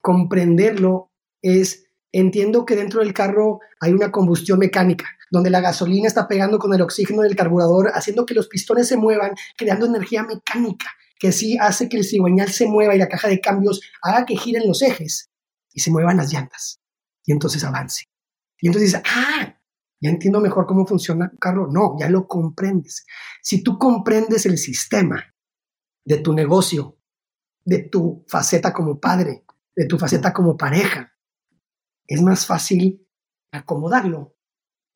comprenderlo 0.00 1.10
es, 1.42 1.86
entiendo 2.12 2.64
que 2.64 2.76
dentro 2.76 3.00
del 3.00 3.14
carro 3.14 3.60
hay 3.80 3.92
una 3.92 4.12
combustión 4.12 4.58
mecánica, 4.58 5.06
donde 5.30 5.50
la 5.50 5.60
gasolina 5.60 6.06
está 6.06 6.28
pegando 6.28 6.58
con 6.58 6.74
el 6.74 6.82
oxígeno 6.82 7.22
del 7.22 7.36
carburador, 7.36 7.90
haciendo 7.94 8.26
que 8.26 8.34
los 8.34 8.48
pistones 8.48 8.88
se 8.88 8.96
muevan, 8.96 9.32
creando 9.56 9.86
energía 9.86 10.22
mecánica, 10.22 10.86
que 11.18 11.32
sí 11.32 11.56
hace 11.58 11.88
que 11.88 11.96
el 11.96 12.04
cigüeñal 12.04 12.50
se 12.50 12.66
mueva 12.66 12.94
y 12.94 12.98
la 12.98 13.08
caja 13.08 13.28
de 13.28 13.40
cambios 13.40 13.80
haga 14.02 14.24
que 14.24 14.36
giren 14.36 14.66
los 14.66 14.82
ejes 14.82 15.27
y 15.78 15.80
se 15.80 15.92
muevan 15.92 16.16
las 16.16 16.32
llantas. 16.32 16.80
Y 17.24 17.30
entonces 17.30 17.62
avance. 17.62 18.06
Y 18.60 18.66
entonces 18.66 18.90
dice, 18.90 19.02
ah, 19.06 19.56
ya 20.00 20.10
entiendo 20.10 20.40
mejor 20.40 20.66
cómo 20.66 20.84
funciona 20.84 21.30
un 21.30 21.38
carro. 21.38 21.68
No, 21.70 21.94
ya 22.00 22.08
lo 22.08 22.26
comprendes. 22.26 23.06
Si 23.40 23.62
tú 23.62 23.78
comprendes 23.78 24.44
el 24.46 24.58
sistema 24.58 25.24
de 26.04 26.18
tu 26.18 26.32
negocio, 26.32 26.98
de 27.64 27.84
tu 27.84 28.24
faceta 28.26 28.72
como 28.72 28.98
padre, 28.98 29.44
de 29.76 29.86
tu 29.86 29.98
faceta 29.98 30.32
como 30.32 30.56
pareja, 30.56 31.12
es 32.08 32.20
más 32.22 32.44
fácil 32.44 33.06
acomodarlo 33.52 34.34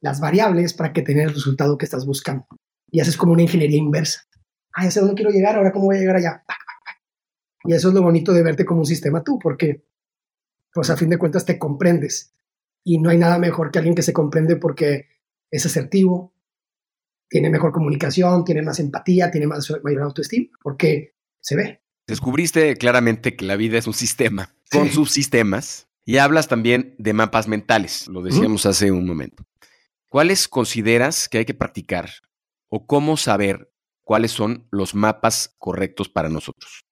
las 0.01 0.19
variables 0.19 0.75
para 0.75 0.93
que 0.93 1.03
tengas 1.03 1.27
el 1.29 1.35
resultado 1.35 1.79
que 1.79 1.85
estás 1.85 2.05
buscando. 2.07 2.49
Y 2.91 2.99
haces 2.99 3.17
como 3.17 3.35
una 3.35 3.43
ingeniería 3.43 3.79
inversa. 3.79 4.23
Ah, 4.75 4.83
ya 4.83 4.91
sé 4.91 4.99
dónde 4.99 5.15
quiero 5.15 5.31
llegar, 5.31 5.55
ahora 5.55 5.71
cómo 5.71 5.85
voy 5.85 5.99
a 5.99 6.01
llegar 6.01 6.17
allá. 6.17 6.43
Y 7.67 7.73
eso 7.73 7.91
es 7.91 7.95
lo 7.95 8.03
bonito 8.03 8.33
de 8.33 8.43
verte 8.43 8.65
como 8.65 8.81
un 8.81 8.87
sistema 8.87 9.23
tú, 9.23 9.39
porque 9.39 9.85
pues 10.73 10.91
a 10.91 10.97
fin 10.97 11.11
de 11.11 11.19
cuentas 11.19 11.45
te 11.45 11.59
comprendes. 11.59 12.35
Y 12.85 12.99
no 12.99 13.11
hay 13.11 13.19
nada 13.19 13.39
mejor 13.39 13.71
que 13.71 13.79
alguien 13.79 13.95
que 13.95 14.03
se 14.03 14.13
comprende 14.13 14.57
porque 14.57 15.09
es 15.51 15.67
asertivo, 15.67 16.35
tiene 17.29 17.51
mejor 17.51 17.73
comunicación, 17.73 18.45
tiene 18.45 18.63
más 18.63 18.79
empatía, 18.81 19.31
tiene 19.31 19.47
más, 19.47 19.73
mayor 19.83 20.03
autoestima, 20.03 20.49
porque 20.63 21.15
se 21.41 21.57
ve. 21.57 21.83
Descubriste 22.07 22.77
claramente 22.77 23.37
que 23.37 23.45
la 23.45 23.57
vida 23.57 23.79
es 23.79 23.87
un 23.87 23.95
sistema 23.95 24.55
con 24.71 24.91
subsistemas 24.91 25.89
y 26.05 26.19
hablas 26.19 26.49
también 26.49 26.95
de 26.99 27.13
mapas 27.13 27.49
mentales, 27.49 28.09
lo 28.09 28.23
decíamos 28.23 28.67
hace 28.67 28.91
un 28.91 29.07
momento. 29.07 29.45
¿Cuáles 30.09 30.49
consideras 30.49 31.29
que 31.29 31.39
hay 31.39 31.45
que 31.45 31.55
practicar 31.55 32.11
o 32.69 32.87
cómo 32.87 33.17
saber 33.17 33.73
cuáles 34.03 34.33
son 34.33 34.67
los 34.71 34.95
mapas 34.95 35.55
correctos 35.59 36.09
para 36.09 36.29
nosotros? 36.29 36.85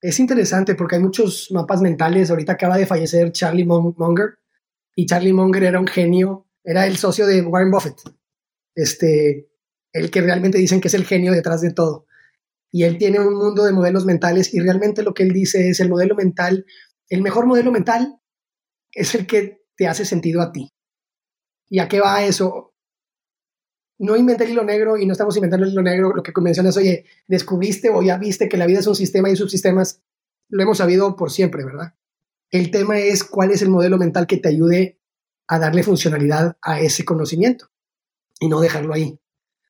Es 0.00 0.18
interesante 0.18 0.74
porque 0.74 0.96
hay 0.96 1.02
muchos 1.02 1.50
mapas 1.50 1.80
mentales. 1.82 2.30
Ahorita 2.30 2.52
acaba 2.52 2.78
de 2.78 2.86
fallecer 2.86 3.32
Charlie 3.32 3.66
Munger 3.66 4.38
y 4.96 5.06
Charlie 5.06 5.32
Munger 5.32 5.64
era 5.64 5.80
un 5.80 5.86
genio, 5.86 6.46
era 6.64 6.86
el 6.86 6.96
socio 6.96 7.26
de 7.26 7.42
Warren 7.42 7.70
Buffett, 7.70 8.00
este, 8.74 9.50
el 9.92 10.10
que 10.10 10.20
realmente 10.20 10.58
dicen 10.58 10.80
que 10.80 10.88
es 10.88 10.94
el 10.94 11.04
genio 11.04 11.32
detrás 11.32 11.60
de 11.60 11.72
todo. 11.72 12.06
Y 12.72 12.84
él 12.84 12.98
tiene 12.98 13.18
un 13.18 13.34
mundo 13.34 13.64
de 13.64 13.72
modelos 13.72 14.06
mentales 14.06 14.54
y 14.54 14.60
realmente 14.60 15.02
lo 15.02 15.12
que 15.12 15.24
él 15.24 15.32
dice 15.32 15.68
es 15.68 15.80
el 15.80 15.88
modelo 15.88 16.14
mental, 16.14 16.64
el 17.08 17.22
mejor 17.22 17.46
modelo 17.46 17.72
mental 17.72 18.20
es 18.92 19.14
el 19.14 19.26
que 19.26 19.62
te 19.76 19.86
hace 19.88 20.04
sentido 20.04 20.40
a 20.40 20.52
ti. 20.52 20.72
¿Y 21.68 21.78
a 21.78 21.88
qué 21.88 22.00
va 22.00 22.24
eso? 22.24 22.69
No 24.00 24.16
inventé 24.16 24.44
el 24.44 24.52
hilo 24.52 24.64
negro 24.64 24.96
y 24.96 25.04
no 25.04 25.12
estamos 25.12 25.36
inventando 25.36 25.66
el 25.66 25.72
hilo 25.72 25.82
negro. 25.82 26.14
Lo 26.14 26.22
que 26.22 26.32
mencionas, 26.40 26.76
oye, 26.78 27.04
descubriste 27.28 27.90
o 27.90 28.02
ya 28.02 28.16
viste 28.16 28.48
que 28.48 28.56
la 28.56 28.64
vida 28.64 28.78
es 28.78 28.86
un 28.86 28.94
sistema 28.94 29.28
y 29.28 29.36
subsistemas. 29.36 30.00
Lo 30.48 30.62
hemos 30.62 30.78
sabido 30.78 31.14
por 31.16 31.30
siempre, 31.30 31.66
¿verdad? 31.66 31.92
El 32.50 32.70
tema 32.70 32.98
es 32.98 33.22
cuál 33.22 33.50
es 33.50 33.60
el 33.60 33.68
modelo 33.68 33.98
mental 33.98 34.26
que 34.26 34.38
te 34.38 34.48
ayude 34.48 34.98
a 35.48 35.58
darle 35.58 35.82
funcionalidad 35.82 36.56
a 36.62 36.80
ese 36.80 37.04
conocimiento 37.04 37.68
y 38.40 38.48
no 38.48 38.60
dejarlo 38.60 38.94
ahí. 38.94 39.20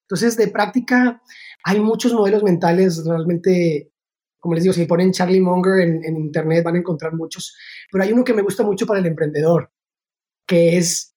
Entonces, 0.02 0.36
de 0.36 0.46
práctica, 0.46 1.20
hay 1.64 1.80
muchos 1.80 2.12
modelos 2.12 2.44
mentales 2.44 3.04
realmente, 3.04 3.90
como 4.38 4.54
les 4.54 4.62
digo, 4.62 4.72
si 4.72 4.84
ponen 4.84 5.10
Charlie 5.10 5.40
Munger 5.40 5.80
en, 5.80 6.16
internet 6.16 6.62
van 6.62 6.76
a 6.76 6.78
encontrar 6.78 7.14
muchos, 7.14 7.56
pero 7.90 8.04
hay 8.04 8.12
uno 8.12 8.22
que 8.22 8.34
me 8.34 8.42
gusta 8.42 8.62
mucho 8.62 8.86
para 8.86 9.00
el 9.00 9.06
emprendedor, 9.06 9.72
que 10.46 10.76
es 10.76 11.16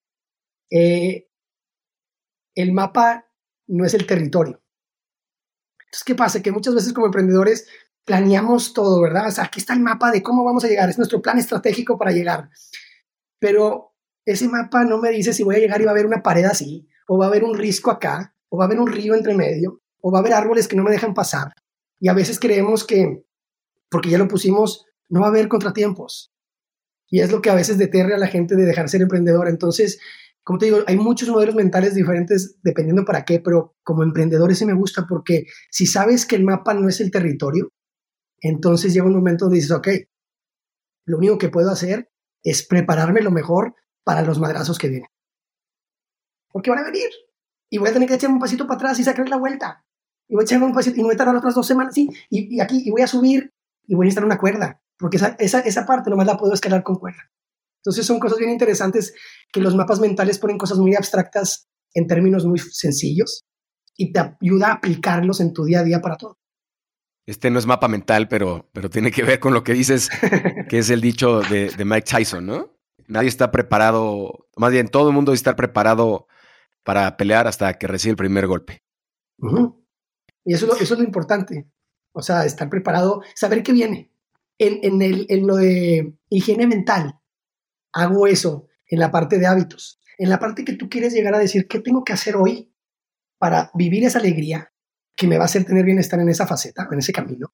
eh, 0.71 1.27
el 2.55 2.71
mapa 2.71 3.27
no 3.67 3.85
es 3.85 3.93
el 3.93 4.05
territorio. 4.05 4.61
Entonces, 5.85 6.03
¿qué 6.05 6.15
pasa? 6.15 6.41
Que 6.41 6.51
muchas 6.51 6.75
veces 6.75 6.93
como 6.93 7.07
emprendedores 7.07 7.67
planeamos 8.05 8.73
todo, 8.73 9.01
¿verdad? 9.01 9.27
O 9.27 9.31
sea, 9.31 9.45
aquí 9.45 9.59
está 9.59 9.73
el 9.73 9.79
mapa 9.79 10.11
de 10.11 10.21
cómo 10.21 10.43
vamos 10.43 10.63
a 10.63 10.67
llegar, 10.67 10.89
es 10.89 10.97
nuestro 10.97 11.21
plan 11.21 11.37
estratégico 11.37 11.97
para 11.97 12.11
llegar. 12.11 12.49
Pero 13.39 13.93
ese 14.25 14.47
mapa 14.47 14.83
no 14.83 14.97
me 14.97 15.09
dice 15.09 15.33
si 15.33 15.43
voy 15.43 15.55
a 15.55 15.59
llegar 15.59 15.81
y 15.81 15.85
va 15.85 15.91
a 15.91 15.93
haber 15.93 16.05
una 16.05 16.23
pared 16.23 16.45
así, 16.45 16.87
o 17.07 17.17
va 17.17 17.25
a 17.25 17.27
haber 17.29 17.43
un 17.43 17.57
risco 17.57 17.91
acá, 17.91 18.35
o 18.49 18.57
va 18.57 18.65
a 18.65 18.67
haber 18.67 18.79
un 18.79 18.87
río 18.87 19.15
entre 19.15 19.35
medio, 19.35 19.81
o 20.01 20.11
va 20.11 20.19
a 20.19 20.21
haber 20.21 20.33
árboles 20.33 20.67
que 20.67 20.75
no 20.75 20.83
me 20.83 20.91
dejan 20.91 21.13
pasar. 21.13 21.53
Y 21.99 22.09
a 22.09 22.13
veces 22.13 22.39
creemos 22.39 22.83
que, 22.83 23.23
porque 23.89 24.09
ya 24.09 24.17
lo 24.17 24.27
pusimos, 24.27 24.85
no 25.09 25.21
va 25.21 25.27
a 25.27 25.29
haber 25.29 25.47
contratiempos. 25.47 26.33
Y 27.07 27.21
es 27.21 27.31
lo 27.31 27.41
que 27.41 27.49
a 27.49 27.55
veces 27.55 27.77
deterre 27.77 28.15
a 28.15 28.17
la 28.17 28.27
gente 28.27 28.55
de 28.55 28.65
dejar 28.65 28.89
ser 28.89 29.01
emprendedor. 29.01 29.47
Entonces, 29.47 29.99
como 30.43 30.59
te 30.59 30.65
digo, 30.65 30.79
hay 30.87 30.97
muchos 30.97 31.29
modelos 31.29 31.55
mentales 31.55 31.95
diferentes 31.95 32.59
dependiendo 32.63 33.05
para 33.05 33.23
qué, 33.23 33.39
pero 33.39 33.75
como 33.83 34.03
emprendedor 34.03 34.51
ese 34.51 34.65
me 34.65 34.73
gusta 34.73 35.05
porque 35.07 35.45
si 35.71 35.85
sabes 35.85 36.25
que 36.25 36.35
el 36.35 36.43
mapa 36.43 36.73
no 36.73 36.89
es 36.89 36.99
el 36.99 37.11
territorio, 37.11 37.71
entonces 38.41 38.93
llega 38.93 39.05
un 39.05 39.15
momento 39.15 39.45
donde 39.45 39.55
dices, 39.55 39.71
ok, 39.71 39.87
lo 41.05 41.17
único 41.17 41.37
que 41.37 41.49
puedo 41.49 41.71
hacer 41.71 42.11
es 42.43 42.67
prepararme 42.67 43.21
lo 43.21 43.31
mejor 43.31 43.75
para 44.03 44.21
los 44.21 44.37
madrazos 44.37 44.77
que 44.77 44.89
vienen. 44.89 45.09
Porque 46.51 46.69
van 46.69 46.79
a 46.79 46.83
venir. 46.83 47.09
Y 47.69 47.77
voy 47.77 47.89
a 47.89 47.93
tener 47.93 48.07
que 48.07 48.15
echar 48.15 48.29
un 48.29 48.39
pasito 48.39 48.67
para 48.67 48.75
atrás 48.75 48.99
y 48.99 49.03
sacar 49.03 49.27
la 49.29 49.37
vuelta. 49.37 49.85
Y 50.27 50.35
voy 50.35 50.43
a 50.43 50.45
echar 50.45 50.61
un 50.61 50.73
pasito 50.73 50.97
y 50.97 50.99
me 50.99 51.05
voy 51.05 51.15
a 51.15 51.17
tardar 51.17 51.37
otras 51.37 51.55
dos 51.55 51.65
semanas, 51.65 51.93
sí, 51.93 52.09
y, 52.29 52.59
aquí, 52.59 52.83
y 52.85 52.91
voy 52.91 53.01
a 53.01 53.07
subir 53.07 53.53
y 53.85 53.95
voy 53.95 54.09
a 54.09 54.11
en 54.11 54.23
una 54.25 54.37
cuerda. 54.37 54.81
Porque 54.97 55.17
esa, 55.17 55.35
esa, 55.39 55.59
esa 55.61 55.85
parte 55.85 56.09
nomás 56.09 56.27
la 56.27 56.37
puedo 56.37 56.53
escalar 56.53 56.83
con 56.83 56.95
cuerda. 56.95 57.31
Entonces 57.83 58.05
son 58.05 58.17
cosas 58.17 58.37
bien 58.39 58.49
interesantes 58.49 59.13
que 59.51 59.59
los 59.59 59.75
mapas 59.75 59.99
mentales 59.99 60.39
ponen 60.39 60.57
cosas 60.57 60.77
muy 60.77 60.95
abstractas 60.95 61.67
en 61.93 62.07
términos 62.07 62.45
muy 62.45 62.57
sencillos 62.57 63.43
y 63.97 64.13
te 64.13 64.19
ayuda 64.19 64.69
a 64.69 64.73
aplicarlos 64.75 65.41
en 65.41 65.51
tu 65.51 65.65
día 65.65 65.81
a 65.81 65.83
día 65.83 66.01
para 66.01 66.15
todo. 66.15 66.37
Este 67.25 67.49
no 67.49 67.59
es 67.59 67.65
mapa 67.65 67.89
mental, 67.89 68.29
pero, 68.29 68.69
pero 68.71 68.89
tiene 68.89 69.11
que 69.11 69.23
ver 69.23 69.39
con 69.41 69.53
lo 69.53 69.63
que 69.63 69.73
dices, 69.73 70.09
que 70.69 70.79
es 70.79 70.89
el 70.89 71.01
dicho 71.01 71.41
de, 71.41 71.73
Mike 71.83 72.07
Tyson, 72.09 72.45
¿no? 72.45 72.73
Nadie 73.07 73.27
está 73.27 73.51
preparado, 73.51 74.47
más 74.55 74.71
bien 74.71 74.87
todo 74.87 75.09
el 75.09 75.15
mundo 75.15 75.33
está 75.33 75.55
preparado 75.57 76.27
para 76.83 77.17
pelear 77.17 77.47
hasta 77.47 77.73
que 77.73 77.87
recibe 77.87 78.11
el 78.11 78.17
primer 78.17 78.47
golpe. 78.47 78.81
Y 80.45 80.53
eso, 80.53 80.73
eso 80.77 80.93
es 80.93 80.99
lo 80.99 81.03
importante. 81.05 81.69
O 82.13 82.21
sea, 82.21 82.45
estar 82.45 82.69
preparado, 82.69 83.21
saber 83.35 83.61
qué 83.61 83.73
viene. 83.73 84.09
En, 84.57 84.79
en, 84.83 85.01
el, 85.01 85.25
en 85.29 85.47
lo 85.47 85.55
de 85.57 86.13
higiene 86.29 86.67
mental, 86.67 87.19
hago 87.93 88.27
eso 88.27 88.67
en 88.87 88.99
la 88.99 89.11
parte 89.11 89.39
de 89.39 89.47
hábitos, 89.47 89.99
en 90.17 90.29
la 90.29 90.39
parte 90.39 90.65
que 90.65 90.73
tú 90.73 90.89
quieres 90.89 91.13
llegar 91.13 91.33
a 91.35 91.39
decir, 91.39 91.67
¿qué 91.67 91.79
tengo 91.79 92.03
que 92.03 92.13
hacer 92.13 92.35
hoy 92.35 92.71
para 93.37 93.71
vivir 93.73 94.03
esa 94.05 94.19
alegría 94.19 94.71
que 95.15 95.27
me 95.27 95.37
va 95.37 95.43
a 95.43 95.45
hacer 95.45 95.65
tener 95.65 95.85
bienestar 95.85 96.19
en 96.19 96.29
esa 96.29 96.47
faceta, 96.47 96.87
en 96.91 96.99
ese 96.99 97.13
camino, 97.13 97.53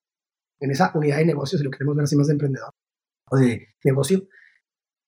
en 0.59 0.71
esa 0.71 0.91
unidad 0.95 1.17
de 1.17 1.25
negocios, 1.25 1.59
si 1.59 1.65
lo 1.65 1.71
queremos 1.71 1.95
ver 1.95 2.03
así 2.05 2.15
más 2.15 2.27
de 2.27 2.33
emprendedor 2.33 2.73
o 3.25 3.37
de 3.37 3.67
negocio? 3.83 4.27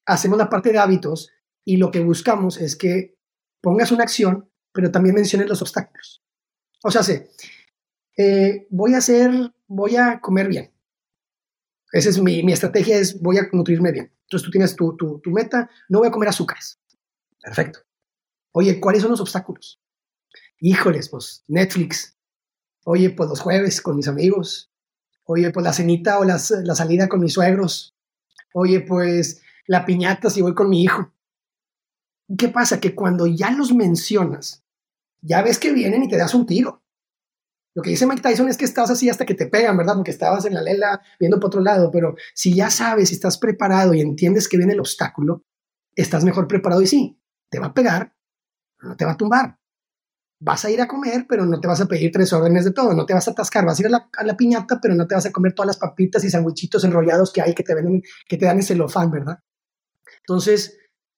Hacemos 0.06 0.38
la 0.38 0.50
parte 0.50 0.72
de 0.72 0.80
hábitos 0.80 1.32
y 1.64 1.78
lo 1.78 1.92
que 1.92 2.00
buscamos 2.00 2.60
es 2.60 2.76
que 2.76 3.16
pongas 3.62 3.92
una 3.92 4.04
acción, 4.04 4.50
pero 4.74 4.92
también 4.92 5.16
menciones 5.16 5.48
los 5.48 5.62
obstáculos. 5.62 6.24
O 6.84 6.92
sea, 6.92 7.04
sé, 7.04 7.30
eh, 8.18 8.68
voy 8.70 8.96
a 8.96 8.98
hacer, 8.98 9.32
voy 9.68 9.96
a 9.96 10.20
comer 10.20 10.48
bien. 10.48 10.74
Esa 11.92 12.10
es 12.10 12.22
mi, 12.22 12.42
mi 12.44 12.54
estrategia, 12.54 12.98
es 12.98 13.22
voy 13.22 13.38
a 13.38 13.48
nutrirme 13.52 13.92
bien. 13.92 14.12
Entonces 14.32 14.46
tú 14.46 14.52
tienes 14.52 14.76
tu, 14.78 14.96
tu, 14.96 15.30
meta, 15.30 15.70
no 15.90 16.00
voy 16.00 16.08
a 16.08 16.12
comer 16.12 16.30
azúcares. 16.30 16.80
Perfecto. 17.42 17.80
Oye, 18.54 18.80
¿cuáles 18.80 19.02
son 19.02 19.12
los 19.12 19.20
obstáculos? 19.20 19.82
Híjoles, 20.62 21.10
pues 21.10 21.44
Netflix. 21.48 22.16
Oye, 22.86 23.10
pues 23.10 23.28
los 23.28 23.42
jueves 23.42 23.82
con 23.82 23.98
mis 23.98 24.08
amigos. 24.08 24.72
Oye, 25.26 25.52
pues 25.52 25.66
la 25.66 25.74
cenita 25.74 26.18
o 26.18 26.24
la 26.24 26.40
salida 26.40 27.10
con 27.10 27.20
mis 27.20 27.34
suegros. 27.34 27.94
Oye, 28.54 28.80
pues 28.80 29.42
la 29.68 29.86
piñata 29.86 30.30
si 30.30 30.42
voy 30.42 30.56
con 30.56 30.70
mi 30.70 30.82
hijo. 30.82 31.12
¿Qué 32.38 32.48
pasa? 32.48 32.80
Que 32.80 32.96
cuando 32.96 33.28
ya 33.28 33.52
los 33.52 33.74
mencionas, 33.74 34.64
ya 35.20 35.42
ves 35.42 35.60
que 35.60 35.74
vienen 35.74 36.04
y 36.04 36.08
te 36.08 36.16
das 36.16 36.34
un 36.34 36.46
tiro. 36.46 36.82
Lo 37.74 37.82
que 37.82 37.92
dice 37.92 38.06
Mike 38.06 38.22
Tyson 38.22 38.50
es 38.50 38.58
que 38.58 38.66
estás 38.66 38.90
así 38.90 39.10
hasta 39.10 39.26
que 39.26 39.34
te 39.34 39.48
pegan, 39.48 39.78
¿verdad? 39.78 39.96
Porque 39.96 40.12
estabas 40.12 40.46
en 40.46 40.54
la 40.54 40.62
lela 40.62 41.02
viendo 41.20 41.40
por 41.40 41.48
otro 41.48 41.62
lado, 41.62 41.90
pero 41.90 42.16
si 42.34 42.54
ya 42.54 42.70
sabes, 42.70 43.10
si 43.10 43.16
estás 43.16 43.38
preparado 43.38 43.94
y 43.94 44.02
entiendes 44.02 44.50
que 44.50 44.58
viene 44.58 44.74
el 44.74 44.80
obstáculo, 44.80 45.46
estás 45.96 46.26
mejor 46.26 46.48
preparado 46.48 46.82
y 46.82 46.88
sí, 46.88 47.22
te 47.50 47.60
va 47.60 47.68
a 47.68 47.74
pegar, 47.74 48.14
no 48.82 48.98
te 48.98 49.06
va 49.06 49.12
a 49.12 49.18
tumbar. 49.18 49.58
Vas 50.44 50.66
a 50.66 50.72
ir 50.72 50.82
a 50.82 50.88
comer, 50.88 51.28
pero 51.30 51.46
no 51.46 51.60
te 51.60 51.68
vas 51.68 51.80
a 51.82 51.86
pedir 51.86 52.12
tres 52.12 52.34
órdenes 52.34 52.66
de 52.66 52.72
todo, 52.72 52.94
no 52.94 53.06
te 53.06 53.14
vas 53.14 53.28
a 53.28 53.32
atascar, 53.32 53.64
vas 53.64 53.80
a 53.80 53.84
ir 53.84 53.88
a 53.94 54.24
la, 54.24 54.38
piñata, 54.38 54.80
pero 54.82 54.96
no 54.96 55.08
te 55.08 55.16
vas 55.16 55.28
a 55.28 55.32
comer 55.32 55.54
todas 55.54 55.68
las 55.68 55.78
papitas 55.78 56.24
y 56.24 56.32
sandwichitos 56.32 56.84
enrollados 56.84 57.32
que 57.32 57.42
hay 57.42 57.54
que 57.54 57.64
te 57.64 57.76
venden, 57.76 58.02
que 58.28 58.38
te 58.38 58.46
dan 58.46 58.58
ese 58.58 58.70
celofán, 58.70 59.12
¿verdad? 59.12 59.38
Entonces, 60.18 60.78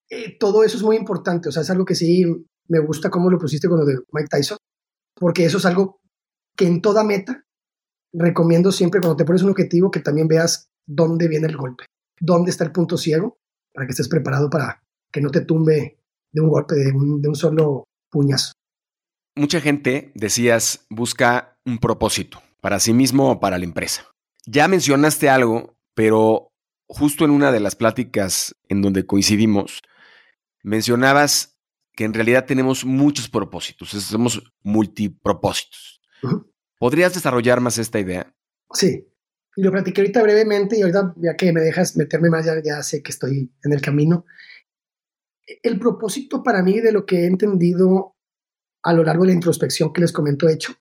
eh, 0.10 0.38
todo 0.38 0.64
eso 0.64 0.78
es 0.78 0.84
muy 0.84 0.98
importante, 0.98 1.50
o 1.50 1.52
sea, 1.52 1.64
es 1.64 1.70
algo 1.70 1.86
que 1.86 1.96
sí 1.96 2.26
me 2.68 2.80
gusta 2.80 3.10
cómo 3.10 3.30
lo 3.30 3.40
pusiste 3.40 3.70
con 3.70 3.80
lo 3.80 3.86
de 3.86 3.98
Mike 4.12 4.28
Tyson, 4.30 4.58
porque 5.16 5.46
eso 5.46 5.58
es 5.58 5.66
algo 5.66 6.03
que 6.56 6.68
en 6.68 6.82
toda 6.82 7.04
meta 7.04 7.46
recomiendo 8.14 8.72
siempre 8.72 9.02
cuando 9.02 9.18
te 9.18 9.26
pones 9.26 9.44
un 9.44 9.50
objetivo 9.50 9.92
que 9.92 10.00
también 10.00 10.28
veas 10.28 10.70
dónde 10.86 11.28
viene 11.28 11.48
el 11.48 11.58
golpe, 11.58 11.86
dónde 12.20 12.52
está 12.52 12.64
el 12.64 12.72
punto 12.72 12.98
ciego, 12.98 13.38
para 13.74 13.88
que 13.88 13.92
estés 13.92 14.08
preparado 14.08 14.50
para 14.50 14.84
que 15.12 15.22
no 15.22 15.30
te 15.30 15.42
tumbe 15.42 16.00
de 16.32 16.42
un 16.42 16.50
golpe, 16.50 16.76
de 16.76 16.92
un, 16.92 17.36
solo 17.36 17.86
puñazo. 18.10 18.54
Mucha 19.36 19.62
gente, 19.62 20.12
decías, 20.16 20.86
busca 20.90 21.58
un 21.66 21.80
propósito 21.80 22.42
para 22.62 22.80
sí 22.80 22.94
mismo 22.94 23.32
o 23.32 23.40
para 23.40 23.58
la 23.58 23.66
empresa. 23.66 24.06
Ya 24.46 24.68
mencionaste 24.68 25.30
algo, 25.30 25.76
pero 25.96 26.50
justo 26.88 27.26
en 27.26 27.32
una 27.32 27.52
de 27.52 27.60
las 27.60 27.76
pláticas 27.76 28.56
en 28.68 28.82
donde 28.82 29.06
coincidimos, 29.06 29.82
mencionabas 30.64 31.58
que 31.96 32.06
en 32.06 32.14
realidad 32.14 32.46
tenemos 32.46 32.86
muchos 32.86 33.30
propósitos, 33.30 33.90
somos 33.90 34.44
multipropósitos. 34.64 35.93
¿Podrías 36.80 37.14
desarrollar 37.14 37.62
más 37.62 37.78
esta 37.78 38.00
idea? 38.00 38.34
Sí, 38.74 39.08
lo 39.56 39.72
platiqué 39.72 40.02
ahorita 40.02 40.24
brevemente 40.24 40.78
y 40.78 40.82
ahorita 40.82 41.14
ya 41.18 41.36
que 41.36 41.54
me 41.54 41.62
dejas 41.62 41.96
meterme 41.96 42.30
más, 42.30 42.46
ya, 42.46 42.62
ya 42.64 42.82
sé 42.84 43.02
que 43.02 43.12
estoy 43.12 43.52
en 43.64 43.74
el 43.74 43.82
camino. 43.82 44.26
El 45.62 45.80
propósito 45.80 46.44
para 46.44 46.64
mí 46.64 46.80
de 46.80 46.92
lo 46.92 47.06
que 47.06 47.22
he 47.22 47.26
entendido 47.26 48.16
a 48.84 48.94
lo 48.94 49.04
largo 49.04 49.24
de 49.24 49.30
la 49.30 49.36
introspección 49.36 49.94
que 49.94 50.02
les 50.02 50.12
comento 50.12 50.50
hecho, 50.50 50.76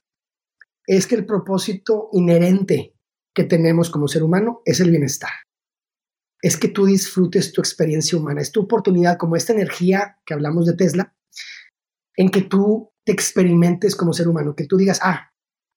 es 0.86 1.07
que 1.07 1.14
el 1.14 1.24
propósito 1.24 2.09
inherente 2.12 2.97
que 3.34 3.45
tenemos 3.45 3.90
como 3.90 4.09
ser 4.09 4.22
humano 4.22 4.61
es 4.64 4.80
el 4.80 4.90
bienestar. 4.90 5.30
Es 6.40 6.57
que 6.57 6.68
tú 6.68 6.86
disfrutes 6.86 7.53
tu 7.53 7.61
experiencia 7.61 8.18
humana, 8.18 8.40
es 8.40 8.51
tu 8.51 8.62
oportunidad, 8.62 9.16
como 9.16 9.36
esta 9.36 9.53
energía 9.53 10.18
que 10.26 10.34
hablamos 10.34 10.66
de 10.66 10.74
Tesla, 10.74 11.14
en 12.16 12.30
que 12.30 12.43
tú 12.43 12.93
te 13.05 13.12
experimentes 13.12 13.95
como 13.95 14.12
ser 14.12 14.28
humano, 14.28 14.57
que 14.57 14.66
tú 14.66 14.76
digas, 14.76 14.99
ah, 15.03 15.32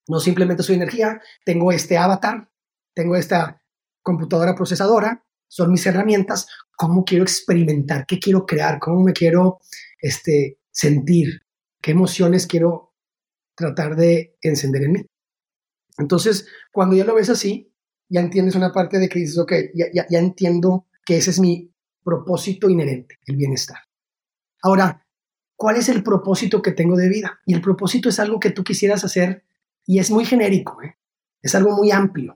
no 0.07 0.19
simplemente 0.19 0.63
soy 0.63 0.75
energía, 0.75 1.21
tengo 1.43 1.71
este 1.71 1.97
avatar, 1.97 2.49
tengo 2.93 3.15
esta 3.15 3.61
computadora 4.01 4.55
procesadora, 4.55 5.25
son 5.47 5.71
mis 5.71 5.85
herramientas, 5.85 6.47
cómo 6.77 7.03
quiero 7.03 7.23
experimentar, 7.23 8.05
qué 8.05 8.19
quiero 8.19 8.45
crear, 8.45 8.79
cómo 8.79 9.01
me 9.03 9.13
quiero 9.13 9.59
este, 9.99 10.59
sentir, 10.71 11.41
qué 11.81 11.91
emociones 11.91 12.47
quiero 12.47 12.93
tratar 13.55 13.95
de 13.95 14.35
encender 14.41 14.83
en 14.83 14.91
mí. 14.91 15.05
Entonces, 15.97 16.47
cuando 16.71 16.95
ya 16.95 17.05
lo 17.05 17.15
ves 17.15 17.29
así, 17.29 17.71
ya 18.09 18.19
entiendes 18.21 18.55
una 18.55 18.71
parte 18.71 18.99
de 18.99 19.09
que 19.09 19.19
dices, 19.19 19.37
ok, 19.37 19.53
ya, 19.73 20.05
ya 20.09 20.19
entiendo 20.19 20.87
que 21.05 21.17
ese 21.17 21.31
es 21.31 21.39
mi 21.39 21.71
propósito 22.03 22.69
inherente, 22.69 23.17
el 23.25 23.37
bienestar. 23.37 23.79
Ahora, 24.61 25.07
¿cuál 25.55 25.77
es 25.77 25.89
el 25.89 26.03
propósito 26.03 26.61
que 26.61 26.71
tengo 26.71 26.95
de 26.95 27.09
vida? 27.09 27.39
Y 27.45 27.53
el 27.53 27.61
propósito 27.61 28.09
es 28.09 28.19
algo 28.19 28.39
que 28.39 28.51
tú 28.51 28.63
quisieras 28.63 29.03
hacer 29.03 29.43
y 29.85 29.99
es 29.99 30.11
muy 30.11 30.25
genérico, 30.25 30.81
¿eh? 30.81 30.97
es 31.41 31.53
algo 31.55 31.71
muy 31.75 31.91
amplio. 31.91 32.35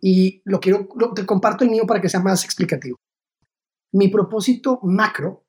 Y 0.00 0.42
lo 0.44 0.60
quiero, 0.60 0.86
te 1.14 1.26
comparto 1.26 1.64
el 1.64 1.70
mío 1.70 1.86
para 1.86 2.00
que 2.00 2.08
sea 2.08 2.20
más 2.20 2.44
explicativo. 2.44 2.96
Mi 3.92 4.08
propósito 4.08 4.78
macro 4.82 5.44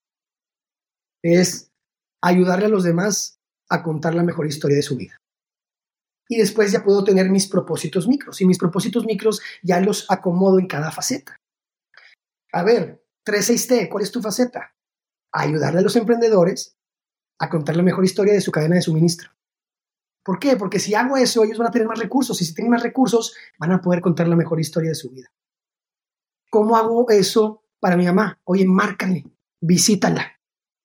es 1.21 1.69
ayudarle 2.23 2.65
a 2.65 2.69
los 2.69 2.83
demás 2.83 3.37
a 3.69 3.83
contar 3.83 4.15
la 4.15 4.23
mejor 4.23 4.47
historia 4.47 4.77
de 4.77 4.81
su 4.81 4.95
vida. 4.95 5.17
Y 6.27 6.37
después 6.37 6.71
ya 6.71 6.83
puedo 6.83 7.03
tener 7.03 7.29
mis 7.29 7.47
propósitos 7.47 8.07
micros. 8.07 8.39
Y 8.39 8.45
mis 8.45 8.57
propósitos 8.57 9.05
micros 9.05 9.41
ya 9.61 9.81
los 9.81 10.09
acomodo 10.09 10.59
en 10.59 10.67
cada 10.67 10.91
faceta. 10.91 11.35
A 12.53 12.63
ver, 12.63 13.03
36T, 13.25 13.89
¿cuál 13.89 14.03
es 14.03 14.11
tu 14.11 14.21
faceta? 14.21 14.73
Ayudarle 15.33 15.79
a 15.79 15.83
los 15.83 15.95
emprendedores 15.95 16.75
a 17.39 17.49
contar 17.49 17.75
la 17.75 17.83
mejor 17.83 18.05
historia 18.05 18.33
de 18.33 18.41
su 18.41 18.51
cadena 18.51 18.75
de 18.75 18.81
suministro. 18.81 19.31
¿Por 20.23 20.39
qué? 20.39 20.55
Porque 20.57 20.79
si 20.79 20.93
hago 20.95 21.17
eso, 21.17 21.43
ellos 21.43 21.57
van 21.57 21.67
a 21.67 21.71
tener 21.71 21.87
más 21.87 21.99
recursos 21.99 22.41
y 22.41 22.45
si 22.45 22.53
tienen 22.53 22.71
más 22.71 22.83
recursos, 22.83 23.35
van 23.57 23.71
a 23.71 23.81
poder 23.81 24.01
contar 24.01 24.27
la 24.27 24.35
mejor 24.35 24.59
historia 24.59 24.89
de 24.89 24.95
su 24.95 25.09
vida. 25.09 25.27
¿Cómo 26.49 26.75
hago 26.75 27.09
eso 27.09 27.63
para 27.79 27.95
mi 27.95 28.05
mamá? 28.05 28.39
Oye, 28.43 28.65
márcale, 28.65 29.25
visítala. 29.61 30.39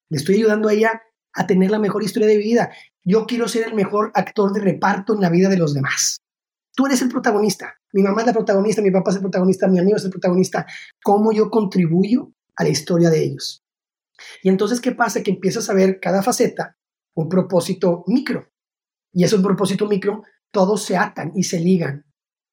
Le 0.09 0.19
estoy 0.19 0.37
ayudando 0.37 0.69
a 0.69 0.73
ella 0.73 1.03
a 1.33 1.47
tener 1.47 1.71
la 1.71 1.79
mejor 1.79 2.03
historia 2.03 2.29
de 2.29 2.37
vida. 2.37 2.71
Yo 3.03 3.27
quiero 3.27 3.49
ser 3.49 3.67
el 3.67 3.75
mejor 3.75 4.13
actor 4.15 4.53
de 4.53 4.61
reparto 4.61 5.15
en 5.15 5.21
la 5.21 5.31
vida 5.31 5.49
de 5.49 5.59
los 5.59 5.75
demás. 5.75 6.23
Tú 6.75 6.87
eres 6.87 7.03
el 7.03 7.09
protagonista. 7.09 7.75
Mi 7.93 8.03
mamá 8.03 8.23
es 8.23 8.27
la 8.27 8.33
protagonista, 8.33 8.83
mi 8.83 8.91
papá 8.91 9.11
es 9.11 9.17
el 9.17 9.23
protagonista, 9.23 9.69
mi 9.69 9.79
amigo 9.79 9.97
es 9.97 10.05
el 10.05 10.11
protagonista. 10.11 10.67
¿Cómo 11.03 11.33
yo 11.33 11.51
contribuyo 11.51 12.33
a 12.57 12.65
la 12.65 12.71
historia 12.71 13.11
de 13.11 13.23
ellos? 13.23 13.65
Y 14.43 14.49
entonces, 14.49 14.81
¿qué 14.81 14.93
pasa? 14.93 15.23
Que 15.23 15.31
empiezas 15.31 15.69
a 15.71 15.75
ver 15.75 16.01
cada 16.01 16.23
faceta 16.23 16.77
un 17.15 17.29
propósito 17.29 18.05
micro. 18.07 18.49
Y 19.15 19.23
es 19.25 19.33
un 19.33 19.43
propósito 19.43 19.87
micro, 19.87 20.25
todos 20.51 20.83
se 20.83 20.97
atan 20.97 21.33
y 21.35 21.45
se 21.45 21.61
ligan 21.61 22.05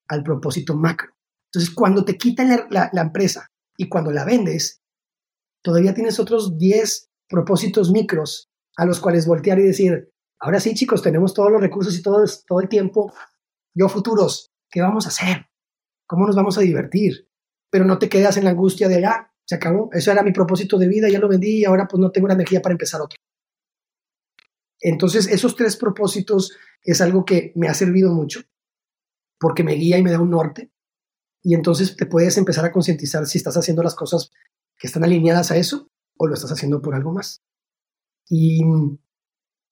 al 0.08 0.22
propósito 0.22 0.76
macro. 0.76 1.12
Entonces, 1.52 1.74
cuando 1.74 2.04
te 2.04 2.16
quitan 2.16 2.66
la, 2.70 2.90
empresa 2.94 3.48
y 3.76 3.88
cuando 3.88 4.12
la 4.12 4.24
vendes, 4.24 4.80
todavía 5.62 5.92
tienes 5.92 6.18
otros 6.20 6.56
10 6.56 7.10
propósitos 7.28 7.90
micros 7.90 8.48
a 8.76 8.86
los 8.86 9.00
cuales 9.00 9.26
voltear 9.26 9.58
y 9.58 9.64
decir, 9.64 10.10
ahora 10.38 10.60
sí 10.60 10.74
chicos, 10.74 11.02
tenemos 11.02 11.34
todos 11.34 11.50
los 11.50 11.60
recursos 11.60 11.98
y 11.98 12.02
todo, 12.02 12.24
todo 12.46 12.60
el 12.60 12.68
tiempo, 12.68 13.12
yo 13.74 13.88
futuros, 13.88 14.52
¿qué 14.70 14.80
vamos 14.80 15.06
a 15.06 15.08
hacer? 15.08 15.46
¿Cómo 16.06 16.26
nos 16.26 16.36
vamos 16.36 16.56
a 16.58 16.62
divertir? 16.62 17.28
Pero 17.70 17.84
no 17.84 17.98
te 17.98 18.08
quedas 18.08 18.36
en 18.36 18.44
la 18.44 18.50
angustia 18.50 18.88
de, 18.88 19.00
ya, 19.00 19.32
se 19.44 19.56
acabó, 19.56 19.90
eso 19.92 20.12
era 20.12 20.22
mi 20.22 20.32
propósito 20.32 20.78
de 20.78 20.88
vida, 20.88 21.08
ya 21.08 21.18
lo 21.18 21.28
vendí 21.28 21.58
y 21.58 21.64
ahora 21.64 21.88
pues 21.88 22.00
no 22.00 22.10
tengo 22.10 22.28
la 22.28 22.34
energía 22.34 22.62
para 22.62 22.72
empezar 22.72 23.00
otro. 23.00 23.18
Entonces, 24.82 25.28
esos 25.28 25.54
tres 25.54 25.76
propósitos 25.76 26.56
es 26.82 27.00
algo 27.00 27.24
que 27.24 27.52
me 27.54 27.68
ha 27.68 27.74
servido 27.74 28.12
mucho 28.12 28.42
porque 29.38 29.62
me 29.62 29.74
guía 29.74 29.98
y 29.98 30.02
me 30.02 30.10
da 30.10 30.20
un 30.20 30.30
norte. 30.30 30.70
Y 31.42 31.54
entonces 31.54 31.96
te 31.96 32.06
puedes 32.06 32.36
empezar 32.36 32.64
a 32.64 32.72
concientizar 32.72 33.26
si 33.26 33.38
estás 33.38 33.56
haciendo 33.56 33.82
las 33.82 33.94
cosas 33.94 34.30
que 34.76 34.88
están 34.88 35.04
alineadas 35.04 35.50
a 35.50 35.56
eso 35.56 35.88
o 36.16 36.26
lo 36.26 36.34
estás 36.34 36.52
haciendo 36.52 36.82
por 36.82 36.94
algo 36.94 37.12
más. 37.12 37.42
Y, 38.28 38.62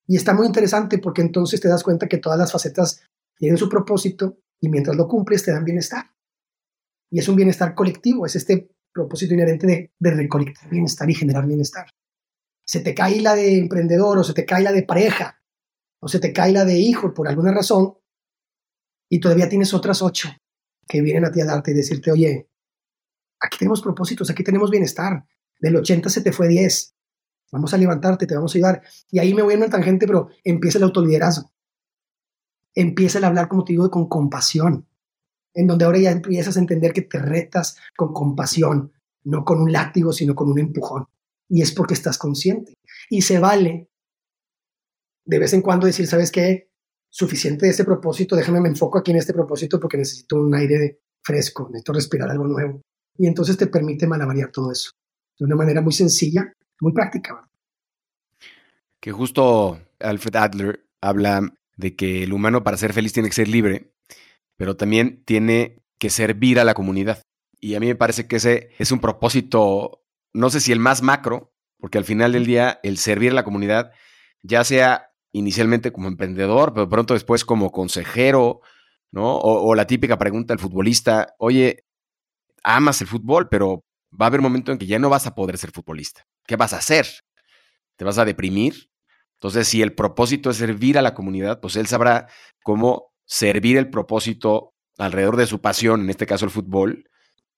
está 0.09 0.33
muy 0.35 0.47
interesante 0.47 0.99
porque 0.99 1.23
entonces 1.23 1.61
te 1.61 1.69
das 1.69 1.85
cuenta 1.85 2.09
que 2.09 2.19
todas 2.19 2.39
las 2.39 2.51
facetas 2.51 3.03
tienen 3.37 3.59
su 3.59 3.69
propósito 3.69 4.39
y 4.61 4.69
mientras 4.69 4.97
lo 4.97 5.07
cumples 5.07 5.45
te 5.45 5.53
dan 5.53 5.65
bienestar. 5.65 6.11
Y 7.11 7.19
es 7.19 7.29
un 7.29 7.37
bienestar 7.37 7.75
colectivo, 7.75 8.27
es 8.27 8.37
este 8.37 8.71
propósito 8.93 9.35
inherente 9.35 9.93
de 9.99 10.11
recolectar 10.11 10.69
bienestar 10.69 11.09
y 11.09 11.15
generar 11.15 11.47
bienestar 11.47 11.87
se 12.71 12.79
te 12.79 12.95
cae 12.95 13.21
la 13.21 13.35
de 13.35 13.59
emprendedor 13.59 14.17
o 14.17 14.23
se 14.23 14.33
te 14.33 14.47
cae 14.47 14.63
la 14.63 14.71
de 14.71 14.85
pareja 14.85 15.43
o 15.99 16.07
se 16.07 16.21
te 16.21 16.33
cae 16.33 16.53
la 16.53 16.65
de 16.65 16.79
hijo 16.79 17.13
por 17.13 17.27
alguna 17.27 17.51
razón 17.51 17.95
y 19.09 19.19
todavía 19.19 19.49
tienes 19.49 19.75
otras 19.75 20.03
ocho 20.03 20.29
que 20.87 21.01
vienen 21.01 21.25
a 21.25 21.33
ti 21.33 21.41
a 21.41 21.47
darte 21.47 21.73
y 21.73 21.75
decirte, 21.75 22.13
oye, 22.13 22.49
aquí 23.41 23.59
tenemos 23.59 23.83
propósitos, 23.83 24.31
aquí 24.31 24.45
tenemos 24.45 24.71
bienestar, 24.71 25.27
del 25.59 25.75
80 25.75 26.11
se 26.11 26.23
te 26.23 26.31
fue 26.31 26.47
10, 26.47 26.95
vamos 27.51 27.75
a 27.75 27.77
levantarte, 27.77 28.29
te 28.29 28.37
vamos 28.37 28.55
a 28.55 28.59
ayudar. 28.59 28.83
Y 29.11 29.19
ahí 29.19 29.35
me 29.35 29.43
voy 29.43 29.55
en 29.55 29.63
una 29.63 29.71
tangente, 29.71 30.07
pero 30.07 30.29
empieza 30.45 30.79
el 30.79 30.85
autoliderazgo. 30.85 31.51
Empieza 32.73 33.19
el 33.19 33.25
hablar, 33.25 33.49
como 33.49 33.65
te 33.65 33.73
digo, 33.73 33.91
con 33.91 34.09
compasión, 34.09 34.87
en 35.55 35.67
donde 35.67 35.87
ahora 35.87 35.99
ya 35.99 36.13
empiezas 36.13 36.57
a 36.57 36.61
entender 36.61 36.93
que 36.93 37.03
te 37.03 37.19
retas 37.19 37.79
con 37.97 38.13
compasión, 38.13 38.93
no 39.25 39.45
con 39.45 39.61
un 39.61 39.73
látigo, 39.73 40.13
sino 40.13 40.37
con 40.37 40.49
un 40.53 40.61
empujón 40.61 41.09
y 41.51 41.61
es 41.61 41.73
porque 41.73 41.95
estás 41.95 42.17
consciente. 42.17 42.75
Y 43.11 43.23
se 43.23 43.39
vale 43.39 43.89
de 45.27 45.39
vez 45.39 45.53
en 45.53 45.63
cuando 45.63 45.87
decir, 45.87 46.07
¿sabes 46.07 46.31
qué? 46.31 46.71
Suficiente 47.11 47.67
de 47.67 47.73
este 47.73 47.85
propósito, 47.85 48.37
déjame 48.37 48.61
me 48.61 48.69
enfoco 48.69 48.99
aquí 48.99 49.11
en 49.11 49.19
este 49.19 49.35
propósito 49.35 49.79
porque 49.79 49.99
necesito 49.99 50.37
un 50.37 50.55
aire 50.55 51.01
fresco, 51.23 51.69
necesito 51.69 51.93
respirar 51.93 52.31
algo 52.31 52.47
nuevo. 52.47 52.81
Y 53.19 53.27
entonces 53.27 53.57
te 53.57 53.67
permite 53.67 54.07
malabarear 54.07 54.51
todo 54.51 54.73
eso 54.73 54.93
de 55.39 55.45
una 55.45 55.57
manera 55.57 55.81
muy 55.81 55.93
sencilla, 55.93 56.53
muy 56.81 56.93
práctica. 56.93 57.47
Que 59.01 59.11
justo 59.11 59.81
Alfred 59.99 60.37
Adler 60.37 60.87
habla 61.01 61.53
de 61.77 61.97
que 61.97 62.23
el 62.23 62.33
humano 62.33 62.63
para 62.63 62.77
ser 62.77 62.93
feliz 62.93 63.13
tiene 63.13 63.29
que 63.29 63.35
ser 63.35 63.49
libre, 63.49 63.93
pero 64.57 64.77
también 64.77 65.25
tiene 65.25 65.83
que 65.99 66.11
servir 66.11 66.61
a 66.61 66.65
la 66.65 66.75
comunidad. 66.75 67.23
Y 67.59 67.75
a 67.75 67.81
mí 67.81 67.87
me 67.87 67.97
parece 67.97 68.27
que 68.27 68.37
ese 68.37 68.71
es 68.79 68.93
un 68.93 69.01
propósito 69.01 70.01
no 70.33 70.51
sé 70.51 70.61
si 70.61 70.73
el 70.73 70.79
más 70.79 71.03
macro, 71.03 71.53
porque 71.79 71.99
al 71.99 72.05
final 72.05 72.33
del 72.33 72.47
día 72.47 72.81
el 72.83 72.99
servir 72.99 73.33
a 73.33 73.35
la 73.35 73.45
comunidad, 73.45 73.93
ya 74.43 74.65
sea 74.65 75.11
inicialmente 75.33 75.93
como 75.93 76.09
emprendedor, 76.09 76.73
pero 76.75 76.89
pronto 76.89 77.15
después 77.15 77.45
como 77.45 77.71
consejero, 77.71 78.61
¿no? 79.11 79.37
O, 79.39 79.75
la 79.75 79.87
típica 79.87 80.19
pregunta 80.19 80.55
del 80.55 80.61
futbolista, 80.61 81.35
oye, 81.39 81.85
amas 82.63 83.01
el 83.01 83.07
fútbol, 83.07 83.49
pero 83.49 83.85
va 84.13 84.27
a 84.27 84.29
haber 84.29 84.41
un 84.41 84.45
momento 84.45 84.73
en 84.73 84.79
que 84.79 84.87
ya 84.87 84.99
no 84.99 85.09
vas 85.09 85.27
a 85.27 85.35
poder 85.35 85.59
ser 85.59 85.71
futbolista. 85.71 86.27
¿Qué 86.47 86.57
vas 86.57 86.73
a 86.73 86.79
hacer? 86.79 87.07
¿Te 87.97 88.05
vas 88.05 88.19
a 88.19 88.25
deprimir? 88.25 88.91
Entonces, 89.35 89.69
si 89.69 89.83
el 89.83 89.95
propósito 89.95 90.51
es 90.51 90.57
servir 90.57 90.99
a 90.99 91.03
la 91.03 91.15
comunidad, 91.15 91.61
pues 91.61 91.77
él 91.77 91.87
sabrá 91.87 92.29
cómo 92.63 93.13
servir 93.25 93.79
el 93.79 93.89
propósito 93.89 94.75
alrededor 94.99 95.37
de 95.37 95.47
su 95.47 95.61
pasión, 95.61 96.03
en 96.03 96.11
este 96.11 96.27
caso 96.27 96.45
el 96.45 96.51
fútbol, 96.51 97.09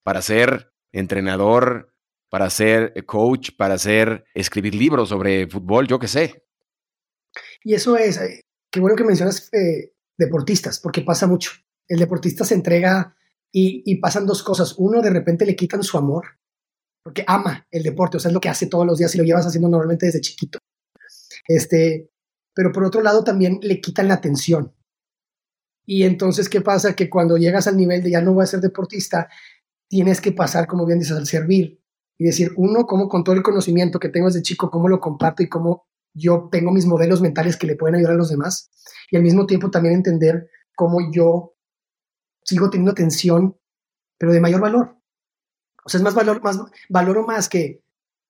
para 0.03 0.23
ser 0.23 0.73
entrenador, 0.93 1.92
para 2.33 2.49
ser 2.49 2.95
coach, 3.05 3.51
para 3.59 3.75
hacer, 3.75 4.25
escribir 4.33 4.75
libros 4.75 5.11
sobre 5.11 5.47
fútbol, 5.49 5.87
yo 5.87 5.99
qué 5.99 6.09
sé. 6.09 6.47
Y 7.63 7.75
eso 7.75 7.99
es, 7.99 8.17
eh, 8.17 8.41
qué 8.71 8.81
bueno 8.81 8.97
que 8.97 9.05
mencionas 9.05 9.51
eh, 9.53 9.93
deportistas, 10.17 10.81
porque 10.81 11.03
pasa 11.03 11.27
mucho. 11.27 11.51
El 11.87 11.99
deportista 11.99 12.47
se 12.47 12.55
entrega 12.55 13.15
y, 13.53 13.83
y, 13.85 14.01
pasan 14.01 14.25
dos 14.25 14.43
cosas. 14.43 14.77
Uno, 14.79 15.03
de 15.03 15.11
repente 15.11 15.45
le 15.45 15.55
quitan 15.55 15.83
su 15.83 15.99
amor, 15.99 16.25
porque 17.05 17.23
ama 17.27 17.67
el 17.71 17.83
deporte, 17.83 18.17
o 18.17 18.21
sea, 18.21 18.31
es 18.31 18.33
lo 18.33 18.41
que 18.41 18.49
hace 18.49 18.67
todos 18.67 18.87
los 18.87 18.97
días 18.97 19.15
y 19.15 19.19
lo 19.19 19.25
llevas 19.25 19.47
haciendo 19.47 19.69
normalmente 19.69 20.07
desde 20.07 20.23
chiquito. 20.23 20.59
Este, 21.47 22.09
pero 22.55 22.73
por 22.73 22.85
otro 22.85 23.03
lado 23.03 23.23
también 23.25 23.59
le 23.61 23.79
quitan 23.83 24.09
la 24.09 24.15
atención. 24.15 24.75
Y 25.85 26.05
entonces, 26.05 26.49
¿qué 26.49 26.63
pasa? 26.63 26.97
Que 26.97 27.11
cuando 27.11 27.37
llegas 27.37 27.67
al 27.67 27.77
nivel 27.77 28.03
de 28.03 28.13
ya 28.13 28.23
no 28.23 28.33
voy 28.33 28.45
a 28.45 28.47
ser 28.47 28.61
deportista, 28.61 29.29
tienes 29.87 30.23
que 30.23 30.33
pasar, 30.33 30.67
como 30.67 30.87
bien 30.87 30.99
dices, 30.99 31.19
al 31.19 31.27
servir 31.27 31.82
y 32.19 32.25
decir, 32.25 32.53
uno, 32.57 32.87
cómo 32.87 33.09
con 33.09 33.25
todo 33.25 33.35
el 33.35 33.43
conocimiento 33.43 33.99
que 33.99 34.09
tengo 34.09 34.27
desde 34.27 34.43
chico, 34.43 34.71
cómo 34.71 34.89
lo 34.89 35.01
comparto 35.01 35.43
y 35.43 35.49
cómo 35.49 35.87
yo 36.15 36.49
tengo 36.51 36.71
mis 36.71 36.87
modelos 36.87 37.21
mentales 37.21 37.57
que 37.57 37.67
le 37.67 37.77
pueden 37.77 37.97
ayudar 37.97 38.13
a 38.15 38.19
los 38.19 38.29
demás. 38.29 38.71
Y 39.11 39.17
al 39.17 39.23
mismo 39.23 39.47
tiempo 39.47 39.71
también 39.71 39.95
entender 39.95 40.49
cómo 40.75 40.99
yo 41.13 41.55
sigo 42.45 42.71
teniendo 42.71 42.93
atención, 42.93 43.57
pero 44.19 44.33
de 44.33 44.41
mayor 44.41 44.61
valor. 44.61 44.97
O 45.85 45.89
sea, 45.89 45.99
es 45.99 46.05
más 46.05 46.15
valor, 46.15 46.43
más, 46.43 46.61
valoro 46.89 47.27
más 47.27 47.49
que 47.49 47.83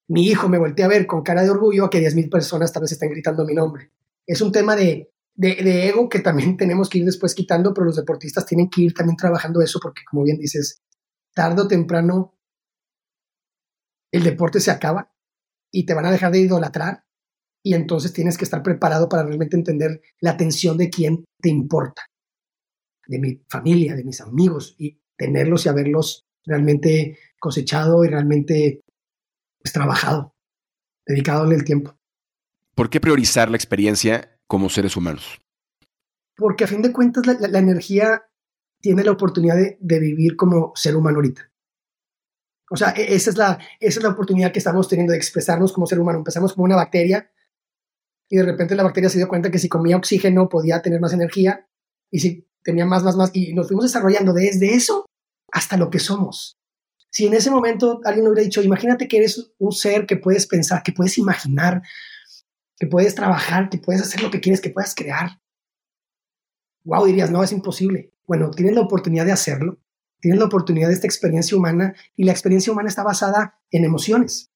mi 0.09 0.27
hijo 0.27 0.49
me 0.49 0.59
voltea 0.59 0.87
a 0.87 0.89
ver 0.89 1.07
con 1.07 1.23
cara 1.23 1.43
de 1.43 1.51
orgullo 1.51 1.85
a 1.85 1.91
que 1.91 2.01
10.000 2.01 2.31
personas 2.31 2.73
tal 2.73 2.83
vez 2.83 2.93
están 2.93 3.11
gritando 3.11 3.45
mi 3.45 3.55
nombre. 3.55 3.93
Es 4.27 4.41
un 4.41 4.53
tema 4.53 4.77
de, 4.77 5.13
de, 5.35 5.89
ego 5.89 6.09
que 6.09 6.21
también 6.21 6.57
tenemos 6.59 6.89
que 6.89 6.99
ir 6.99 7.05
después 7.05 7.35
quitando, 7.35 7.73
pero 7.75 7.87
los 7.87 7.97
deportistas 7.97 8.47
tienen 8.47 8.69
que 8.69 8.83
ir 8.83 8.95
también 8.95 9.17
trabajando 9.17 9.61
eso 9.61 9.79
porque, 9.83 10.03
como 10.09 10.25
bien 10.25 10.39
dices, 10.39 10.83
tarde 11.35 11.63
o 11.63 11.69
temprano 11.69 12.35
el 14.13 14.23
deporte 14.23 14.61
se 14.61 14.71
acaba 14.71 15.13
y 15.73 15.87
te 15.87 15.95
van 15.95 16.07
a 16.07 16.11
dejar 16.11 16.33
de 16.33 16.41
idolatrar 16.41 17.05
y 17.65 17.75
entonces 17.75 18.13
tienes 18.13 18.37
que 18.37 18.45
estar 18.45 18.63
preparado 18.63 19.09
para 19.09 19.25
realmente 19.25 19.57
entender 19.57 20.03
la 20.21 20.33
atención 20.33 20.77
de 20.77 20.91
quién 20.91 21.25
te 21.41 21.49
importa, 21.49 22.03
de 23.07 23.19
mi 23.19 23.43
familia, 23.49 23.95
de 23.95 24.05
mis 24.05 24.21
amigos 24.21 24.75
y 24.79 25.01
tenerlos 25.17 25.65
y 25.65 25.69
haberlos 25.69 26.27
realmente 26.45 27.19
cosechado 27.39 28.05
y 28.05 28.09
realmente 28.09 28.81
pues, 29.63 29.73
trabajado, 29.73 30.35
dedicado 31.07 31.51
el 31.51 31.65
tiempo. 31.65 31.97
¿Por 32.75 32.91
qué 32.91 33.01
priorizar 33.01 33.51
la 33.51 33.57
experiencia 33.57 34.39
como 34.47 34.69
seres 34.69 34.97
humanos? 34.97 35.41
Porque 36.37 36.65
a 36.65 36.67
fin 36.67 36.83
de 36.83 36.93
cuentas 36.93 37.27
la, 37.27 37.59
energía 37.59 38.25
tiene 38.81 39.05
la 39.05 39.13
oportunidad 39.13 39.57
de, 39.57 40.01
vivir 40.01 40.37
como 40.37 40.73
ser 40.75 40.97
humano 40.97 41.17
ahorita. 41.17 41.52
O 42.73 42.77
sea, 42.77 42.95
e, 42.97 43.15
esa 43.15 43.31
es, 43.31 43.37
la, 43.37 43.59
esa 43.81 44.01
es 44.01 44.03
la 44.03 44.09
oportunidad 44.09 44.51
que 44.51 44.59
estamos 44.59 44.89
teniendo 44.89 45.13
de 45.13 45.19
expresarnos 45.19 45.75
como 45.75 45.87
ser 45.87 46.01
humano. 46.01 46.19
Empezamos 46.19 46.55
como 46.55 46.65
una 46.65 46.77
bacteria 46.77 47.31
y 48.31 48.37
de 48.39 48.45
repente 48.45 48.75
la 48.75 48.83
bacteria 48.83 49.11
se 49.11 49.19
dio 49.19 49.29
cuenta 49.29 49.51
que 49.51 49.59
si 49.59 49.69
comía 49.69 49.95
oxígeno 49.95 50.49
podía 50.49 50.81
tener 50.81 50.99
más 50.99 51.13
energía 51.13 51.69
y 52.11 52.21
si 52.21 52.49
tenía 52.63 52.87
más, 52.87 53.03
más, 53.03 53.15
más, 53.15 53.31
y 53.35 53.53
nos 53.53 53.67
fuimos 53.67 53.85
desarrollando 53.85 54.33
desde 54.33 54.73
eso 54.75 55.05
hasta 55.53 55.77
lo 55.77 55.91
que 55.91 55.99
somos. 55.99 56.57
Si 57.11 57.27
en 57.27 57.35
ese 57.35 57.51
momento 57.51 58.01
alguien 58.05 58.27
hubiera 58.27 58.43
dicho, 58.43 58.63
imagínate 58.63 59.07
que 59.07 59.19
eres 59.19 59.53
un 59.59 59.73
ser 59.73 60.07
que 60.07 60.17
puedes 60.17 60.47
pensar, 60.47 60.83
que 60.83 60.93
puedes 60.93 61.19
imaginar, 61.19 61.83
que 62.79 62.87
puedes 62.87 63.15
trabajar, 63.15 63.69
que 63.69 63.77
puedes 63.77 64.01
hacer 64.01 64.23
lo 64.23 64.31
que 64.31 64.41
quieres, 64.41 64.63
que 64.63 64.71
puedas 64.71 64.95
crear. 64.95 65.43
Wow, 66.85 67.05
dirías, 67.05 67.31
no, 67.31 67.45
es 67.45 67.53
imposible. 67.53 68.15
Bueno, 68.27 68.51
tienes 68.51 68.75
la 68.75 68.81
oportunidad 68.81 69.27
de 69.27 69.33
hacerlo, 69.33 69.79
tienes 70.23 70.39
la 70.39 70.47
oportunidad 70.47 70.89
de 70.89 70.95
esta 70.95 71.07
experiencia 71.07 71.57
humana 71.57 71.95
y 72.17 72.25
la 72.25 72.33
experiencia 72.33 72.73
humana 72.73 72.89
está 72.89 73.03
basada 73.03 73.61
en 73.73 73.85
emociones. 73.85 74.53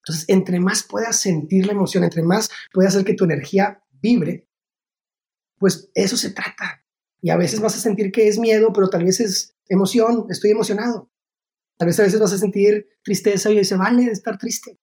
Entonces, 0.00 0.26
entre 0.28 0.60
más 0.60 0.84
puedas 0.84 1.18
sentir 1.18 1.66
la 1.66 1.72
emoción, 1.72 2.04
entre 2.04 2.22
más 2.22 2.50
puedas 2.72 2.94
hacer 2.94 3.06
que 3.06 3.14
tu 3.14 3.24
energía 3.24 3.82
vibre, 3.90 4.46
pues 5.58 5.90
eso 5.94 6.16
se 6.18 6.30
trata. 6.30 6.84
Y 7.22 7.30
a 7.30 7.36
veces 7.36 7.58
vas 7.60 7.74
a 7.74 7.80
sentir 7.80 8.12
que 8.12 8.28
es 8.28 8.38
miedo, 8.38 8.72
pero 8.72 8.88
tal 8.88 9.02
vez 9.02 9.18
es 9.20 9.56
emoción, 9.66 10.26
estoy 10.28 10.50
emocionado. 10.50 11.10
Tal 11.78 11.86
vez 11.86 11.98
a 11.98 12.02
veces 12.02 12.20
vas 12.20 12.34
a 12.34 12.38
sentir 12.38 12.86
tristeza 13.02 13.50
y 13.50 13.64
se 13.64 13.76
vale 13.76 14.04
estar 14.04 14.36
triste. 14.36 14.78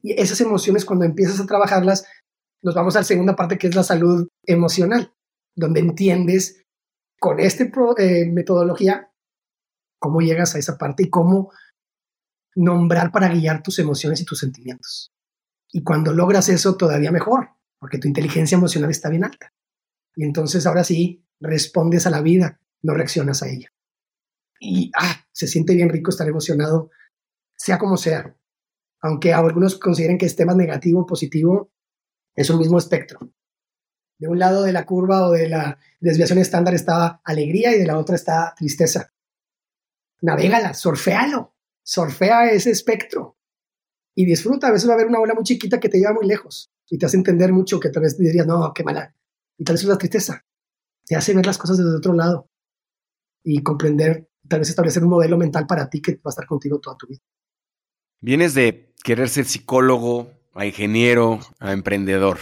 Y 0.00 0.12
esas 0.12 0.40
emociones, 0.40 0.84
cuando 0.84 1.04
empiezas 1.04 1.40
a 1.40 1.46
trabajarlas, 1.46 2.06
nos 2.62 2.74
vamos 2.74 2.94
a 2.94 3.00
la 3.00 3.04
segunda 3.04 3.34
parte 3.34 3.58
que 3.58 3.66
es 3.66 3.74
la 3.74 3.82
salud 3.82 4.28
emocional, 4.44 5.12
donde 5.56 5.80
entiendes 5.80 6.64
con 7.18 7.40
esta 7.40 7.64
eh, 7.98 8.26
metodología 8.30 9.10
cómo 10.04 10.20
llegas 10.20 10.54
a 10.54 10.58
esa 10.58 10.76
parte 10.76 11.04
y 11.04 11.10
cómo 11.10 11.50
nombrar 12.54 13.10
para 13.10 13.28
guiar 13.28 13.62
tus 13.62 13.78
emociones 13.78 14.20
y 14.20 14.24
tus 14.24 14.38
sentimientos. 14.38 15.12
Y 15.72 15.82
cuando 15.82 16.12
logras 16.12 16.48
eso, 16.48 16.76
todavía 16.76 17.10
mejor, 17.10 17.48
porque 17.78 17.98
tu 17.98 18.06
inteligencia 18.06 18.56
emocional 18.56 18.90
está 18.90 19.08
bien 19.08 19.24
alta. 19.24 19.52
Y 20.14 20.24
entonces 20.24 20.66
ahora 20.66 20.84
sí 20.84 21.24
respondes 21.40 22.06
a 22.06 22.10
la 22.10 22.20
vida, 22.20 22.60
no 22.82 22.92
reaccionas 22.92 23.42
a 23.42 23.48
ella 23.48 23.74
y 24.64 24.90
ah, 24.96 25.26
se 25.32 25.46
siente 25.46 25.74
bien 25.74 25.88
rico 25.88 26.10
estar 26.10 26.28
emocionado, 26.28 26.90
sea 27.56 27.78
como 27.78 27.96
sea. 27.96 28.34
Aunque 29.00 29.32
algunos 29.32 29.78
consideren 29.78 30.18
que 30.18 30.26
este 30.26 30.42
tema 30.42 30.54
negativo 30.54 31.02
o 31.02 31.06
positivo, 31.06 31.70
es 32.34 32.50
un 32.50 32.58
mismo 32.58 32.78
espectro. 32.78 33.18
De 34.18 34.28
un 34.28 34.38
lado 34.38 34.62
de 34.62 34.72
la 34.72 34.86
curva 34.86 35.26
o 35.26 35.32
de 35.32 35.48
la 35.48 35.78
desviación 36.00 36.38
estándar 36.38 36.74
está 36.74 37.20
alegría 37.24 37.74
y 37.74 37.78
de 37.78 37.86
la 37.86 37.98
otra 37.98 38.16
está 38.16 38.54
tristeza. 38.56 39.12
Navégala, 40.22 40.74
surfealo, 40.74 41.54
surfea 41.82 42.50
ese 42.50 42.70
espectro 42.70 43.36
y 44.14 44.24
disfruta. 44.24 44.68
A 44.68 44.72
veces 44.72 44.88
va 44.88 44.92
a 44.92 44.96
haber 44.96 45.08
una 45.08 45.20
ola 45.20 45.34
muy 45.34 45.44
chiquita 45.44 45.80
que 45.80 45.88
te 45.88 45.98
lleva 45.98 46.12
muy 46.12 46.26
lejos 46.26 46.72
y 46.88 46.98
te 46.98 47.06
hace 47.06 47.16
entender 47.16 47.52
mucho 47.52 47.80
que 47.80 47.90
tal 47.90 48.02
vez 48.02 48.16
dirías, 48.18 48.46
no, 48.46 48.72
qué 48.74 48.84
mala. 48.84 49.14
Y 49.58 49.64
tal 49.64 49.74
vez 49.74 49.82
es 49.82 49.88
la 49.88 49.98
tristeza. 49.98 50.44
Te 51.04 51.16
hace 51.16 51.34
ver 51.34 51.46
las 51.46 51.58
cosas 51.58 51.78
desde 51.78 51.96
otro 51.96 52.14
lado 52.14 52.48
y 53.42 53.62
comprender 53.62 54.28
tal 54.48 54.60
vez 54.60 54.70
establecer 54.70 55.02
un 55.02 55.10
modelo 55.10 55.36
mental 55.36 55.66
para 55.66 55.88
ti 55.90 56.00
que 56.00 56.12
va 56.16 56.22
a 56.26 56.30
estar 56.30 56.46
contigo 56.46 56.80
toda 56.80 56.96
tu 56.96 57.06
vida. 57.06 57.20
Vienes 58.20 58.54
de 58.54 58.94
querer 59.02 59.28
ser 59.28 59.44
psicólogo, 59.44 60.30
a 60.54 60.66
ingeniero, 60.66 61.40
a 61.58 61.72
emprendedor. 61.72 62.38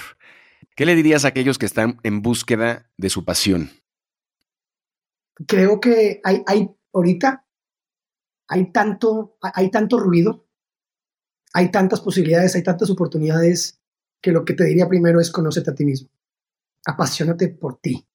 ¿Qué 0.77 0.87
le 0.87 0.95
dirías 0.95 1.25
a 1.25 1.29
aquellos 1.29 1.59
que 1.59 1.67
están 1.67 1.99
en 2.03 2.23
búsqueda 2.23 2.91
de 2.97 3.11
su 3.11 3.25
pasión? 3.25 3.71
Creo 5.47 5.81
que 5.81 6.21
hay, 6.25 6.43
hay 6.47 6.71
ahorita 6.93 7.47
hay 8.53 8.71
tanto, 8.71 9.39
hay 9.41 9.71
tanto 9.71 9.99
ruido, 9.99 10.47
hay 11.55 11.71
tantas 11.71 12.03
posibilidades, 12.03 12.55
hay 12.55 12.63
tantas 12.63 12.91
oportunidades 12.91 13.81
que 14.21 14.31
lo 14.31 14.45
que 14.45 14.53
te 14.53 14.65
diría 14.65 14.87
primero 14.87 15.23
es 15.23 15.31
conócete 15.31 15.71
a 15.71 15.75
ti 15.75 15.87
mismo. 15.87 16.11
Apasionate 16.85 17.49
por 17.49 17.81
ti. 17.81 18.07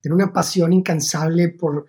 Ten 0.00 0.12
una 0.12 0.32
pasión 0.32 0.72
incansable 0.72 1.50
por 1.50 1.86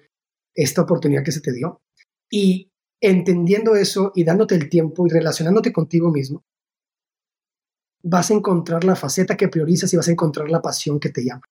esta 0.54 0.84
oportunidad 0.84 1.24
que 1.24 1.32
se 1.32 1.42
te 1.42 1.52
dio. 1.52 1.82
Y 2.30 2.72
entendiendo 3.00 3.76
eso 3.76 4.12
y 4.14 4.26
dándote 4.26 4.54
el 4.54 4.70
tiempo 4.70 5.08
y 5.08 5.10
relacionándote 5.10 5.74
contigo 5.74 6.12
mismo, 6.12 6.46
vas 8.04 8.30
a 8.30 8.36
encontrar 8.36 8.84
la 8.84 8.96
faceta 8.96 9.36
que 9.36 9.48
priorizas 9.48 9.92
y 9.92 9.98
vas 9.98 10.08
a 10.08 10.12
encontrar 10.12 10.52
la 10.52 10.62
pasión 10.62 11.00
que 11.00 11.10
te 11.10 11.26
llama. 11.26 11.50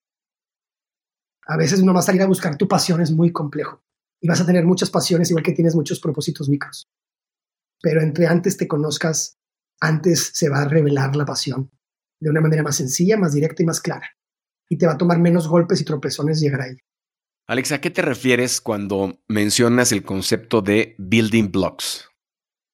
A 1.49 1.57
veces 1.57 1.83
a 1.83 2.03
salir 2.03 2.23
a 2.23 2.29
buscar 2.29 2.57
tu 2.57 2.69
pasión, 2.69 3.01
es 3.01 3.11
muy 3.11 3.33
complejo. 3.33 3.83
Y 4.21 4.29
vas 4.29 4.41
a 4.41 4.47
tener 4.47 4.65
muchas 4.65 4.91
pasiones 4.91 5.31
igual 5.31 5.45
que 5.45 5.53
tienes 5.53 5.75
muchos 5.75 6.01
propósitos 6.01 6.49
micros. 6.49 6.89
Pero 7.81 8.03
entre 8.03 8.27
antes 8.27 8.57
te 8.57 8.69
conozcas, 8.69 9.39
antes 9.81 10.31
se 10.35 10.49
va 10.49 10.63
a 10.63 10.69
revelar 10.69 11.17
la 11.17 11.25
pasión 11.25 11.71
de 12.21 12.31
una 12.31 12.41
manera 12.41 12.63
más 12.63 12.77
sencilla, 12.77 13.17
más 13.17 13.33
directa 13.33 13.63
y 13.63 13.67
más 13.67 13.81
clara. 13.81 14.11
Y 14.69 14.77
te 14.77 14.87
va 14.87 14.93
a 14.93 14.99
tomar 14.99 15.19
menos 15.19 15.49
golpes 15.49 15.81
y 15.81 15.85
tropezones 15.85 16.41
llegar 16.41 16.61
a 16.61 16.69
ella. 16.69 16.83
Alex, 17.47 17.73
¿a 17.73 17.81
qué 17.81 17.91
te 17.91 18.03
refieres 18.03 18.61
cuando 18.61 19.19
mencionas 19.27 19.91
el 19.91 20.05
concepto 20.05 20.63
de 20.63 20.95
building 20.99 21.51
blocks? 21.51 22.09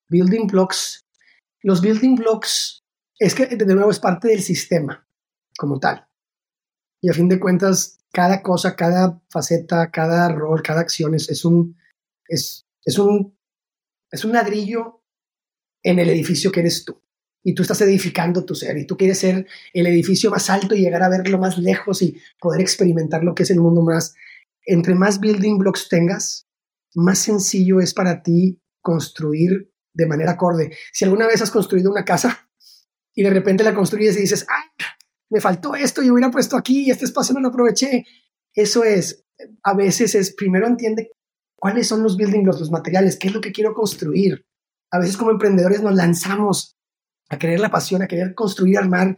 Building 0.08 0.48
blocks. 0.48 1.06
Los 1.62 1.80
building 1.80 2.16
blocks 2.16 2.84
es 3.18 3.34
que 3.34 3.46
de 3.46 3.74
nuevo 3.74 3.90
es 3.90 3.98
parte 3.98 4.28
del 4.28 4.42
sistema 4.42 5.08
como 5.56 5.80
tal. 5.80 6.05
Y 7.00 7.10
a 7.10 7.14
fin 7.14 7.28
de 7.28 7.38
cuentas, 7.38 7.98
cada 8.12 8.42
cosa, 8.42 8.76
cada 8.76 9.22
faceta, 9.28 9.90
cada 9.90 10.28
rol, 10.28 10.62
cada 10.62 10.80
acción 10.80 11.14
es, 11.14 11.44
un, 11.44 11.76
es, 12.28 12.66
es, 12.84 12.98
un, 12.98 13.36
es 14.10 14.24
un 14.24 14.32
ladrillo 14.32 15.02
en 15.82 15.98
el 15.98 16.08
edificio 16.08 16.50
que 16.50 16.60
eres 16.60 16.84
tú. 16.84 17.00
Y 17.44 17.54
tú 17.54 17.62
estás 17.62 17.80
edificando 17.82 18.44
tu 18.44 18.56
ser 18.56 18.76
y 18.76 18.86
tú 18.86 18.96
quieres 18.96 19.18
ser 19.18 19.46
el 19.72 19.86
edificio 19.86 20.30
más 20.30 20.50
alto 20.50 20.74
y 20.74 20.80
llegar 20.80 21.02
a 21.04 21.08
verlo 21.08 21.38
más 21.38 21.58
lejos 21.58 22.02
y 22.02 22.20
poder 22.40 22.60
experimentar 22.60 23.22
lo 23.22 23.34
que 23.34 23.44
es 23.44 23.50
el 23.50 23.60
mundo 23.60 23.82
más 23.82 24.16
entre 24.66 24.94
más 24.94 25.20
building 25.20 25.58
blocks 25.58 25.88
tengas, 25.88 26.48
más 26.94 27.20
sencillo 27.20 27.80
es 27.80 27.94
para 27.94 28.22
ti 28.22 28.60
construir 28.80 29.72
de 29.94 30.06
manera 30.06 30.32
acorde. 30.32 30.76
Si 30.92 31.04
alguna 31.04 31.26
vez 31.26 31.40
has 31.40 31.50
construido 31.50 31.90
una 31.90 32.04
casa 32.04 32.50
y 33.14 33.22
de 33.22 33.30
repente 33.30 33.64
la 33.64 33.74
construyes 33.74 34.16
y 34.16 34.22
dices, 34.22 34.46
¡ay! 34.48 34.86
Me 35.30 35.40
faltó 35.40 35.74
esto 35.74 36.02
y 36.02 36.10
hubiera 36.10 36.30
puesto 36.30 36.56
aquí 36.56 36.86
y 36.86 36.90
este 36.90 37.04
espacio 37.04 37.34
no 37.34 37.40
lo 37.40 37.48
aproveché. 37.48 38.04
Eso 38.54 38.84
es, 38.84 39.24
a 39.62 39.74
veces 39.74 40.14
es, 40.14 40.34
primero 40.34 40.66
entiende 40.66 41.10
cuáles 41.56 41.88
son 41.88 42.02
los 42.02 42.16
building 42.16 42.44
blocks, 42.44 42.60
los 42.60 42.70
materiales, 42.70 43.18
qué 43.18 43.28
es 43.28 43.34
lo 43.34 43.40
que 43.40 43.52
quiero 43.52 43.74
construir. 43.74 44.46
A 44.90 44.98
veces 44.98 45.16
como 45.16 45.32
emprendedores 45.32 45.82
nos 45.82 45.94
lanzamos 45.94 46.76
a 47.28 47.38
querer 47.38 47.60
la 47.60 47.70
pasión, 47.70 48.02
a 48.02 48.06
querer 48.06 48.34
construir, 48.34 48.78
armar. 48.78 49.16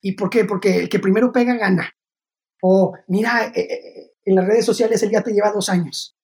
¿Y 0.00 0.12
por 0.12 0.30
qué? 0.30 0.44
Porque 0.44 0.78
el 0.78 0.88
que 0.88 0.98
primero 0.98 1.30
pega 1.30 1.54
gana. 1.56 1.90
O 2.62 2.94
mira, 3.08 3.52
eh, 3.54 3.60
eh, 3.60 4.12
en 4.24 4.34
las 4.34 4.46
redes 4.46 4.64
sociales 4.64 5.02
él 5.02 5.10
ya 5.10 5.22
te 5.22 5.32
lleva 5.32 5.52
dos 5.52 5.68
años 5.68 6.16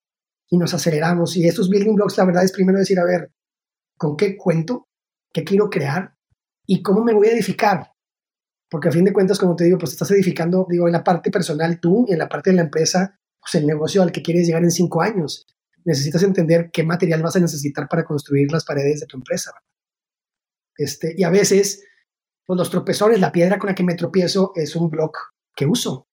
y 0.49 0.57
nos 0.57 0.73
aceleramos. 0.73 1.37
Y 1.37 1.47
estos 1.47 1.69
building 1.69 1.95
blocks, 1.95 2.17
la 2.17 2.25
verdad 2.25 2.45
es 2.45 2.53
primero 2.53 2.79
decir, 2.79 2.99
a 2.99 3.05
ver, 3.05 3.33
¿con 3.97 4.17
qué 4.17 4.37
cuento? 4.37 4.89
¿Qué 5.33 5.45
quiero 5.45 5.69
crear? 5.69 6.15
¿Y 6.67 6.83
cómo 6.83 7.05
me 7.05 7.13
voy 7.13 7.29
a 7.29 7.33
edificar? 7.33 7.93
Porque 8.71 8.89
a 8.89 8.93
fin 8.93 9.05
de 9.05 9.13
cuentas, 9.13 9.39
como 9.39 9.57
te 9.57 9.65
digo, 9.65 9.79
pues 9.79 9.93
estás 9.93 10.11
edificando, 10.13 10.67
digo, 10.71 10.87
en 10.87 10.93
la 10.93 11.03
parte 11.03 11.31
personal 11.31 11.81
tú 11.81 12.07
y 12.09 12.13
en 12.13 12.19
la 12.19 12.29
parte 12.29 12.51
de 12.51 12.57
la 12.57 12.63
empresa, 12.63 13.19
pues 13.41 13.55
el 13.57 13.67
negocio 13.67 14.03
al 14.03 14.13
que 14.13 14.23
quieres 14.23 14.47
llegar 14.47 14.63
en 14.63 14.71
cinco 14.71 15.03
años. 15.03 15.47
Necesitas 15.85 16.23
entender 16.23 16.71
qué 16.73 16.85
material 16.85 17.23
vas 17.23 17.37
a 17.37 17.41
necesitar 17.41 17.89
para 17.89 18.05
construir 18.05 18.53
las 18.53 18.65
paredes 18.65 19.01
de 19.01 19.07
tu 19.07 19.17
empresa. 19.17 19.53
Este, 20.77 21.15
y 21.17 21.25
a 21.25 21.31
veces, 21.31 21.85
pues 22.47 22.57
los 22.57 22.71
tropezones, 22.71 23.19
la 23.21 23.33
piedra 23.33 23.59
con 23.59 23.69
la 23.69 23.75
que 23.75 23.83
me 23.83 23.97
tropiezo 23.97 24.53
es 24.55 24.77
un 24.77 24.89
block 24.89 25.17
que 25.57 25.67
uso. 25.67 26.07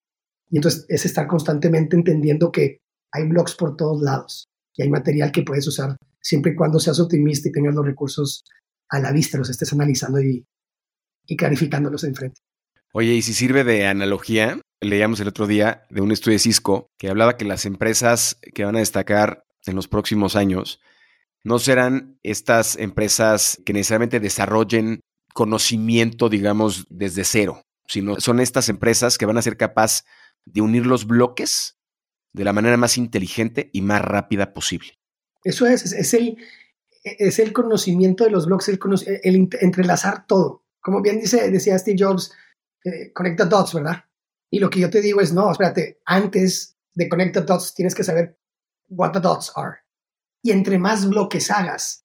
Y 0.50 0.56
entonces 0.56 0.84
es 0.88 1.06
estar 1.06 1.28
constantemente 1.28 1.94
entendiendo 1.94 2.50
que 2.50 2.80
hay 3.12 3.28
blogs 3.28 3.54
por 3.54 3.76
todos 3.76 4.02
lados 4.02 4.48
y 4.74 4.82
hay 4.82 4.90
material 4.90 5.30
que 5.30 5.42
puedes 5.42 5.66
usar 5.66 5.96
siempre 6.20 6.52
y 6.52 6.56
cuando 6.56 6.80
seas 6.80 6.98
optimista 7.00 7.48
y 7.48 7.52
tengas 7.52 7.74
los 7.74 7.86
recursos 7.86 8.44
a 8.90 9.00
la 9.00 9.12
vista 9.12 9.38
los 9.38 9.50
estés 9.50 9.72
analizando 9.72 10.20
y, 10.20 10.46
y 11.26 11.36
clarificándolos 11.36 12.04
enfrente. 12.04 12.40
Oye, 12.92 13.14
y 13.14 13.22
si 13.22 13.34
sirve 13.34 13.64
de 13.64 13.86
analogía, 13.86 14.60
leíamos 14.80 15.20
el 15.20 15.28
otro 15.28 15.46
día 15.46 15.86
de 15.90 16.00
un 16.00 16.12
estudio 16.12 16.36
de 16.36 16.40
Cisco 16.40 16.88
que 16.98 17.08
hablaba 17.08 17.36
que 17.36 17.44
las 17.44 17.64
empresas 17.66 18.38
que 18.54 18.64
van 18.64 18.76
a 18.76 18.80
destacar 18.80 19.44
en 19.66 19.76
los 19.76 19.88
próximos 19.88 20.36
años 20.36 20.80
no 21.44 21.58
serán 21.58 22.18
estas 22.22 22.76
empresas 22.76 23.60
que 23.64 23.72
necesariamente 23.72 24.20
desarrollen 24.20 25.00
conocimiento, 25.34 26.28
digamos, 26.28 26.86
desde 26.88 27.24
cero, 27.24 27.62
sino 27.86 28.20
son 28.20 28.40
estas 28.40 28.68
empresas 28.68 29.18
que 29.18 29.26
van 29.26 29.38
a 29.38 29.42
ser 29.42 29.56
capaces 29.56 30.04
de 30.44 30.60
unir 30.60 30.86
los 30.86 31.06
bloques 31.06 31.78
de 32.32 32.44
la 32.44 32.52
manera 32.52 32.76
más 32.76 32.98
inteligente 32.98 33.70
y 33.72 33.82
más 33.82 34.02
rápida 34.02 34.52
posible. 34.52 34.94
Eso 35.44 35.66
es, 35.66 35.92
es, 35.92 36.14
el, 36.14 36.38
es 37.04 37.38
el 37.38 37.52
conocimiento 37.52 38.24
de 38.24 38.30
los 38.30 38.46
bloques, 38.46 38.68
el, 38.68 38.78
el, 39.22 39.48
entrelazar 39.60 40.26
todo. 40.26 40.64
Como 40.80 41.02
bien 41.02 41.20
dice, 41.20 41.50
decía 41.50 41.78
Steve 41.78 41.96
Jobs, 41.98 42.32
eh, 42.84 43.12
conecta 43.12 43.44
dots, 43.44 43.74
¿verdad? 43.74 44.04
Y 44.50 44.58
lo 44.58 44.70
que 44.70 44.80
yo 44.80 44.90
te 44.90 45.00
digo 45.00 45.20
es, 45.20 45.32
no, 45.32 45.50
espérate, 45.50 46.00
antes 46.04 46.76
de 46.94 47.08
conecta 47.08 47.42
dots 47.42 47.74
tienes 47.74 47.94
que 47.94 48.04
saber 48.04 48.38
what 48.88 49.12
the 49.12 49.20
dots 49.20 49.52
are. 49.54 49.78
Y 50.42 50.52
entre 50.52 50.78
más 50.78 51.08
bloques 51.08 51.50
hagas, 51.50 52.04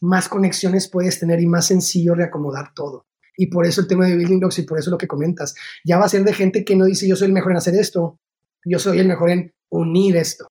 más 0.00 0.28
conexiones 0.28 0.88
puedes 0.88 1.18
tener 1.18 1.40
y 1.40 1.46
más 1.46 1.66
sencillo 1.66 2.14
reacomodar 2.14 2.74
todo. 2.74 3.06
Y 3.36 3.46
por 3.48 3.66
eso 3.66 3.80
el 3.80 3.88
tema 3.88 4.06
de 4.06 4.16
building 4.16 4.38
blocks 4.38 4.58
y 4.58 4.62
por 4.62 4.78
eso 4.78 4.90
lo 4.90 4.98
que 4.98 5.08
comentas. 5.08 5.54
Ya 5.84 5.98
va 5.98 6.06
a 6.06 6.08
ser 6.08 6.24
de 6.24 6.32
gente 6.32 6.64
que 6.64 6.76
no 6.76 6.84
dice 6.84 7.08
yo 7.08 7.16
soy 7.16 7.28
el 7.28 7.32
mejor 7.32 7.52
en 7.52 7.58
hacer 7.58 7.74
esto, 7.74 8.20
yo 8.64 8.78
soy 8.78 8.98
el 8.98 9.08
mejor 9.08 9.30
en 9.30 9.52
unir 9.70 10.16
esto, 10.16 10.46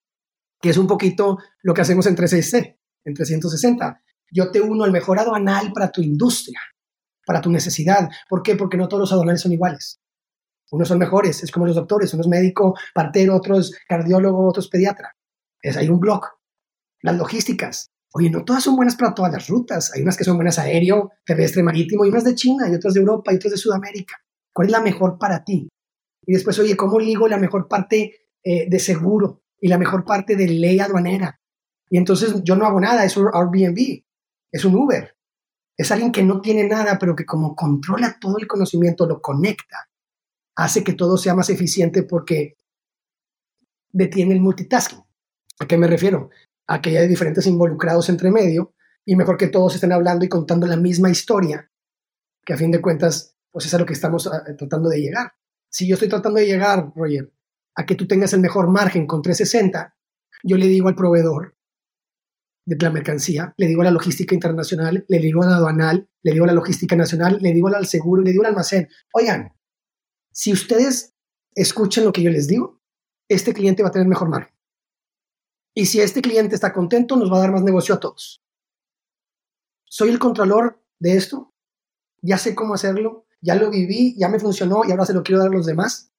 que 0.61 0.69
es 0.69 0.77
un 0.77 0.87
poquito 0.87 1.37
lo 1.61 1.73
que 1.73 1.81
hacemos 1.81 2.05
en 2.07 2.15
360, 2.15 2.77
en 3.05 3.13
360. 3.13 4.01
Yo 4.31 4.51
te 4.51 4.59
uno 4.59 4.83
al 4.83 4.91
mejor 4.91 5.19
aduanal 5.19 5.71
para 5.71 5.91
tu 5.91 6.01
industria, 6.01 6.59
para 7.25 7.41
tu 7.41 7.49
necesidad. 7.49 8.09
¿Por 8.29 8.43
qué? 8.43 8.55
Porque 8.55 8.77
no 8.77 8.87
todos 8.87 9.01
los 9.01 9.11
aduanales 9.11 9.41
son 9.41 9.51
iguales. 9.51 9.99
Unos 10.71 10.87
son 10.87 10.97
mejores, 10.97 11.43
es 11.43 11.51
como 11.51 11.67
los 11.67 11.75
doctores, 11.75 12.13
unos 12.13 12.27
médico, 12.27 12.75
partero, 12.93 13.35
otros 13.35 13.75
cardiólogo, 13.87 14.47
otros 14.47 14.69
pediatra. 14.69 15.15
Es, 15.61 15.77
hay 15.77 15.87
un 15.89 15.99
blog. 15.99 16.23
Las 17.01 17.15
logísticas. 17.15 17.91
Oye, 18.13 18.29
no 18.29 18.43
todas 18.43 18.63
son 18.63 18.75
buenas 18.75 18.95
para 18.95 19.13
todas 19.13 19.31
las 19.31 19.47
rutas. 19.47 19.91
Hay 19.93 20.01
unas 20.01 20.17
que 20.17 20.23
son 20.23 20.35
buenas 20.35 20.59
aéreo, 20.59 21.11
terrestre, 21.25 21.63
marítimo, 21.63 22.05
y 22.05 22.09
unas 22.09 22.23
de 22.23 22.35
China, 22.35 22.69
y 22.69 22.75
otras 22.75 22.93
de 22.93 23.01
Europa, 23.01 23.31
y 23.31 23.35
otras 23.35 23.51
de 23.51 23.57
Sudamérica. 23.57 24.15
¿Cuál 24.51 24.67
es 24.67 24.71
la 24.71 24.81
mejor 24.81 25.17
para 25.17 25.43
ti? 25.43 25.67
Y 26.25 26.33
después, 26.33 26.57
oye, 26.59 26.77
¿cómo 26.77 26.99
ligo 26.99 27.27
la 27.27 27.37
mejor 27.37 27.67
parte 27.67 28.29
eh, 28.43 28.69
de 28.69 28.79
seguro 28.79 29.41
y 29.59 29.67
la 29.67 29.77
mejor 29.77 30.05
parte 30.05 30.35
de 30.35 30.47
ley 30.47 30.79
aduanera? 30.79 31.39
Y 31.89 31.97
entonces 31.97 32.41
yo 32.43 32.55
no 32.55 32.65
hago 32.65 32.79
nada, 32.79 33.03
es 33.05 33.17
un 33.17 33.29
Airbnb, 33.33 34.03
es 34.51 34.65
un 34.65 34.75
Uber. 34.75 35.15
Es 35.77 35.91
alguien 35.91 36.11
que 36.11 36.23
no 36.23 36.41
tiene 36.41 36.67
nada, 36.67 36.99
pero 36.99 37.15
que 37.15 37.25
como 37.25 37.55
controla 37.55 38.17
todo 38.19 38.37
el 38.37 38.47
conocimiento, 38.47 39.07
lo 39.07 39.21
conecta, 39.21 39.89
hace 40.55 40.83
que 40.83 40.93
todo 40.93 41.17
sea 41.17 41.33
más 41.33 41.49
eficiente 41.49 42.03
porque 42.03 42.57
detiene 43.91 44.33
el 44.33 44.41
multitasking. 44.41 45.03
¿A 45.59 45.67
qué 45.67 45.77
me 45.77 45.87
refiero? 45.87 46.29
A 46.67 46.81
que 46.81 46.91
haya 46.91 47.07
diferentes 47.07 47.45
involucrados 47.47 48.09
entre 48.09 48.31
medio 48.31 48.73
y 49.05 49.15
mejor 49.15 49.37
que 49.37 49.47
todos 49.47 49.75
estén 49.75 49.91
hablando 49.91 50.25
y 50.25 50.29
contando 50.29 50.67
la 50.67 50.77
misma 50.77 51.09
historia, 51.09 51.69
que 52.45 52.53
a 52.53 52.57
fin 52.57 52.71
de 52.71 52.81
cuentas, 52.81 53.35
pues 53.51 53.65
es 53.65 53.73
a 53.73 53.79
lo 53.79 53.85
que 53.85 53.93
estamos 53.93 54.27
ah, 54.27 54.43
tratando 54.57 54.89
de 54.89 55.01
llegar. 55.01 55.33
Si 55.69 55.87
yo 55.87 55.95
estoy 55.95 56.09
tratando 56.09 56.39
de 56.39 56.45
llegar, 56.45 56.91
Roger, 56.95 57.31
a 57.75 57.85
que 57.85 57.95
tú 57.95 58.07
tengas 58.07 58.33
el 58.33 58.39
mejor 58.41 58.67
margen 58.69 59.07
con 59.07 59.21
360, 59.21 59.95
yo 60.43 60.57
le 60.57 60.67
digo 60.67 60.87
al 60.87 60.95
proveedor 60.95 61.55
de 62.65 62.77
la 62.79 62.89
mercancía, 62.89 63.53
le 63.57 63.67
digo 63.67 63.81
a 63.81 63.85
la 63.85 63.91
logística 63.91 64.33
internacional, 64.33 65.05
le 65.07 65.19
digo 65.19 65.43
a 65.43 65.47
la 65.47 65.55
aduanal, 65.57 66.09
le 66.21 66.31
digo 66.31 66.45
a 66.45 66.47
la 66.47 66.53
logística 66.53 66.95
nacional, 66.95 67.37
le 67.41 67.51
digo 67.51 67.67
al 67.67 67.85
seguro, 67.85 68.21
le 68.21 68.31
digo 68.31 68.43
al 68.43 68.51
almacén, 68.51 68.87
oigan, 69.13 69.53
si 70.31 70.53
ustedes 70.53 71.13
escuchan 71.55 72.05
lo 72.05 72.13
que 72.13 72.23
yo 72.23 72.29
les 72.29 72.47
digo, 72.47 72.81
este 73.27 73.53
cliente 73.53 73.83
va 73.83 73.89
a 73.89 73.91
tener 73.91 74.07
mejor 74.07 74.29
margen. 74.29 74.53
Y 75.75 75.87
si 75.87 75.99
este 75.99 76.21
cliente 76.21 76.55
está 76.55 76.71
contento, 76.71 77.15
nos 77.15 77.31
va 77.31 77.37
a 77.37 77.41
dar 77.41 77.51
más 77.51 77.63
negocio 77.63 77.95
a 77.95 77.99
todos. 77.99 78.43
Soy 79.85 80.09
el 80.09 80.19
contralor 80.19 80.83
de 80.99 81.17
esto, 81.17 81.53
ya 82.21 82.37
sé 82.37 82.55
cómo 82.55 82.73
hacerlo, 82.73 83.25
ya 83.41 83.55
lo 83.55 83.69
viví, 83.69 84.15
ya 84.17 84.29
me 84.29 84.39
funcionó 84.39 84.83
y 84.87 84.91
ahora 84.91 85.05
se 85.05 85.13
lo 85.13 85.23
quiero 85.23 85.39
dar 85.39 85.49
a 85.51 85.55
los 85.55 85.65
demás. 85.65 86.11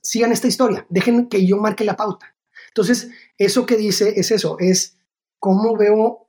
Sigan 0.00 0.30
esta 0.30 0.46
historia, 0.46 0.86
dejen 0.88 1.28
que 1.28 1.44
yo 1.44 1.56
marque 1.56 1.84
la 1.84 1.96
pauta. 1.96 2.35
Entonces, 2.76 3.10
eso 3.38 3.64
que 3.64 3.78
dice 3.78 4.20
es 4.20 4.30
eso, 4.30 4.58
es 4.58 4.98
cómo 5.38 5.78
veo 5.78 6.28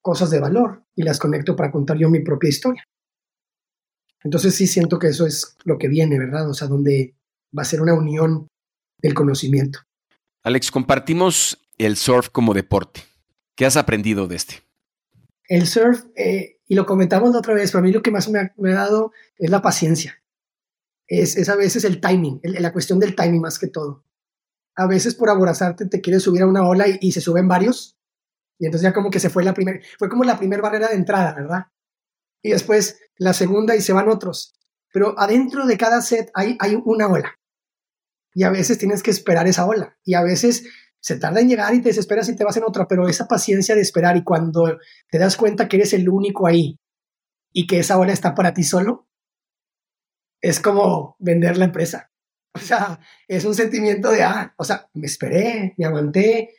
cosas 0.00 0.30
de 0.30 0.38
valor 0.38 0.84
y 0.94 1.02
las 1.02 1.18
conecto 1.18 1.56
para 1.56 1.72
contar 1.72 1.98
yo 1.98 2.08
mi 2.08 2.20
propia 2.20 2.50
historia. 2.50 2.84
Entonces 4.22 4.54
sí 4.54 4.68
siento 4.68 5.00
que 5.00 5.08
eso 5.08 5.26
es 5.26 5.56
lo 5.64 5.78
que 5.78 5.88
viene, 5.88 6.20
¿verdad? 6.20 6.48
O 6.48 6.54
sea, 6.54 6.68
donde 6.68 7.16
va 7.56 7.62
a 7.62 7.64
ser 7.64 7.80
una 7.80 7.94
unión 7.94 8.46
del 8.98 9.14
conocimiento. 9.14 9.80
Alex, 10.44 10.70
compartimos 10.70 11.58
el 11.78 11.96
surf 11.96 12.28
como 12.28 12.54
deporte. 12.54 13.00
¿Qué 13.56 13.66
has 13.66 13.76
aprendido 13.76 14.28
de 14.28 14.36
este? 14.36 14.62
El 15.48 15.66
surf, 15.66 16.04
eh, 16.14 16.60
y 16.68 16.76
lo 16.76 16.86
comentamos 16.86 17.32
la 17.32 17.38
otra 17.38 17.54
vez, 17.54 17.72
para 17.72 17.82
mí 17.82 17.90
lo 17.90 18.02
que 18.02 18.12
más 18.12 18.28
me 18.28 18.38
ha, 18.38 18.74
dado 18.74 19.10
es 19.36 19.50
la 19.50 19.62
paciencia. 19.62 20.22
Es, 21.08 21.48
a 21.48 21.56
veces 21.56 21.82
el 21.82 22.00
timing, 22.00 22.40
la 22.44 22.72
cuestión 22.72 23.00
del 23.00 23.16
timing 23.16 23.40
más 23.40 23.58
que 23.58 23.66
todo. 23.66 24.04
A 24.76 24.86
veces 24.86 25.14
por 25.14 25.30
aborazarte 25.30 25.86
te 25.86 26.00
quieres 26.00 26.22
subir 26.22 26.42
a 26.42 26.46
una 26.46 26.66
ola 26.66 26.86
y, 26.88 27.12
se 27.12 27.20
suben 27.20 27.48
varios, 27.48 27.98
y 28.58 28.66
entonces 28.66 28.88
ya 28.88 28.94
como 28.94 29.10
que 29.10 29.20
se 29.20 29.30
fue 29.30 29.44
la 29.44 29.54
primera, 29.54 29.80
fue 29.98 30.08
como 30.08 30.24
la 30.24 30.38
primera 30.38 30.62
barrera 30.62 30.88
de 30.88 30.94
entrada, 30.94 31.34
¿verdad? 31.34 31.66
Y 32.42 32.50
después 32.50 32.98
la 33.16 33.32
segunda 33.32 33.76
y 33.76 33.80
se 33.80 33.92
van 33.92 34.08
otros. 34.08 34.54
Pero 34.92 35.18
adentro 35.18 35.66
de 35.66 35.76
cada 35.76 36.02
set 36.02 36.30
hay, 36.34 36.56
hay 36.60 36.80
una 36.84 37.08
ola. 37.08 37.38
Y 38.34 38.44
a 38.44 38.50
veces 38.50 38.78
tienes 38.78 39.02
que 39.02 39.10
esperar 39.10 39.46
esa 39.46 39.66
ola. 39.66 39.96
Y 40.04 40.14
a 40.14 40.22
veces 40.22 40.64
se 41.00 41.18
tarda 41.18 41.40
en 41.40 41.48
llegar 41.48 41.74
y 41.74 41.82
te 41.82 41.88
desesperas 41.88 42.28
y 42.28 42.36
te 42.36 42.44
vas 42.44 42.56
en 42.56 42.64
otra, 42.64 42.86
pero 42.86 43.08
esa 43.08 43.26
paciencia 43.26 43.74
de 43.74 43.80
esperar 43.80 44.16
y 44.16 44.22
cuando 44.22 44.78
te 45.10 45.18
das 45.18 45.36
cuenta 45.36 45.68
que 45.68 45.76
eres 45.76 45.92
el 45.92 46.08
único 46.08 46.46
ahí 46.46 46.78
y 47.52 47.66
que 47.66 47.80
esa 47.80 47.98
ola 47.98 48.12
está 48.12 48.34
para 48.34 48.54
ti 48.54 48.62
solo, 48.62 49.08
es 50.40 50.60
como 50.60 51.16
vender 51.18 51.56
la 51.56 51.64
empresa. 51.66 52.11
O 52.54 52.58
sea, 52.58 53.00
es 53.26 53.44
un 53.44 53.54
sentimiento 53.54 54.10
de, 54.10 54.22
ah, 54.22 54.54
o 54.56 54.64
sea, 54.64 54.88
me 54.94 55.06
esperé, 55.06 55.74
me 55.78 55.86
aguanté, 55.86 56.54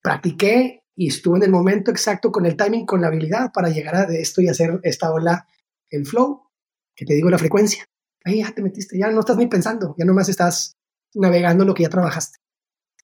practiqué 0.00 0.84
y 0.94 1.08
estuve 1.08 1.38
en 1.38 1.44
el 1.44 1.50
momento 1.50 1.90
exacto 1.90 2.30
con 2.30 2.46
el 2.46 2.56
timing, 2.56 2.86
con 2.86 3.00
la 3.00 3.08
habilidad 3.08 3.52
para 3.52 3.68
llegar 3.68 3.96
a 3.96 4.04
esto 4.04 4.40
y 4.40 4.48
hacer 4.48 4.80
esta 4.82 5.10
ola, 5.10 5.46
el 5.90 6.06
flow, 6.06 6.50
que 6.94 7.04
te 7.04 7.14
digo 7.14 7.30
la 7.30 7.38
frecuencia. 7.38 7.84
Ahí 8.24 8.42
ya 8.42 8.52
te 8.52 8.62
metiste, 8.62 8.98
ya 8.98 9.10
no 9.10 9.20
estás 9.20 9.36
ni 9.36 9.46
pensando, 9.46 9.94
ya 9.98 10.04
nomás 10.04 10.28
estás 10.28 10.76
navegando 11.14 11.64
lo 11.64 11.74
que 11.74 11.84
ya 11.84 11.88
trabajaste. 11.88 12.38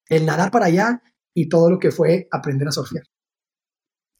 El 0.09 0.27
nadar 0.27 0.51
para 0.51 0.67
allá 0.67 1.03
y 1.35 1.49
todo 1.49 1.71
lo 1.71 1.79
que 1.79 1.91
fue 1.91 2.29
aprender 2.31 2.69
a 2.69 2.73
surfear. 2.73 3.05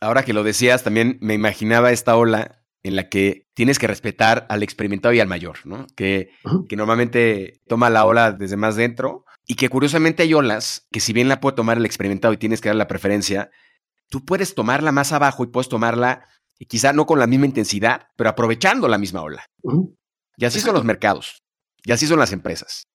Ahora 0.01 0.25
que 0.25 0.33
lo 0.33 0.43
decías, 0.43 0.83
también 0.83 1.19
me 1.21 1.35
imaginaba 1.35 1.93
esta 1.93 2.17
ola 2.17 2.64
en 2.85 2.95
la 2.95 3.09
que 3.09 3.49
tienes 3.55 3.81
que 3.81 3.89
respetar 3.89 4.47
al 4.49 4.63
experimentado 4.63 5.13
y 5.13 5.19
al 5.19 5.27
mayor, 5.27 5.59
¿no? 5.65 5.87
Que, 5.97 6.31
que 6.69 6.77
normalmente 6.77 7.61
toma 7.67 7.91
la 7.91 8.05
ola 8.05 8.31
desde 8.31 8.57
más 8.57 8.77
dentro 8.77 9.25
y 9.47 9.57
que 9.57 9.69
curiosamente 9.69 10.23
hay 10.23 10.35
olas 10.35 10.87
que 10.93 11.01
si 11.01 11.13
bien 11.13 11.29
la 11.29 11.41
puede 11.41 11.57
tomar 11.57 11.79
el 11.79 11.87
experimentado 11.87 12.33
y 12.33 12.37
tienes 12.37 12.61
que 12.61 12.69
dar 12.69 12.77
la 12.77 12.87
preferencia, 12.87 13.51
tú 14.09 14.25
puedes 14.25 14.55
tomarla 14.55 14.93
más 14.93 15.13
abajo 15.13 15.43
y 15.43 15.49
puedes 15.49 15.69
tomarla 15.69 16.29
y 16.59 16.67
quizá 16.67 16.93
no 16.93 17.07
con 17.07 17.19
la 17.19 17.27
misma 17.27 17.47
intensidad, 17.47 18.09
pero 18.17 18.31
aprovechando 18.31 18.87
la 18.87 18.99
misma 18.99 19.23
ola. 19.23 19.45
Y 20.37 20.45
así 20.45 20.61
son 20.61 20.75
los 20.75 20.85
mercados, 20.85 21.43
y 21.85 21.91
así 21.91 22.07
son 22.07 22.21
las 22.21 22.33
empresas 22.33 22.87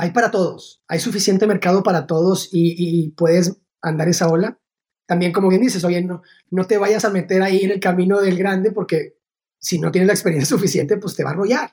hay 0.00 0.12
para 0.12 0.30
todos, 0.30 0.82
hay 0.88 0.98
suficiente 0.98 1.46
mercado 1.46 1.82
para 1.82 2.06
todos 2.06 2.48
y, 2.50 3.10
puedes 3.18 3.60
andar 3.82 4.08
esa 4.08 4.28
ola. 4.28 4.58
También, 5.06 5.30
como 5.30 5.50
bien 5.50 5.60
dices, 5.60 5.84
oye, 5.84 6.02
no, 6.02 6.22
no 6.50 6.66
te 6.66 6.78
vayas 6.78 7.04
a 7.04 7.10
meter 7.10 7.42
ahí 7.42 7.64
en 7.64 7.72
el 7.72 7.80
camino 7.80 8.18
del 8.18 8.38
grande 8.38 8.72
porque 8.72 9.18
si 9.60 9.78
no 9.78 9.92
tienes 9.92 10.08
la 10.08 10.14
experiencia 10.14 10.48
suficiente, 10.56 10.96
pues 10.96 11.14
te 11.14 11.22
va 11.22 11.30
a 11.30 11.32
arrollar. 11.34 11.70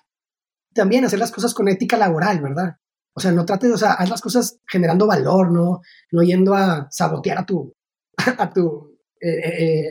También 0.73 1.05
hacer 1.05 1.19
las 1.19 1.31
cosas 1.31 1.53
con 1.53 1.67
ética 1.67 1.97
laboral, 1.97 2.41
¿verdad? 2.41 2.77
O 3.13 3.19
sea, 3.19 3.31
no 3.31 3.45
trates, 3.45 3.71
o 3.71 3.77
sea, 3.77 3.93
haz 3.93 4.09
las 4.09 4.21
cosas 4.21 4.59
generando 4.67 5.07
valor, 5.07 5.51
no, 5.51 5.81
no 6.11 6.21
yendo 6.21 6.53
a 6.53 6.87
sabotear 6.91 7.39
a 7.39 7.45
tu, 7.45 7.73
a 8.37 8.53
tu, 8.53 8.99
eh, 9.19 9.29
eh, 9.29 9.63
eh, 9.63 9.89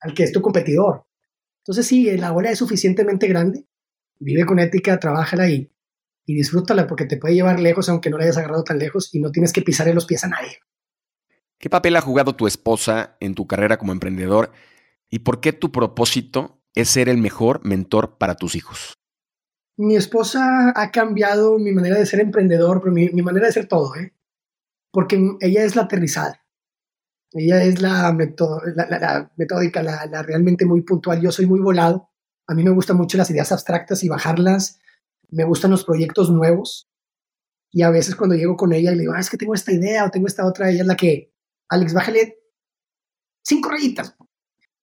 al 0.00 0.14
que 0.14 0.22
es 0.22 0.32
tu 0.32 0.40
competidor. 0.40 1.04
Entonces, 1.62 1.86
sí, 1.86 2.16
la 2.16 2.32
ola 2.32 2.50
es 2.50 2.58
suficientemente 2.58 3.26
grande, 3.26 3.66
vive 4.20 4.46
con 4.46 4.60
ética, 4.60 5.00
trabájala 5.00 5.50
y, 5.50 5.72
y 6.24 6.34
disfrútala 6.34 6.86
porque 6.86 7.06
te 7.06 7.16
puede 7.16 7.34
llevar 7.34 7.58
lejos 7.58 7.88
aunque 7.88 8.10
no 8.10 8.18
la 8.18 8.24
hayas 8.24 8.36
agarrado 8.36 8.62
tan 8.62 8.78
lejos 8.78 9.12
y 9.12 9.20
no 9.20 9.32
tienes 9.32 9.52
que 9.52 9.62
pisarle 9.62 9.94
los 9.94 10.06
pies 10.06 10.22
a 10.24 10.28
nadie. 10.28 10.58
¿Qué 11.58 11.68
papel 11.68 11.96
ha 11.96 12.00
jugado 12.00 12.36
tu 12.36 12.46
esposa 12.46 13.16
en 13.18 13.34
tu 13.34 13.46
carrera 13.46 13.78
como 13.78 13.92
emprendedor 13.92 14.52
y 15.10 15.20
por 15.20 15.40
qué 15.40 15.52
tu 15.52 15.72
propósito 15.72 16.57
es 16.74 16.88
ser 16.88 17.08
el 17.08 17.18
mejor 17.18 17.64
mentor 17.64 18.18
para 18.18 18.36
tus 18.36 18.54
hijos? 18.54 18.94
Mi 19.76 19.96
esposa 19.96 20.72
ha 20.74 20.90
cambiado 20.90 21.58
mi 21.58 21.72
manera 21.72 21.98
de 21.98 22.06
ser 22.06 22.20
emprendedor, 22.20 22.80
pero 22.80 22.92
mi, 22.92 23.10
manera 23.22 23.46
de 23.46 23.52
ser 23.52 23.68
todo, 23.68 23.94
¿eh? 23.96 24.12
porque 24.92 25.20
ella 25.40 25.64
es 25.64 25.76
la 25.76 25.82
aterrizada. 25.82 26.44
Ella 27.32 27.62
es 27.62 27.80
la, 27.80 28.02
la, 28.02 29.30
metódica, 29.36 29.82
la, 29.82 30.06
la, 30.06 30.22
realmente 30.22 30.64
muy 30.64 30.82
puntual. 30.82 31.20
Yo 31.20 31.30
soy 31.30 31.46
muy 31.46 31.60
volado. 31.60 32.10
A 32.46 32.54
mí 32.54 32.64
me 32.64 32.70
gustan 32.70 32.96
mucho 32.96 33.18
las 33.18 33.30
ideas 33.30 33.52
abstractas 33.52 34.02
y 34.02 34.08
bajarlas. 34.08 34.80
Me 35.28 35.44
gustan 35.44 35.70
los 35.70 35.84
proyectos 35.84 36.30
nuevos. 36.30 36.88
Y 37.70 37.82
a 37.82 37.90
veces 37.90 38.16
cuando 38.16 38.34
llego 38.34 38.56
con 38.56 38.72
ella 38.72 38.92
y 38.92 38.94
le 38.94 39.00
digo, 39.02 39.12
ah, 39.14 39.20
es 39.20 39.28
que 39.28 39.36
tengo 39.36 39.54
esta 39.54 39.72
idea 39.72 40.06
o 40.06 40.10
tengo 40.10 40.26
esta 40.26 40.46
otra, 40.46 40.70
ella 40.70 40.80
es 40.80 40.86
la 40.86 40.96
que, 40.96 41.34
Alex, 41.68 41.92
bájale 41.92 42.38
cinco 43.42 43.70
rayitas. 43.70 44.16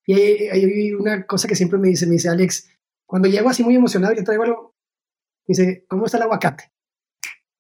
Y 0.05 0.13
hay, 0.13 0.93
una 0.93 1.25
cosa 1.25 1.47
que 1.47 1.55
siempre 1.55 1.79
me 1.79 1.89
dice, 1.89 2.05
me 2.05 2.13
dice, 2.13 2.29
Alex, 2.29 2.69
cuando 3.05 3.27
llego 3.27 3.49
así 3.49 3.63
muy 3.63 3.75
emocionado 3.75 4.13
y 4.13 4.17
le 4.17 4.23
traigo 4.23 4.43
algo, 4.43 4.75
me 5.47 5.53
dice, 5.53 5.85
¿cómo 5.87 6.05
está 6.05 6.17
el 6.17 6.23
aguacate? 6.23 6.71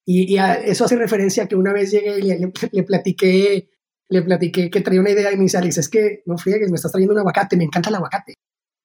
Y, 0.05 0.37
eso 0.37 0.85
hace 0.85 0.95
referencia 0.95 1.43
a 1.43 1.47
que 1.47 1.55
una 1.55 1.73
vez 1.73 1.91
llegué 1.91 2.19
y 2.19 2.21
le, 2.21 2.51
le, 2.71 2.83
platiqué, 2.83 3.69
le 4.09 4.21
platiqué 4.21 4.69
que 4.69 4.81
traía 4.81 5.01
una 5.01 5.09
idea 5.09 5.31
y 5.31 5.37
me 5.37 5.43
dice, 5.43 5.57
Alex, 5.57 5.79
es 5.79 5.89
que 5.89 6.21
no 6.25 6.37
friegues, 6.37 6.69
me 6.69 6.75
estás 6.75 6.91
trayendo 6.91 7.13
un 7.13 7.19
aguacate, 7.19 7.57
me 7.57 7.63
encanta 7.63 7.89
el 7.89 7.95
aguacate, 7.95 8.35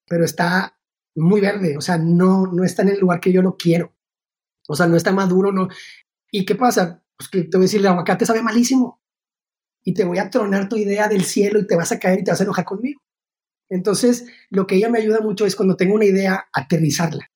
pero 0.06 0.24
está 0.24 0.78
muy 1.16 1.40
verde, 1.40 1.76
o 1.76 1.80
sea, 1.82 1.98
no, 1.98 2.46
no 2.46 2.64
está 2.64 2.82
en 2.82 2.90
el 2.90 3.00
lugar 3.00 3.20
que 3.20 3.32
yo 3.32 3.42
lo 3.42 3.56
quiero. 3.56 3.94
O 4.68 4.76
sea, 4.76 4.86
no 4.86 4.96
está 4.96 5.12
maduro, 5.12 5.52
no. 5.52 5.68
¿Y 6.30 6.46
qué 6.46 6.54
pasa? 6.54 7.02
Pues 7.16 7.28
que 7.28 7.42
te 7.42 7.56
voy 7.56 7.64
a 7.64 7.66
decir, 7.66 7.80
el 7.80 7.88
aguacate 7.88 8.24
sabe 8.24 8.40
malísimo. 8.40 9.02
Y 9.82 9.94
te 9.94 10.04
voy 10.04 10.18
a 10.18 10.30
tronar 10.30 10.68
tu 10.68 10.76
idea 10.76 11.08
del 11.08 11.24
cielo 11.24 11.58
y 11.58 11.66
te 11.66 11.74
vas 11.74 11.90
a 11.90 11.98
caer 11.98 12.20
y 12.20 12.24
te 12.24 12.30
vas 12.30 12.40
a 12.40 12.44
enojar 12.44 12.64
conmigo. 12.64 13.00
Entonces, 13.70 14.26
lo 14.50 14.66
que 14.66 14.76
ella 14.76 14.90
me 14.90 14.98
ayuda 14.98 15.20
mucho 15.20 15.46
es 15.46 15.56
cuando 15.56 15.76
tengo 15.76 15.94
una 15.94 16.04
idea, 16.04 16.48
aterrizarla 16.52 17.30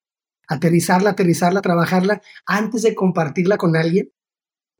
aterrizarla, 0.48 1.10
aterrizarla, 1.10 1.62
trabajarla 1.62 2.22
antes 2.46 2.82
de 2.82 2.94
compartirla 2.94 3.56
con 3.56 3.76
alguien. 3.76 4.10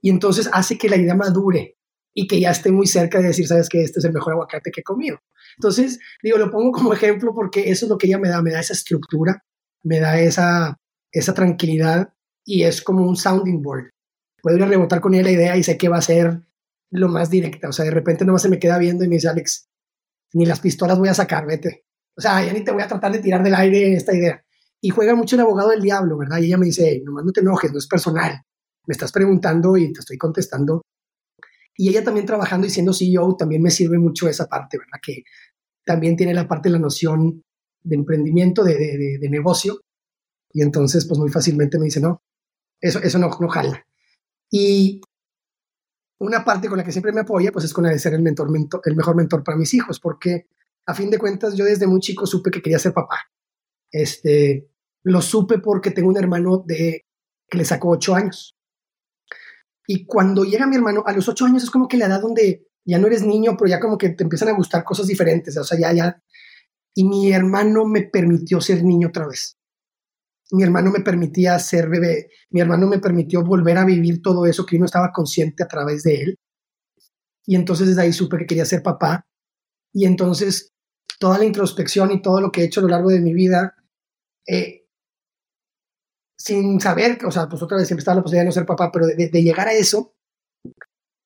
Y 0.01 0.11
entonces 0.11 0.49
hace 0.53 0.77
que 0.77 0.89
la 0.89 0.97
idea 0.97 1.15
madure 1.15 1.79
y 2.13 2.27
que 2.27 2.41
ya 2.41 2.51
esté 2.51 2.71
muy 2.71 2.87
cerca 2.87 3.19
de 3.19 3.29
decir, 3.29 3.47
sabes 3.47 3.69
que 3.69 3.83
este 3.83 3.99
es 3.99 4.05
el 4.05 4.13
mejor 4.13 4.35
aguacate 4.35 4.71
que 4.71 4.81
he 4.81 4.85
comido. 4.85 5.19
Entonces, 5.57 5.99
digo, 6.23 6.39
lo 6.39 6.51
pongo 6.51 6.73
como 6.73 6.93
ejemplo 6.93 7.33
porque 7.35 7.71
eso 7.71 7.87
es 7.87 7.91
lo 7.91 7.99
que 7.99 8.07
ella 8.07 8.19
me 8.19 8.29
da, 8.29 8.43
me 8.43 8.51
da 8.51 8.61
esa 8.61 8.75
estructura, 8.75 9.45
me 9.83 10.01
da 10.01 10.19
esa, 10.21 10.79
esa 11.11 11.35
tranquilidad 11.35 12.13
y 12.45 12.65
es 12.65 12.83
como 12.83 13.07
un 13.07 13.17
sounding 13.17 13.63
board. 13.63 13.91
Puedo 14.43 14.59
ir 14.59 14.63
a 14.63 14.67
rebotar 14.67 15.01
con 15.01 15.15
ella 15.15 15.25
la 15.25 15.31
idea 15.31 15.57
y 15.57 15.63
sé 15.63 15.79
que 15.79 15.89
va 15.89 15.99
a 15.99 16.03
ser 16.03 16.43
lo 16.91 17.09
más 17.09 17.31
directa. 17.31 17.69
O 17.69 17.73
sea, 17.73 17.87
de 17.87 17.91
repente 17.91 18.25
nomás 18.25 18.43
se 18.43 18.51
me 18.51 18.59
queda 18.59 18.79
viendo 18.79 19.05
y 19.05 19.09
me 19.09 19.17
dice, 19.17 19.29
Alex, 19.29 19.69
ni 20.35 20.47
las 20.47 20.61
pistolas 20.61 20.99
voy 20.99 21.09
a 21.09 21.15
sacar, 21.15 21.47
vete. 21.47 21.85
O 22.17 22.21
sea, 22.21 22.45
ya 22.45 22.53
ni 22.53 22.63
te 22.63 22.71
voy 22.71 22.83
a 22.83 22.89
tratar 22.89 23.13
de 23.13 23.19
tirar 23.19 23.43
del 23.43 23.55
aire 23.55 23.95
esta 23.95 24.15
idea 24.15 24.45
y 24.85 24.91
juega 24.91 25.15
mucho 25.15 25.37
el 25.37 25.41
abogado 25.41 25.71
del 25.71 25.81
diablo, 25.81 26.19
¿verdad? 26.19 26.39
Y 26.39 26.45
ella 26.45 26.59
me 26.59 26.67
dice, 26.67 27.01
nomás 27.03 27.25
no 27.25 27.33
te 27.33 27.41
enojes, 27.41 27.73
no 27.73 27.79
es 27.79 27.87
personal. 27.87 28.43
Me 28.87 28.93
estás 28.93 29.13
preguntando 29.13 29.79
y 29.79 29.91
te 29.91 30.01
estoy 30.01 30.19
contestando. 30.19 30.83
Y 31.75 31.89
ella 31.89 32.05
también 32.05 32.27
trabajando 32.27 32.67
y 32.67 32.71
siendo 32.71 32.93
CEO, 32.93 33.35
también 33.35 33.63
me 33.63 33.71
sirve 33.71 33.99
mucho 33.99 34.29
esa 34.29 34.47
parte, 34.47 34.77
¿verdad? 34.77 35.01
Que 35.03 35.23
también 35.87 36.17
tiene 36.17 36.35
la 36.35 36.47
parte 36.47 36.69
de 36.69 36.75
la 36.75 36.79
noción 36.79 37.43
de 37.83 37.97
emprendimiento, 37.97 38.63
de, 38.63 39.19
de, 39.19 39.29
negocio. 39.31 39.81
Y 40.53 40.61
entonces, 40.61 41.07
pues 41.07 41.19
muy 41.19 41.31
fácilmente 41.31 41.79
me 41.79 41.87
dice, 41.87 42.01
no, 42.01 42.23
eso, 42.79 42.99
eso 42.99 43.19
no, 43.19 43.31
no 43.41 43.49
jala. 43.49 43.87
Y 44.51 45.01
una 46.19 46.45
parte 46.45 46.69
con 46.69 46.79
la 46.79 46.85
que 46.85 46.93
siempre 46.93 47.13
me 47.13 47.21
apoya, 47.21 47.53
pues 47.53 47.65
es 47.65 47.73
con 47.73 47.85
la 47.85 47.91
de 47.91 47.99
ser 47.99 48.15
el, 48.15 48.23
mentor, 48.23 48.49
el 48.85 48.97
mejor 48.97 49.17
mentor 49.17 49.43
para 49.43 49.59
mis 49.59 49.75
hijos, 49.75 50.01
porque 50.01 50.47
a 50.87 50.95
fin 50.95 51.11
de 51.11 51.19
cuentas 51.19 51.55
yo 51.55 51.65
desde 51.65 51.87
muy 51.87 52.01
chico 52.01 52.27
supe 52.27 52.51
que 52.51 52.63
quería 52.63 52.79
ser 52.79 52.93
papá. 52.93 53.19
Este, 53.91 54.69
lo 55.03 55.21
supe 55.23 55.59
porque 55.59 55.91
tengo 55.91 56.09
un 56.09 56.17
hermano 56.17 56.65
de, 56.67 57.05
que 57.49 57.59
le 57.59 57.65
sacó 57.65 57.91
ocho 57.91 58.15
años. 58.15 58.57
Y 59.87 60.07
cuando 60.07 60.45
llega 60.45 60.67
mi 60.67 60.77
hermano, 60.77 61.03
a 61.07 61.13
los 61.13 61.29
ocho 61.29 61.45
años 61.45 61.63
es 61.63 61.71
como 61.71 61.89
que 61.89 61.97
la 61.97 62.07
edad 62.07 62.21
donde 62.21 62.67
ya 62.85 62.99
no 62.99 63.07
eres 63.07 63.23
niño, 63.23 63.57
pero 63.57 63.69
ya 63.69 63.81
como 63.81 63.99
que 63.99 64.11
te 64.11 64.25
empiezan 64.25 64.49
a 64.49 64.57
gustar 64.57 64.85
cosas 64.85 65.07
diferentes. 65.07 65.57
O 65.57 65.65
sea, 65.65 65.79
ya, 65.79 65.93
ya. 65.93 66.23
Y 66.95 67.05
mi 67.05 67.33
hermano 67.33 67.85
me 67.85 68.03
permitió 68.03 68.61
ser 68.61 68.83
niño 68.83 69.09
otra 69.09 69.27
vez. 69.27 69.59
Mi 70.55 70.63
hermano 70.63 70.93
me 70.93 71.01
permitía 71.01 71.59
ser 71.59 71.89
bebé. 71.89 72.31
Mi 72.51 72.61
hermano 72.61 72.87
me 72.87 73.01
permitió 73.01 73.45
volver 73.45 73.77
a 73.77 73.85
vivir 73.85 74.23
todo 74.23 74.47
eso 74.47 74.65
que 74.65 74.79
no 74.79 74.85
estaba 74.85 75.11
consciente 75.13 75.65
a 75.65 75.69
través 75.69 76.05
de 76.05 76.23
él. 76.23 76.39
Y 77.45 77.57
entonces 77.57 77.89
desde 77.89 78.03
ahí 78.03 78.13
supe 78.13 78.39
que 78.39 78.47
quería 78.47 78.65
ser 78.65 78.83
papá. 78.83 79.27
Y 79.93 80.07
entonces 80.07 80.73
toda 81.19 81.39
la 81.39 81.45
introspección 81.45 82.13
y 82.13 82.23
todo 82.23 82.41
lo 82.41 82.53
que 82.53 82.61
he 82.61 82.65
hecho 82.67 82.81
a 82.81 82.85
lo 82.85 82.91
largo 82.91 83.11
de 83.11 83.21
mi 83.21 83.35
vida 83.35 83.75
eh, 84.47 84.87
sin 86.39 86.81
saber, 86.81 87.19
o 87.27 87.33
sea, 87.33 87.49
pues 87.49 87.61
otra 87.63 87.79
vez 87.79 87.89
siempre 87.89 88.03
estaba 88.03 88.17
la 88.17 88.23
posibilidad 88.23 88.43
de 88.43 88.49
no 88.49 88.53
ser 88.53 88.67
papá, 88.67 88.93
pero 88.93 89.07
de, 89.07 89.43
llegar 89.43 89.67
a 89.67 89.73
eso 89.73 90.15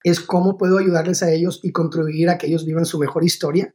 es 0.05 0.21
cómo 0.21 0.57
puedo 0.57 0.79
ayudarles 0.79 1.23
a 1.23 1.31
ellos 1.31 1.61
y 1.63 1.73
contribuir 1.73 2.31
a 2.31 2.39
que 2.39 2.47
ellos 2.47 2.65
vivan 2.65 2.87
su 2.87 2.99
mejor 2.99 3.25
historia 3.25 3.75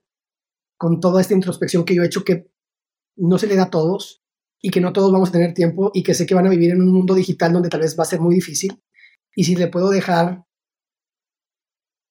con 0.77 0.99
toda 0.99 1.21
esta 1.21 1.35
introspección 1.35 1.85
que 1.85 1.93
yo 1.93 2.01
he 2.01 2.07
hecho 2.07 2.23
que 2.23 2.49
no 3.17 3.37
se 3.37 3.45
le 3.45 3.55
da 3.55 3.63
a 3.63 3.69
todos 3.69 4.22
y 4.65 4.71
que 4.71 4.79
no 4.79 4.93
todos 4.93 5.11
vamos 5.11 5.29
a 5.29 5.33
tener 5.33 5.53
tiempo 5.53 5.91
y 5.93 6.03
que 6.03 6.13
sé 6.13 6.25
que 6.25 6.33
van 6.33 6.47
a 6.47 6.49
vivir 6.49 6.71
en 6.71 6.81
un 6.81 6.91
mundo 6.91 7.13
digital 7.13 7.51
donde 7.51 7.67
tal 7.67 7.81
vez 7.81 7.99
va 7.99 8.03
a 8.03 8.07
ser 8.07 8.21
muy 8.21 8.33
difícil. 8.33 8.81
Y 9.35 9.43
si 9.43 9.57
le 9.57 9.67
puedo 9.67 9.89
dejar 9.89 10.45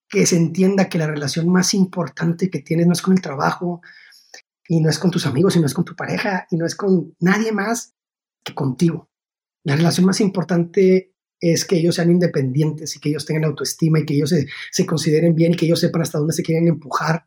que 0.07 0.27
se 0.27 0.37
entienda 0.37 0.91
que 0.91 0.99
la 0.99 1.07
relación 1.07 1.49
más 1.49 1.73
importante 1.73 2.51
que 2.51 2.61
tienes 2.61 2.87
no 2.87 2.93
es 2.93 3.01
con 3.01 3.15
el 3.15 3.23
trabajo 3.23 3.81
y 4.69 4.81
no 4.81 4.91
es 4.91 4.99
con 4.99 5.11
tus 5.11 5.25
amigos 5.25 5.57
y 5.57 5.61
no 5.61 5.67
es 5.67 5.73
con 5.73 5.87
tu 5.87 5.97
pareja 5.97 6.47
y 6.51 6.57
no 6.57 6.67
es 6.67 6.75
con 6.77 7.17
nadie 7.21 7.53
más 7.53 7.95
que 8.45 8.55
contigo. 8.55 9.09
La 9.65 9.75
relación 9.75 10.05
más 10.05 10.21
importante 10.21 11.15
es 11.41 11.65
que 11.65 11.77
ellos 11.77 11.95
sean 11.95 12.11
independientes 12.11 12.95
y 12.95 13.01
que 13.01 13.09
ellos 13.09 13.25
tengan 13.25 13.47
autoestima 13.47 14.01
y 14.01 14.05
que 14.05 14.15
ellos 14.15 14.35
se, 14.71 14.87
consideren 14.87 15.35
bien 15.35 15.55
y 15.55 15.57
que 15.57 15.65
ellos 15.65 15.81
sepan 15.81 16.03
hasta 16.03 16.19
dónde 16.19 16.35
se 16.35 16.43
quieren 16.43 16.69
empujar. 16.69 17.27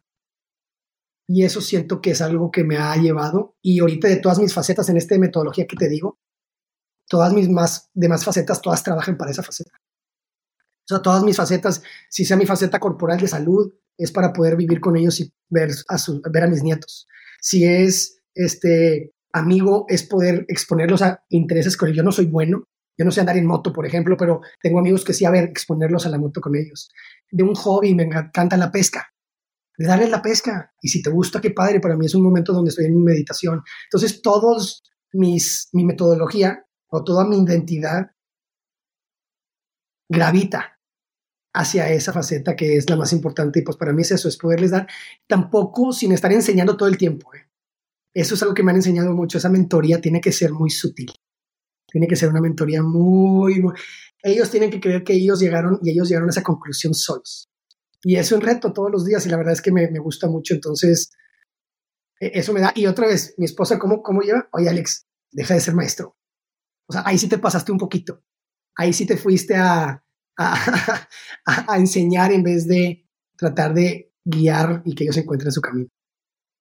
Y 1.27 1.43
eso 1.43 1.61
siento 1.61 2.01
que 2.01 2.11
es 2.11 2.21
algo 2.21 2.51
que 2.51 2.63
me 2.63 2.77
ha 2.77 2.95
llevado. 2.97 3.55
Y 3.61 3.79
ahorita 3.79 4.07
de 4.07 4.17
todas 4.17 4.39
mis 4.39 4.53
facetas 4.53 4.89
en 4.89 4.97
esta 4.97 5.17
metodología 5.17 5.65
que 5.65 5.75
te 5.75 5.89
digo, 5.89 6.19
todas 7.07 7.33
mis 7.33 7.49
más 7.49 7.89
demás 7.93 8.23
facetas, 8.23 8.61
todas 8.61 8.83
trabajan 8.83 9.17
para 9.17 9.31
esa 9.31 9.43
faceta. 9.43 9.71
O 9.77 10.87
sea, 10.87 11.01
todas 11.01 11.23
mis 11.23 11.35
facetas, 11.35 11.81
si 12.09 12.25
sea 12.25 12.37
mi 12.37 12.45
faceta 12.45 12.79
corporal 12.79 13.19
de 13.19 13.27
salud, 13.27 13.73
es 13.97 14.11
para 14.11 14.33
poder 14.33 14.55
vivir 14.55 14.79
con 14.79 14.95
ellos 14.95 15.19
y 15.19 15.33
ver 15.49 15.71
a, 15.89 15.97
ver 16.31 16.43
a 16.43 16.47
mis 16.47 16.61
nietos. 16.61 17.07
Si 17.41 17.63
es 17.65 18.21
este, 18.35 19.13
amigo 19.33 19.85
es 19.89 20.03
poder 20.03 20.45
exponerlos 20.47 21.01
a 21.01 21.23
intereses 21.29 21.75
con 21.75 21.89
ellos. 21.89 21.97
Yo 21.97 22.03
no 22.03 22.11
soy 22.11 22.25
bueno, 22.25 22.67
yo 22.97 23.05
no 23.05 23.11
sé 23.11 23.19
andar 23.19 23.37
en 23.37 23.45
moto, 23.45 23.73
por 23.73 23.85
ejemplo, 23.85 24.15
pero 24.17 24.41
tengo 24.61 24.79
amigos 24.79 25.03
que 25.03 25.13
sí, 25.13 25.25
a 25.25 25.31
ver, 25.31 25.45
exponerlos 25.45 26.05
a 26.05 26.09
la 26.09 26.17
moto 26.17 26.39
con 26.39 26.55
ellos. 26.55 26.89
De 27.31 27.43
un 27.43 27.55
hobby, 27.55 27.93
me 27.95 28.03
encanta 28.03 28.57
la 28.57 28.71
pesca, 28.71 29.13
de 29.77 29.87
darles 29.87 30.09
la 30.09 30.21
pesca. 30.21 30.73
Y 30.81 30.89
si 30.89 31.01
te 31.01 31.09
gusta, 31.09 31.41
qué 31.41 31.51
padre, 31.51 31.79
para 31.79 31.95
mí 31.95 32.05
es 32.05 32.15
un 32.15 32.23
momento 32.23 32.53
donde 32.53 32.69
estoy 32.69 32.85
en 32.85 33.03
meditación. 33.03 33.61
Entonces, 33.85 34.21
todos 34.21 34.83
mis, 35.13 35.69
mi 35.73 35.85
metodología 35.85 36.65
o 36.87 37.03
toda 37.03 37.25
mi 37.25 37.37
identidad 37.37 38.11
gravita 40.09 40.79
hacia 41.53 41.89
esa 41.89 42.11
faceta 42.11 42.55
que 42.55 42.75
es 42.75 42.89
la 42.89 42.97
más 42.97 43.13
importante 43.13 43.59
y 43.59 43.61
pues 43.63 43.77
para 43.77 43.93
mí 43.93 44.01
es 44.01 44.11
eso, 44.11 44.27
es 44.27 44.37
poderles 44.37 44.71
dar, 44.71 44.87
tampoco 45.25 45.93
sin 45.93 46.11
estar 46.11 46.31
enseñando 46.31 46.75
todo 46.75 46.89
el 46.89 46.97
tiempo. 46.97 47.33
¿eh? 47.33 47.49
Eso 48.13 48.35
es 48.35 48.41
algo 48.41 48.53
que 48.53 48.63
me 48.63 48.71
han 48.71 48.77
enseñado 48.77 49.13
mucho. 49.13 49.37
Esa 49.37 49.49
mentoría 49.49 50.01
tiene 50.01 50.21
que 50.21 50.31
ser 50.31 50.51
muy 50.51 50.69
sutil. 50.69 51.11
Tiene 51.87 52.07
que 52.07 52.15
ser 52.15 52.29
una 52.29 52.41
mentoría 52.41 52.83
muy, 52.83 53.63
Ellos 54.21 54.49
tienen 54.49 54.69
que 54.69 54.81
creer 54.81 55.03
que 55.03 55.13
ellos 55.13 55.39
llegaron 55.39 55.79
y 55.81 55.91
ellos 55.91 56.09
llegaron 56.09 56.29
a 56.29 56.31
esa 56.31 56.43
conclusión 56.43 56.93
solos. 56.93 57.49
Y 58.07 58.17
es 58.17 58.31
un 58.31 58.41
reto 58.41 58.71
todos 58.71 58.91
los 58.91 59.03
días 59.03 59.25
y 59.25 59.29
la 59.29 59.37
verdad 59.37 59.53
es 59.53 59.63
que 59.63 59.71
me, 59.71 59.87
gusta 59.97 60.27
mucho. 60.27 60.53
Entonces, 60.53 61.09
e, 62.19 62.33
eso 62.35 62.53
me 62.53 62.61
da. 62.61 62.71
Y 62.75 62.85
otra 62.85 63.07
vez, 63.07 63.33
mi 63.39 63.45
esposa, 63.45 63.79
¿cómo, 63.79 64.03
cómo 64.03 64.21
lleva? 64.21 64.47
Oye, 64.51 64.69
Alex, 64.69 65.07
deja 65.31 65.55
de 65.55 65.59
ser 65.59 65.73
maestro. 65.73 66.15
O 66.87 66.93
sea, 66.93 67.01
ahí 67.03 67.17
sí 67.17 67.27
te 67.27 67.39
pasaste 67.39 67.71
un 67.71 67.79
poquito. 67.79 68.23
Ahí 68.75 68.93
sí 68.93 69.07
te 69.07 69.17
fuiste 69.17 69.55
a, 69.55 70.05
a, 70.37 71.03
a 71.45 71.77
enseñar 71.79 72.31
en 72.31 72.43
vez 72.43 72.67
de 72.67 73.09
tratar 73.35 73.73
de 73.73 74.13
guiar 74.23 74.83
y 74.85 74.93
que 74.93 75.05
ellos 75.05 75.17
encuentren 75.17 75.51
su 75.51 75.61
camino. 75.61 75.89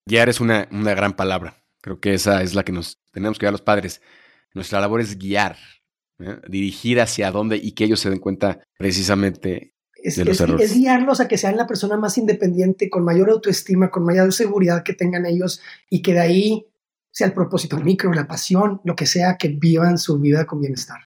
Guiar 0.07 0.29
es 0.29 0.41
una, 0.41 0.67
una 0.71 0.95
gran 0.95 1.15
palabra. 1.15 1.63
Creo 1.79 1.99
que 1.99 2.15
esa 2.15 2.41
es 2.41 2.55
la 2.55 2.63
que 2.63 2.71
nos 2.71 2.99
tenemos 3.11 3.37
que 3.37 3.45
dar 3.45 3.53
los 3.53 3.61
padres. 3.61 4.01
Nuestra 4.55 4.79
labor 4.79 4.99
es 4.99 5.19
guiar, 5.19 5.57
¿eh? 6.17 6.39
dirigir 6.49 6.99
hacia 7.01 7.29
dónde 7.29 7.57
y 7.57 7.73
que 7.73 7.83
ellos 7.83 7.99
se 7.99 8.09
den 8.09 8.19
cuenta 8.19 8.63
precisamente 8.79 9.74
es, 10.07 10.17
es 10.17 10.73
guiarlos 10.73 11.19
a 11.19 11.27
que 11.27 11.37
sean 11.37 11.57
la 11.57 11.67
persona 11.67 11.97
más 11.97 12.17
independiente, 12.17 12.89
con 12.89 13.03
mayor 13.03 13.29
autoestima, 13.29 13.89
con 13.89 14.03
mayor 14.03 14.33
seguridad 14.33 14.83
que 14.83 14.93
tengan 14.93 15.25
ellos 15.25 15.61
y 15.89 16.01
que 16.01 16.13
de 16.13 16.19
ahí 16.19 16.67
sea 17.11 17.27
el 17.27 17.33
propósito, 17.33 17.77
el 17.77 17.83
micro, 17.83 18.13
la 18.13 18.27
pasión, 18.27 18.81
lo 18.83 18.95
que 18.95 19.05
sea, 19.05 19.37
que 19.37 19.49
vivan 19.49 19.97
su 19.97 20.19
vida 20.19 20.45
con 20.45 20.59
bienestar. 20.59 20.99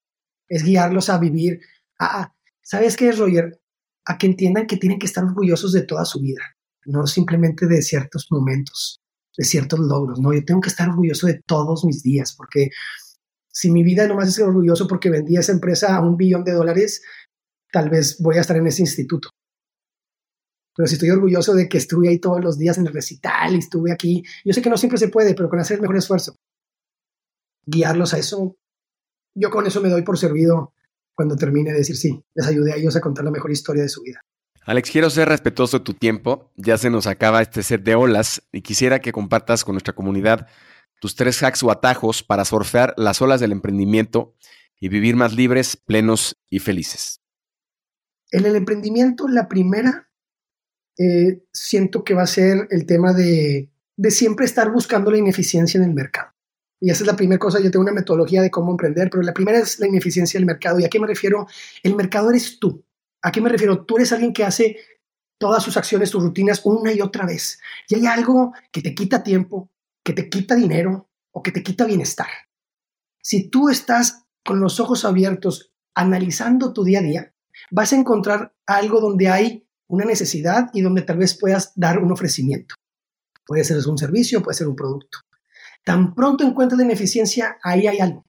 Es 0.47 0.63
guiarlos 0.63 1.09
a 1.09 1.17
vivir, 1.17 1.61
a, 1.99 2.33
¿sabes 2.61 2.97
qué 2.97 3.09
es, 3.09 3.17
Roger? 3.17 3.61
A 4.05 4.17
que 4.17 4.27
entiendan 4.27 4.65
que 4.65 4.77
tienen 4.77 4.97
que 4.97 5.05
estar 5.05 5.23
orgullosos 5.23 5.71
de 5.71 5.83
toda 5.83 6.05
su 6.05 6.19
vida 6.19 6.41
no 6.89 7.07
simplemente 7.07 7.67
de 7.67 7.81
ciertos 7.81 8.27
momentos, 8.31 9.01
de 9.37 9.45
ciertos 9.45 9.79
logros, 9.79 10.19
no, 10.19 10.33
yo 10.33 10.43
tengo 10.43 10.61
que 10.61 10.69
estar 10.69 10.89
orgulloso 10.89 11.27
de 11.27 11.41
todos 11.45 11.85
mis 11.85 12.03
días, 12.03 12.33
porque 12.35 12.69
si 13.47 13.71
mi 13.71 13.83
vida 13.83 14.07
nomás 14.07 14.29
es 14.29 14.39
orgulloso 14.39 14.87
porque 14.87 15.09
vendí 15.09 15.37
esa 15.37 15.51
empresa 15.51 15.95
a 15.95 16.01
un 16.01 16.17
billón 16.17 16.43
de 16.43 16.53
dólares, 16.53 17.01
tal 17.71 17.89
vez 17.89 18.17
voy 18.19 18.37
a 18.37 18.41
estar 18.41 18.57
en 18.57 18.67
ese 18.67 18.81
instituto. 18.81 19.29
pero 20.75 20.87
sí 20.87 20.95
estoy 20.95 21.09
orgulloso 21.09 21.53
de 21.53 21.67
que 21.67 21.77
estuve 21.77 22.09
ahí 22.09 22.19
todos 22.19 22.41
los 22.41 22.57
días 22.57 22.77
en 22.77 22.87
el 22.87 22.93
recital 22.93 23.53
y 23.55 23.59
estuve 23.59 23.91
aquí. 23.91 24.23
Yo 24.45 24.53
sé 24.53 24.61
que 24.61 24.69
no 24.69 24.77
siempre 24.77 24.97
se 24.97 25.09
puede, 25.09 25.35
pero 25.35 25.49
con 25.49 25.59
hacer 25.59 25.75
el 25.75 25.81
mejor 25.81 25.97
esfuerzo, 25.97 26.35
guiarlos 27.65 28.13
a 28.13 28.17
eso, 28.17 28.55
yo 29.35 29.49
con 29.49 29.67
eso 29.67 29.81
me 29.81 29.89
doy 29.89 30.03
por 30.03 30.17
servido 30.17 30.73
cuando 31.15 31.35
termine 31.35 31.71
de 31.71 31.79
decir 31.79 31.97
sí, 31.97 32.23
les 32.33 32.47
ayudé 32.47 32.73
a 32.73 32.75
ellos 32.77 32.95
a 32.95 33.01
contar 33.01 33.25
la 33.25 33.31
mejor 33.31 33.51
historia 33.51 33.83
de 33.83 33.89
su 33.89 34.01
vida. 34.01 34.21
Alex, 34.65 34.91
quiero 34.91 35.09
ser 35.09 35.27
respetuoso 35.29 35.79
de 35.79 35.83
tu 35.83 35.93
tiempo. 35.93 36.51
Ya 36.55 36.77
se 36.77 36.89
nos 36.89 37.07
acaba 37.07 37.41
este 37.41 37.63
set 37.63 37.83
de 37.83 37.95
olas 37.95 38.41
y 38.51 38.61
quisiera 38.61 38.99
que 38.99 39.11
compartas 39.11 39.63
con 39.63 39.73
nuestra 39.73 39.93
comunidad 39.93 40.47
tus 41.01 41.15
tres 41.15 41.41
hacks 41.41 41.63
o 41.63 41.71
atajos 41.71 42.23
para 42.23 42.45
surfear 42.45 42.93
las 42.97 43.21
olas 43.21 43.39
del 43.39 43.51
emprendimiento 43.51 44.35
y 44.79 44.89
vivir 44.89 45.15
más 45.15 45.33
libres, 45.33 45.75
plenos 45.75 46.35
y 46.49 46.59
felices. 46.59 47.18
En 48.31 48.45
el 48.45 48.55
emprendimiento, 48.55 49.27
la 49.27 49.47
primera, 49.47 50.09
eh, 50.97 51.43
siento 51.51 52.03
que 52.03 52.13
va 52.13 52.23
a 52.23 52.27
ser 52.27 52.67
el 52.71 52.85
tema 52.85 53.13
de, 53.13 53.69
de 53.95 54.11
siempre 54.11 54.45
estar 54.45 54.71
buscando 54.71 55.11
la 55.11 55.17
ineficiencia 55.17 55.77
en 55.77 55.85
el 55.85 55.93
mercado. 55.93 56.33
Y 56.79 56.91
esa 56.91 57.03
es 57.03 57.07
la 57.07 57.15
primera 57.15 57.39
cosa. 57.39 57.59
Yo 57.59 57.71
tengo 57.71 57.83
una 57.83 57.91
metodología 57.91 58.41
de 58.41 58.51
cómo 58.51 58.71
emprender, 58.71 59.09
pero 59.09 59.23
la 59.23 59.33
primera 59.33 59.59
es 59.59 59.79
la 59.79 59.87
ineficiencia 59.87 60.37
del 60.39 60.45
mercado. 60.45 60.79
¿Y 60.79 60.85
a 60.85 60.89
qué 60.89 60.99
me 60.99 61.07
refiero? 61.07 61.47
El 61.83 61.95
mercado 61.95 62.29
eres 62.29 62.59
tú. 62.59 62.83
¿A 63.21 63.31
qué 63.31 63.41
me 63.41 63.49
refiero? 63.49 63.83
Tú 63.85 63.97
eres 63.97 64.13
alguien 64.13 64.31
que 64.31 64.45
hace 64.45 64.77
todas 65.37 65.63
sus 65.63 65.75
acciones, 65.77 66.09
sus 66.09 66.23
rutinas 66.23 66.61
una 66.63 66.93
y 66.93 67.01
otra 67.01 67.25
vez. 67.25 67.59
Y 67.87 67.95
hay 67.95 68.05
algo 68.05 68.53
que 68.71 68.81
te 68.81 68.95
quita 68.95 69.23
tiempo, 69.23 69.71
que 70.03 70.13
te 70.13 70.29
quita 70.29 70.55
dinero 70.55 71.09
o 71.31 71.43
que 71.43 71.51
te 71.51 71.63
quita 71.63 71.85
bienestar. 71.85 72.27
Si 73.21 73.49
tú 73.49 73.69
estás 73.69 74.25
con 74.45 74.59
los 74.59 74.79
ojos 74.79 75.05
abiertos 75.05 75.73
analizando 75.95 76.71
tu 76.71 76.83
día 76.83 76.99
a 76.99 77.03
día, 77.03 77.35
vas 77.71 77.93
a 77.93 77.97
encontrar 77.97 78.53
algo 78.65 78.99
donde 78.99 79.29
hay 79.29 79.67
una 79.87 80.05
necesidad 80.05 80.69
y 80.73 80.81
donde 80.81 81.01
tal 81.01 81.17
vez 81.17 81.37
puedas 81.37 81.73
dar 81.75 81.99
un 81.99 82.11
ofrecimiento. 82.11 82.75
Puede 83.45 83.63
ser 83.63 83.77
un 83.87 83.97
servicio, 83.97 84.43
puede 84.43 84.57
ser 84.57 84.67
un 84.67 84.75
producto. 84.75 85.19
Tan 85.83 86.13
pronto 86.13 86.43
encuentras 86.43 86.77
la 86.77 86.85
ineficiencia, 86.85 87.57
ahí 87.63 87.87
hay 87.87 87.99
algo. 87.99 88.25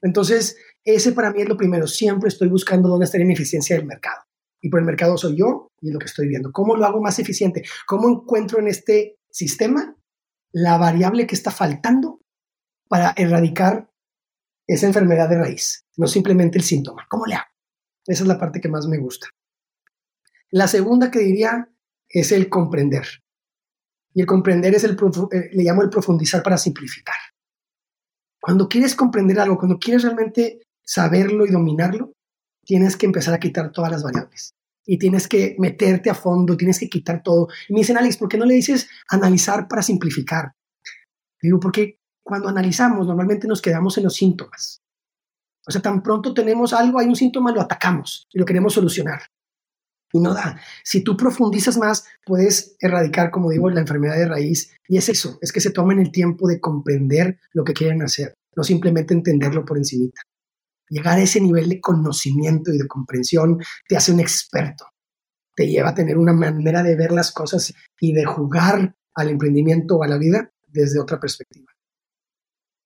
Entonces, 0.00 0.56
ese 0.84 1.12
para 1.12 1.32
mí 1.32 1.42
es 1.42 1.48
lo 1.48 1.56
primero. 1.56 1.86
Siempre 1.86 2.28
estoy 2.28 2.48
buscando 2.48 2.88
dónde 2.88 3.06
está 3.06 3.18
la 3.18 3.24
ineficiencia 3.24 3.76
del 3.76 3.86
mercado. 3.86 4.22
Y 4.60 4.68
por 4.68 4.80
el 4.80 4.86
mercado 4.86 5.16
soy 5.16 5.36
yo 5.36 5.72
y 5.80 5.90
lo 5.90 5.98
que 5.98 6.06
estoy 6.06 6.28
viendo. 6.28 6.52
¿Cómo 6.52 6.76
lo 6.76 6.84
hago 6.86 7.00
más 7.00 7.18
eficiente? 7.18 7.64
¿Cómo 7.86 8.08
encuentro 8.08 8.60
en 8.60 8.68
este 8.68 9.18
sistema 9.30 9.96
la 10.52 10.78
variable 10.78 11.26
que 11.26 11.34
está 11.34 11.50
faltando 11.50 12.20
para 12.88 13.12
erradicar 13.16 13.90
esa 14.66 14.86
enfermedad 14.86 15.28
de 15.28 15.38
raíz? 15.38 15.84
No 15.96 16.06
simplemente 16.06 16.58
el 16.58 16.64
síntoma. 16.64 17.06
¿Cómo 17.08 17.26
le 17.26 17.34
hago? 17.34 17.53
Esa 18.06 18.22
es 18.22 18.28
la 18.28 18.38
parte 18.38 18.60
que 18.60 18.68
más 18.68 18.86
me 18.86 18.98
gusta. 18.98 19.28
La 20.50 20.68
segunda 20.68 21.10
que 21.10 21.20
diría 21.20 21.68
es 22.08 22.32
el 22.32 22.48
comprender. 22.48 23.06
Y 24.14 24.20
el 24.20 24.26
comprender 24.26 24.74
es 24.74 24.84
el, 24.84 24.92
eh, 24.92 25.50
le 25.52 25.64
llamo 25.64 25.82
el 25.82 25.90
profundizar 25.90 26.42
para 26.42 26.56
simplificar. 26.56 27.16
Cuando 28.40 28.68
quieres 28.68 28.94
comprender 28.94 29.40
algo, 29.40 29.58
cuando 29.58 29.78
quieres 29.78 30.02
realmente 30.02 30.60
saberlo 30.82 31.46
y 31.46 31.50
dominarlo, 31.50 32.12
tienes 32.64 32.96
que 32.96 33.06
empezar 33.06 33.34
a 33.34 33.40
quitar 33.40 33.72
todas 33.72 33.90
las 33.90 34.02
variables. 34.02 34.54
Y 34.86 34.98
tienes 34.98 35.26
que 35.26 35.56
meterte 35.58 36.10
a 36.10 36.14
fondo, 36.14 36.56
tienes 36.56 36.78
que 36.78 36.88
quitar 36.88 37.22
todo. 37.22 37.48
Y 37.68 37.72
me 37.72 37.80
dicen, 37.80 37.96
Alex, 37.96 38.18
¿por 38.18 38.28
qué 38.28 38.36
no 38.36 38.44
le 38.44 38.54
dices 38.54 38.88
analizar 39.08 39.66
para 39.66 39.82
simplificar? 39.82 40.52
Digo, 41.40 41.58
porque 41.58 41.98
cuando 42.22 42.48
analizamos 42.48 43.06
normalmente 43.06 43.48
nos 43.48 43.60
quedamos 43.60 43.98
en 43.98 44.04
los 44.04 44.14
síntomas. 44.14 44.83
O 45.66 45.70
sea, 45.70 45.80
tan 45.80 46.02
pronto 46.02 46.34
tenemos 46.34 46.72
algo, 46.72 46.98
hay 46.98 47.06
un 47.06 47.16
síntoma, 47.16 47.52
lo 47.52 47.60
atacamos 47.60 48.26
y 48.32 48.38
lo 48.38 48.44
queremos 48.44 48.74
solucionar. 48.74 49.22
Y 50.12 50.20
no 50.20 50.32
da. 50.32 50.60
Si 50.84 51.02
tú 51.02 51.16
profundizas 51.16 51.76
más, 51.76 52.06
puedes 52.24 52.76
erradicar, 52.80 53.30
como 53.30 53.50
digo, 53.50 53.68
la 53.70 53.80
enfermedad 53.80 54.16
de 54.16 54.28
raíz. 54.28 54.72
Y 54.86 54.96
es 54.96 55.08
eso, 55.08 55.38
es 55.40 55.50
que 55.50 55.60
se 55.60 55.70
tomen 55.70 55.98
el 55.98 56.12
tiempo 56.12 56.46
de 56.46 56.60
comprender 56.60 57.38
lo 57.52 57.64
que 57.64 57.72
quieren 57.72 58.02
hacer, 58.02 58.34
no 58.54 58.62
simplemente 58.62 59.14
entenderlo 59.14 59.64
por 59.64 59.76
encimita. 59.76 60.20
Llegar 60.88 61.18
a 61.18 61.22
ese 61.22 61.40
nivel 61.40 61.68
de 61.68 61.80
conocimiento 61.80 62.72
y 62.72 62.78
de 62.78 62.86
comprensión 62.86 63.58
te 63.88 63.96
hace 63.96 64.12
un 64.12 64.20
experto. 64.20 64.86
Te 65.56 65.66
lleva 65.66 65.90
a 65.90 65.94
tener 65.94 66.18
una 66.18 66.32
manera 66.32 66.82
de 66.82 66.94
ver 66.94 67.10
las 67.10 67.32
cosas 67.32 67.72
y 67.98 68.12
de 68.12 68.24
jugar 68.24 68.94
al 69.14 69.28
emprendimiento 69.28 69.96
o 69.96 70.02
a 70.02 70.08
la 70.08 70.18
vida 70.18 70.52
desde 70.66 71.00
otra 71.00 71.18
perspectiva. 71.18 71.72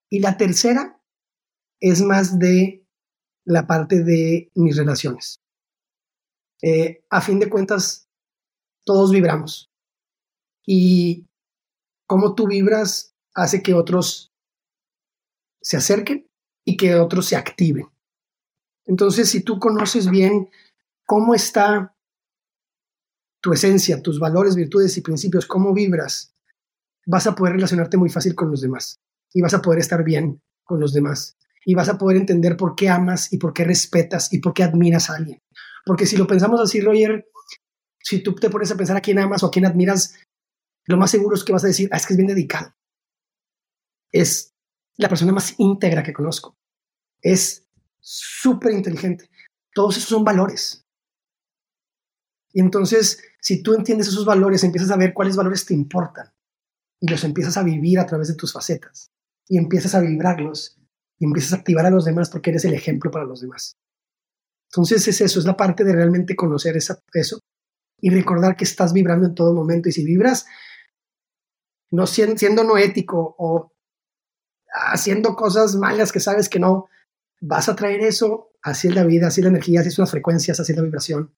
Y 0.09 0.19
la 0.19 0.37
tercera 0.37 0.98
es 1.79 2.01
más 2.01 2.39
de 2.39 2.85
la 3.45 3.65
parte 3.67 4.03
de 4.03 4.51
mis 4.55 4.77
relaciones. 4.77 5.41
Eh, 6.61 7.03
a 7.09 7.21
fin 7.21 7.39
de 7.39 7.49
cuentas, 7.49 8.07
todos 8.85 9.11
vibramos. 9.11 9.69
Y 10.65 11.25
cómo 12.05 12.35
tú 12.35 12.47
vibras 12.47 13.15
hace 13.33 13.63
que 13.63 13.73
otros 13.73 14.31
se 15.61 15.77
acerquen 15.77 16.27
y 16.65 16.77
que 16.77 16.95
otros 16.95 17.25
se 17.25 17.35
activen. 17.35 17.87
Entonces, 18.85 19.29
si 19.29 19.41
tú 19.41 19.59
conoces 19.59 20.09
bien 20.09 20.49
cómo 21.05 21.33
está 21.33 21.95
tu 23.41 23.53
esencia, 23.53 24.01
tus 24.01 24.19
valores, 24.19 24.55
virtudes 24.55 24.97
y 24.97 25.01
principios, 25.01 25.45
cómo 25.45 25.73
vibras, 25.73 26.35
vas 27.05 27.25
a 27.25 27.35
poder 27.35 27.53
relacionarte 27.53 27.97
muy 27.97 28.09
fácil 28.09 28.35
con 28.35 28.51
los 28.51 28.61
demás 28.61 28.99
y 29.33 29.41
vas 29.41 29.53
a 29.53 29.61
poder 29.61 29.79
estar 29.79 30.03
bien 30.03 30.41
con 30.63 30.79
los 30.79 30.93
demás 30.93 31.38
y 31.69 31.75
vas 31.75 31.87
a 31.87 31.99
poder 31.99 32.17
entender 32.17 32.57
por 32.57 32.73
qué 32.73 32.89
amas 32.89 33.31
y 33.31 33.37
por 33.37 33.53
qué 33.53 33.63
respetas 33.63 34.33
y 34.33 34.39
por 34.39 34.55
qué 34.55 34.63
admiras 34.63 35.11
a 35.11 35.17
alguien. 35.17 35.39
Porque 35.85 36.07
si 36.07 36.17
lo 36.17 36.25
pensamos 36.25 36.59
así, 36.59 36.81
Roger, 36.81 37.29
si 37.99 38.23
tú 38.23 38.33
te 38.33 38.49
pones 38.49 38.71
a 38.71 38.75
pensar 38.75 38.97
a 38.97 39.01
quién 39.01 39.19
amas 39.19 39.43
o 39.43 39.45
a 39.45 39.51
quién 39.51 39.67
admiras, 39.67 40.15
lo 40.87 40.97
más 40.97 41.11
seguro 41.11 41.35
es 41.35 41.43
que 41.43 41.53
vas 41.53 41.63
a 41.63 41.67
decir, 41.67 41.87
ah, 41.91 41.97
es 41.97 42.07
que 42.07 42.13
es 42.13 42.17
bien 42.17 42.25
dedicado. 42.25 42.73
Es 44.11 44.55
la 44.97 45.09
persona 45.09 45.31
más 45.31 45.59
íntegra 45.59 46.01
que 46.01 46.11
conozco. 46.11 46.57
Es 47.21 47.67
súper 47.99 48.73
inteligente. 48.73 49.29
Todos 49.71 49.97
esos 49.97 50.09
son 50.09 50.23
valores. 50.23 50.87
Y 52.51 52.61
entonces, 52.61 53.21
si 53.39 53.61
tú 53.61 53.75
entiendes 53.75 54.07
esos 54.07 54.25
valores, 54.25 54.63
empiezas 54.63 54.89
a 54.89 54.97
ver 54.97 55.13
cuáles 55.13 55.35
valores 55.35 55.67
te 55.67 55.75
importan 55.75 56.33
y 56.99 57.07
los 57.11 57.23
empiezas 57.23 57.57
a 57.57 57.63
vivir 57.63 57.99
a 57.99 58.07
través 58.07 58.27
de 58.27 58.33
tus 58.33 58.53
facetas 58.53 59.11
y 59.47 59.59
empiezas 59.59 59.93
a 59.93 59.99
vibrarlos 59.99 60.78
y 61.19 61.25
empiezas 61.25 61.53
a 61.53 61.57
activar 61.57 61.85
a 61.85 61.91
los 61.91 62.05
demás 62.05 62.29
porque 62.29 62.49
eres 62.49 62.65
el 62.65 62.73
ejemplo 62.73 63.11
para 63.11 63.25
los 63.25 63.41
demás. 63.41 63.75
Entonces 64.71 65.07
es 65.07 65.21
eso, 65.21 65.39
es 65.39 65.45
la 65.45 65.57
parte 65.57 65.83
de 65.83 65.93
realmente 65.93 66.35
conocer 66.35 66.77
esa, 66.77 66.99
eso 67.13 67.39
y 68.01 68.09
recordar 68.09 68.55
que 68.55 68.63
estás 68.63 68.93
vibrando 68.93 69.27
en 69.27 69.35
todo 69.35 69.53
momento. 69.53 69.89
Y 69.89 69.91
si 69.91 70.05
vibras 70.05 70.45
no 71.91 72.05
siendo, 72.07 72.63
no 72.63 72.77
ético 72.77 73.35
o 73.37 73.73
haciendo 74.71 75.35
cosas 75.35 75.75
malas 75.75 76.11
que 76.11 76.19
sabes 76.19 76.47
que 76.47 76.59
no, 76.59 76.87
vas 77.41 77.67
a 77.67 77.75
traer 77.75 78.01
eso, 78.01 78.51
así 78.61 78.87
es 78.87 78.95
la 78.95 79.03
vida, 79.03 79.27
así 79.27 79.41
es 79.41 79.45
la 79.45 79.49
energía, 79.49 79.81
así 79.81 79.91
son 79.91 80.03
las 80.03 80.11
frecuencias, 80.11 80.59
así 80.59 80.71
es 80.71 80.77
la 80.77 80.83
vibración. 80.83 81.35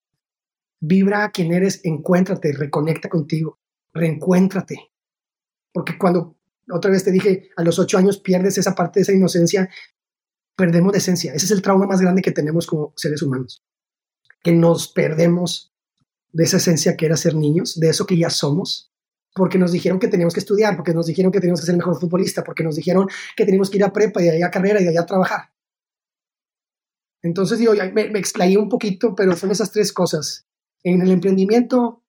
Vibra 0.81 1.23
a 1.23 1.31
quien 1.31 1.53
eres, 1.53 1.81
encuéntrate, 1.85 2.53
reconecta 2.53 3.07
contigo, 3.07 3.59
reencuéntrate. 3.93 4.91
Porque 5.71 5.97
cuando 5.97 6.37
otra 6.71 6.91
vez 6.91 7.03
te 7.03 7.11
dije, 7.11 7.49
a 7.55 7.63
los 7.63 7.79
ocho 7.79 7.97
años 7.97 8.19
pierdes 8.19 8.57
esa 8.57 8.75
parte 8.75 8.99
de 8.99 9.03
esa 9.03 9.13
inocencia 9.13 9.69
perdemos 10.55 10.91
de 10.91 10.99
esencia. 10.99 11.33
Ese 11.33 11.45
es 11.45 11.51
el 11.51 11.61
trauma 11.61 11.87
más 11.87 12.01
grande 12.01 12.21
que 12.21 12.31
tenemos 12.31 12.67
como 12.67 12.93
seres 12.95 13.21
humanos, 13.23 13.63
que 14.43 14.51
nos 14.51 14.87
perdemos 14.87 15.73
de 16.31 16.43
esa 16.43 16.57
esencia 16.57 16.95
que 16.95 17.07
era 17.07 17.17
ser 17.17 17.35
niños, 17.35 17.79
de 17.79 17.89
eso 17.89 18.05
que 18.05 18.15
ya 18.15 18.29
somos, 18.29 18.93
porque 19.33 19.57
nos 19.57 19.71
dijeron 19.71 19.99
que 19.99 20.07
teníamos 20.07 20.33
que 20.33 20.39
estudiar, 20.39 20.75
porque 20.75 20.93
nos 20.93 21.07
dijeron 21.07 21.31
que 21.31 21.39
teníamos 21.39 21.61
que 21.61 21.65
ser 21.65 21.73
el 21.73 21.79
mejor 21.79 21.99
futbolista, 21.99 22.43
porque 22.43 22.63
nos 22.63 22.75
dijeron 22.75 23.07
que 23.35 23.45
teníamos 23.45 23.69
que 23.69 23.77
ir 23.77 23.83
a 23.83 23.91
prepa 23.91 24.21
y 24.21 24.25
de 24.25 24.31
allá 24.31 24.47
a 24.47 24.51
carrera 24.51 24.79
y 24.79 24.83
de 24.83 24.89
allá 24.89 25.01
a 25.01 25.05
trabajar. 25.05 25.51
Entonces, 27.23 27.57
digo, 27.57 27.73
me, 27.73 28.09
me 28.09 28.19
explayé 28.19 28.57
un 28.57 28.69
poquito, 28.69 29.15
pero 29.15 29.35
son 29.35 29.51
esas 29.51 29.71
tres 29.71 29.91
cosas. 29.91 30.47
En 30.83 31.01
el 31.01 31.11
emprendimiento, 31.11 32.03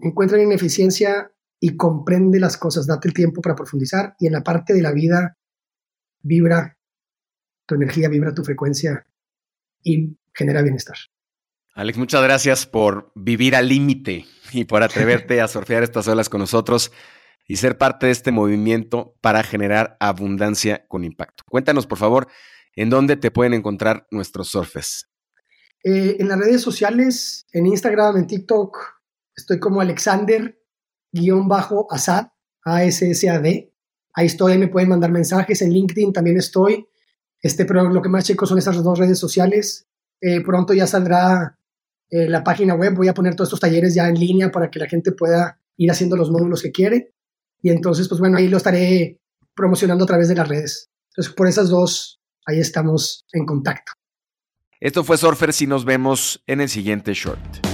encuentra 0.00 0.36
la 0.36 0.44
ineficiencia 0.44 1.33
y 1.64 1.78
comprende 1.78 2.38
las 2.38 2.58
cosas, 2.58 2.86
date 2.86 3.08
el 3.08 3.14
tiempo 3.14 3.40
para 3.40 3.54
profundizar 3.54 4.14
y 4.18 4.26
en 4.26 4.34
la 4.34 4.42
parte 4.42 4.74
de 4.74 4.82
la 4.82 4.92
vida, 4.92 5.38
vibra 6.20 6.76
tu 7.64 7.74
energía, 7.74 8.10
vibra 8.10 8.34
tu 8.34 8.44
frecuencia 8.44 9.06
y 9.82 10.14
genera 10.34 10.60
bienestar. 10.60 10.98
Alex, 11.74 11.96
muchas 11.96 12.22
gracias 12.22 12.66
por 12.66 13.12
vivir 13.14 13.56
al 13.56 13.70
límite 13.70 14.26
y 14.52 14.66
por 14.66 14.82
atreverte 14.82 15.40
a 15.40 15.48
surfear 15.48 15.82
estas 15.82 16.06
olas 16.06 16.28
con 16.28 16.40
nosotros 16.40 16.92
y 17.48 17.56
ser 17.56 17.78
parte 17.78 18.04
de 18.04 18.12
este 18.12 18.30
movimiento 18.30 19.16
para 19.22 19.42
generar 19.42 19.96
abundancia 20.00 20.86
con 20.86 21.02
impacto. 21.02 21.44
Cuéntanos, 21.48 21.86
por 21.86 21.96
favor, 21.96 22.28
en 22.76 22.90
dónde 22.90 23.16
te 23.16 23.30
pueden 23.30 23.54
encontrar 23.54 24.06
nuestros 24.10 24.48
surfes. 24.48 25.08
Eh, 25.82 26.16
en 26.18 26.28
las 26.28 26.38
redes 26.38 26.60
sociales, 26.60 27.46
en 27.52 27.64
Instagram, 27.64 28.18
en 28.18 28.26
TikTok, 28.26 28.76
estoy 29.34 29.58
como 29.58 29.80
Alexander-Asad, 31.14 32.26
A-S-S-A-D. 32.64 33.72
Ahí 34.14 34.26
estoy, 34.26 34.58
me 34.58 34.68
pueden 34.68 34.88
mandar 34.88 35.10
mensajes. 35.10 35.62
En 35.62 35.72
LinkedIn 35.72 36.12
también 36.12 36.36
estoy. 36.36 36.86
Este, 37.40 37.64
pero 37.64 37.88
lo 37.88 38.00
que 38.00 38.08
más 38.08 38.24
checo 38.24 38.46
son 38.46 38.58
estas 38.58 38.82
dos 38.82 38.98
redes 38.98 39.18
sociales. 39.18 39.86
Eh, 40.20 40.40
pronto 40.42 40.72
ya 40.72 40.86
saldrá 40.86 41.58
eh, 42.10 42.28
la 42.28 42.44
página 42.44 42.74
web, 42.74 42.94
voy 42.94 43.08
a 43.08 43.14
poner 43.14 43.34
todos 43.34 43.48
estos 43.48 43.60
talleres 43.60 43.94
ya 43.94 44.08
en 44.08 44.14
línea 44.14 44.50
para 44.50 44.70
que 44.70 44.78
la 44.78 44.86
gente 44.86 45.12
pueda 45.12 45.60
ir 45.76 45.90
haciendo 45.90 46.16
los 46.16 46.30
módulos 46.30 46.62
que 46.62 46.72
quiere. 46.72 47.12
Y 47.60 47.70
entonces, 47.70 48.08
pues 48.08 48.20
bueno, 48.20 48.38
ahí 48.38 48.48
lo 48.48 48.56
estaré 48.56 49.20
promocionando 49.54 50.04
a 50.04 50.06
través 50.06 50.28
de 50.28 50.34
las 50.34 50.48
redes. 50.48 50.90
Entonces, 51.10 51.34
por 51.34 51.48
esas 51.48 51.68
dos, 51.68 52.20
ahí 52.46 52.58
estamos 52.60 53.26
en 53.32 53.46
contacto. 53.46 53.92
Esto 54.80 55.02
fue 55.02 55.16
Surfer 55.16 55.50
y 55.58 55.66
nos 55.66 55.84
vemos 55.84 56.42
en 56.46 56.60
el 56.60 56.68
siguiente 56.68 57.14
short. 57.14 57.73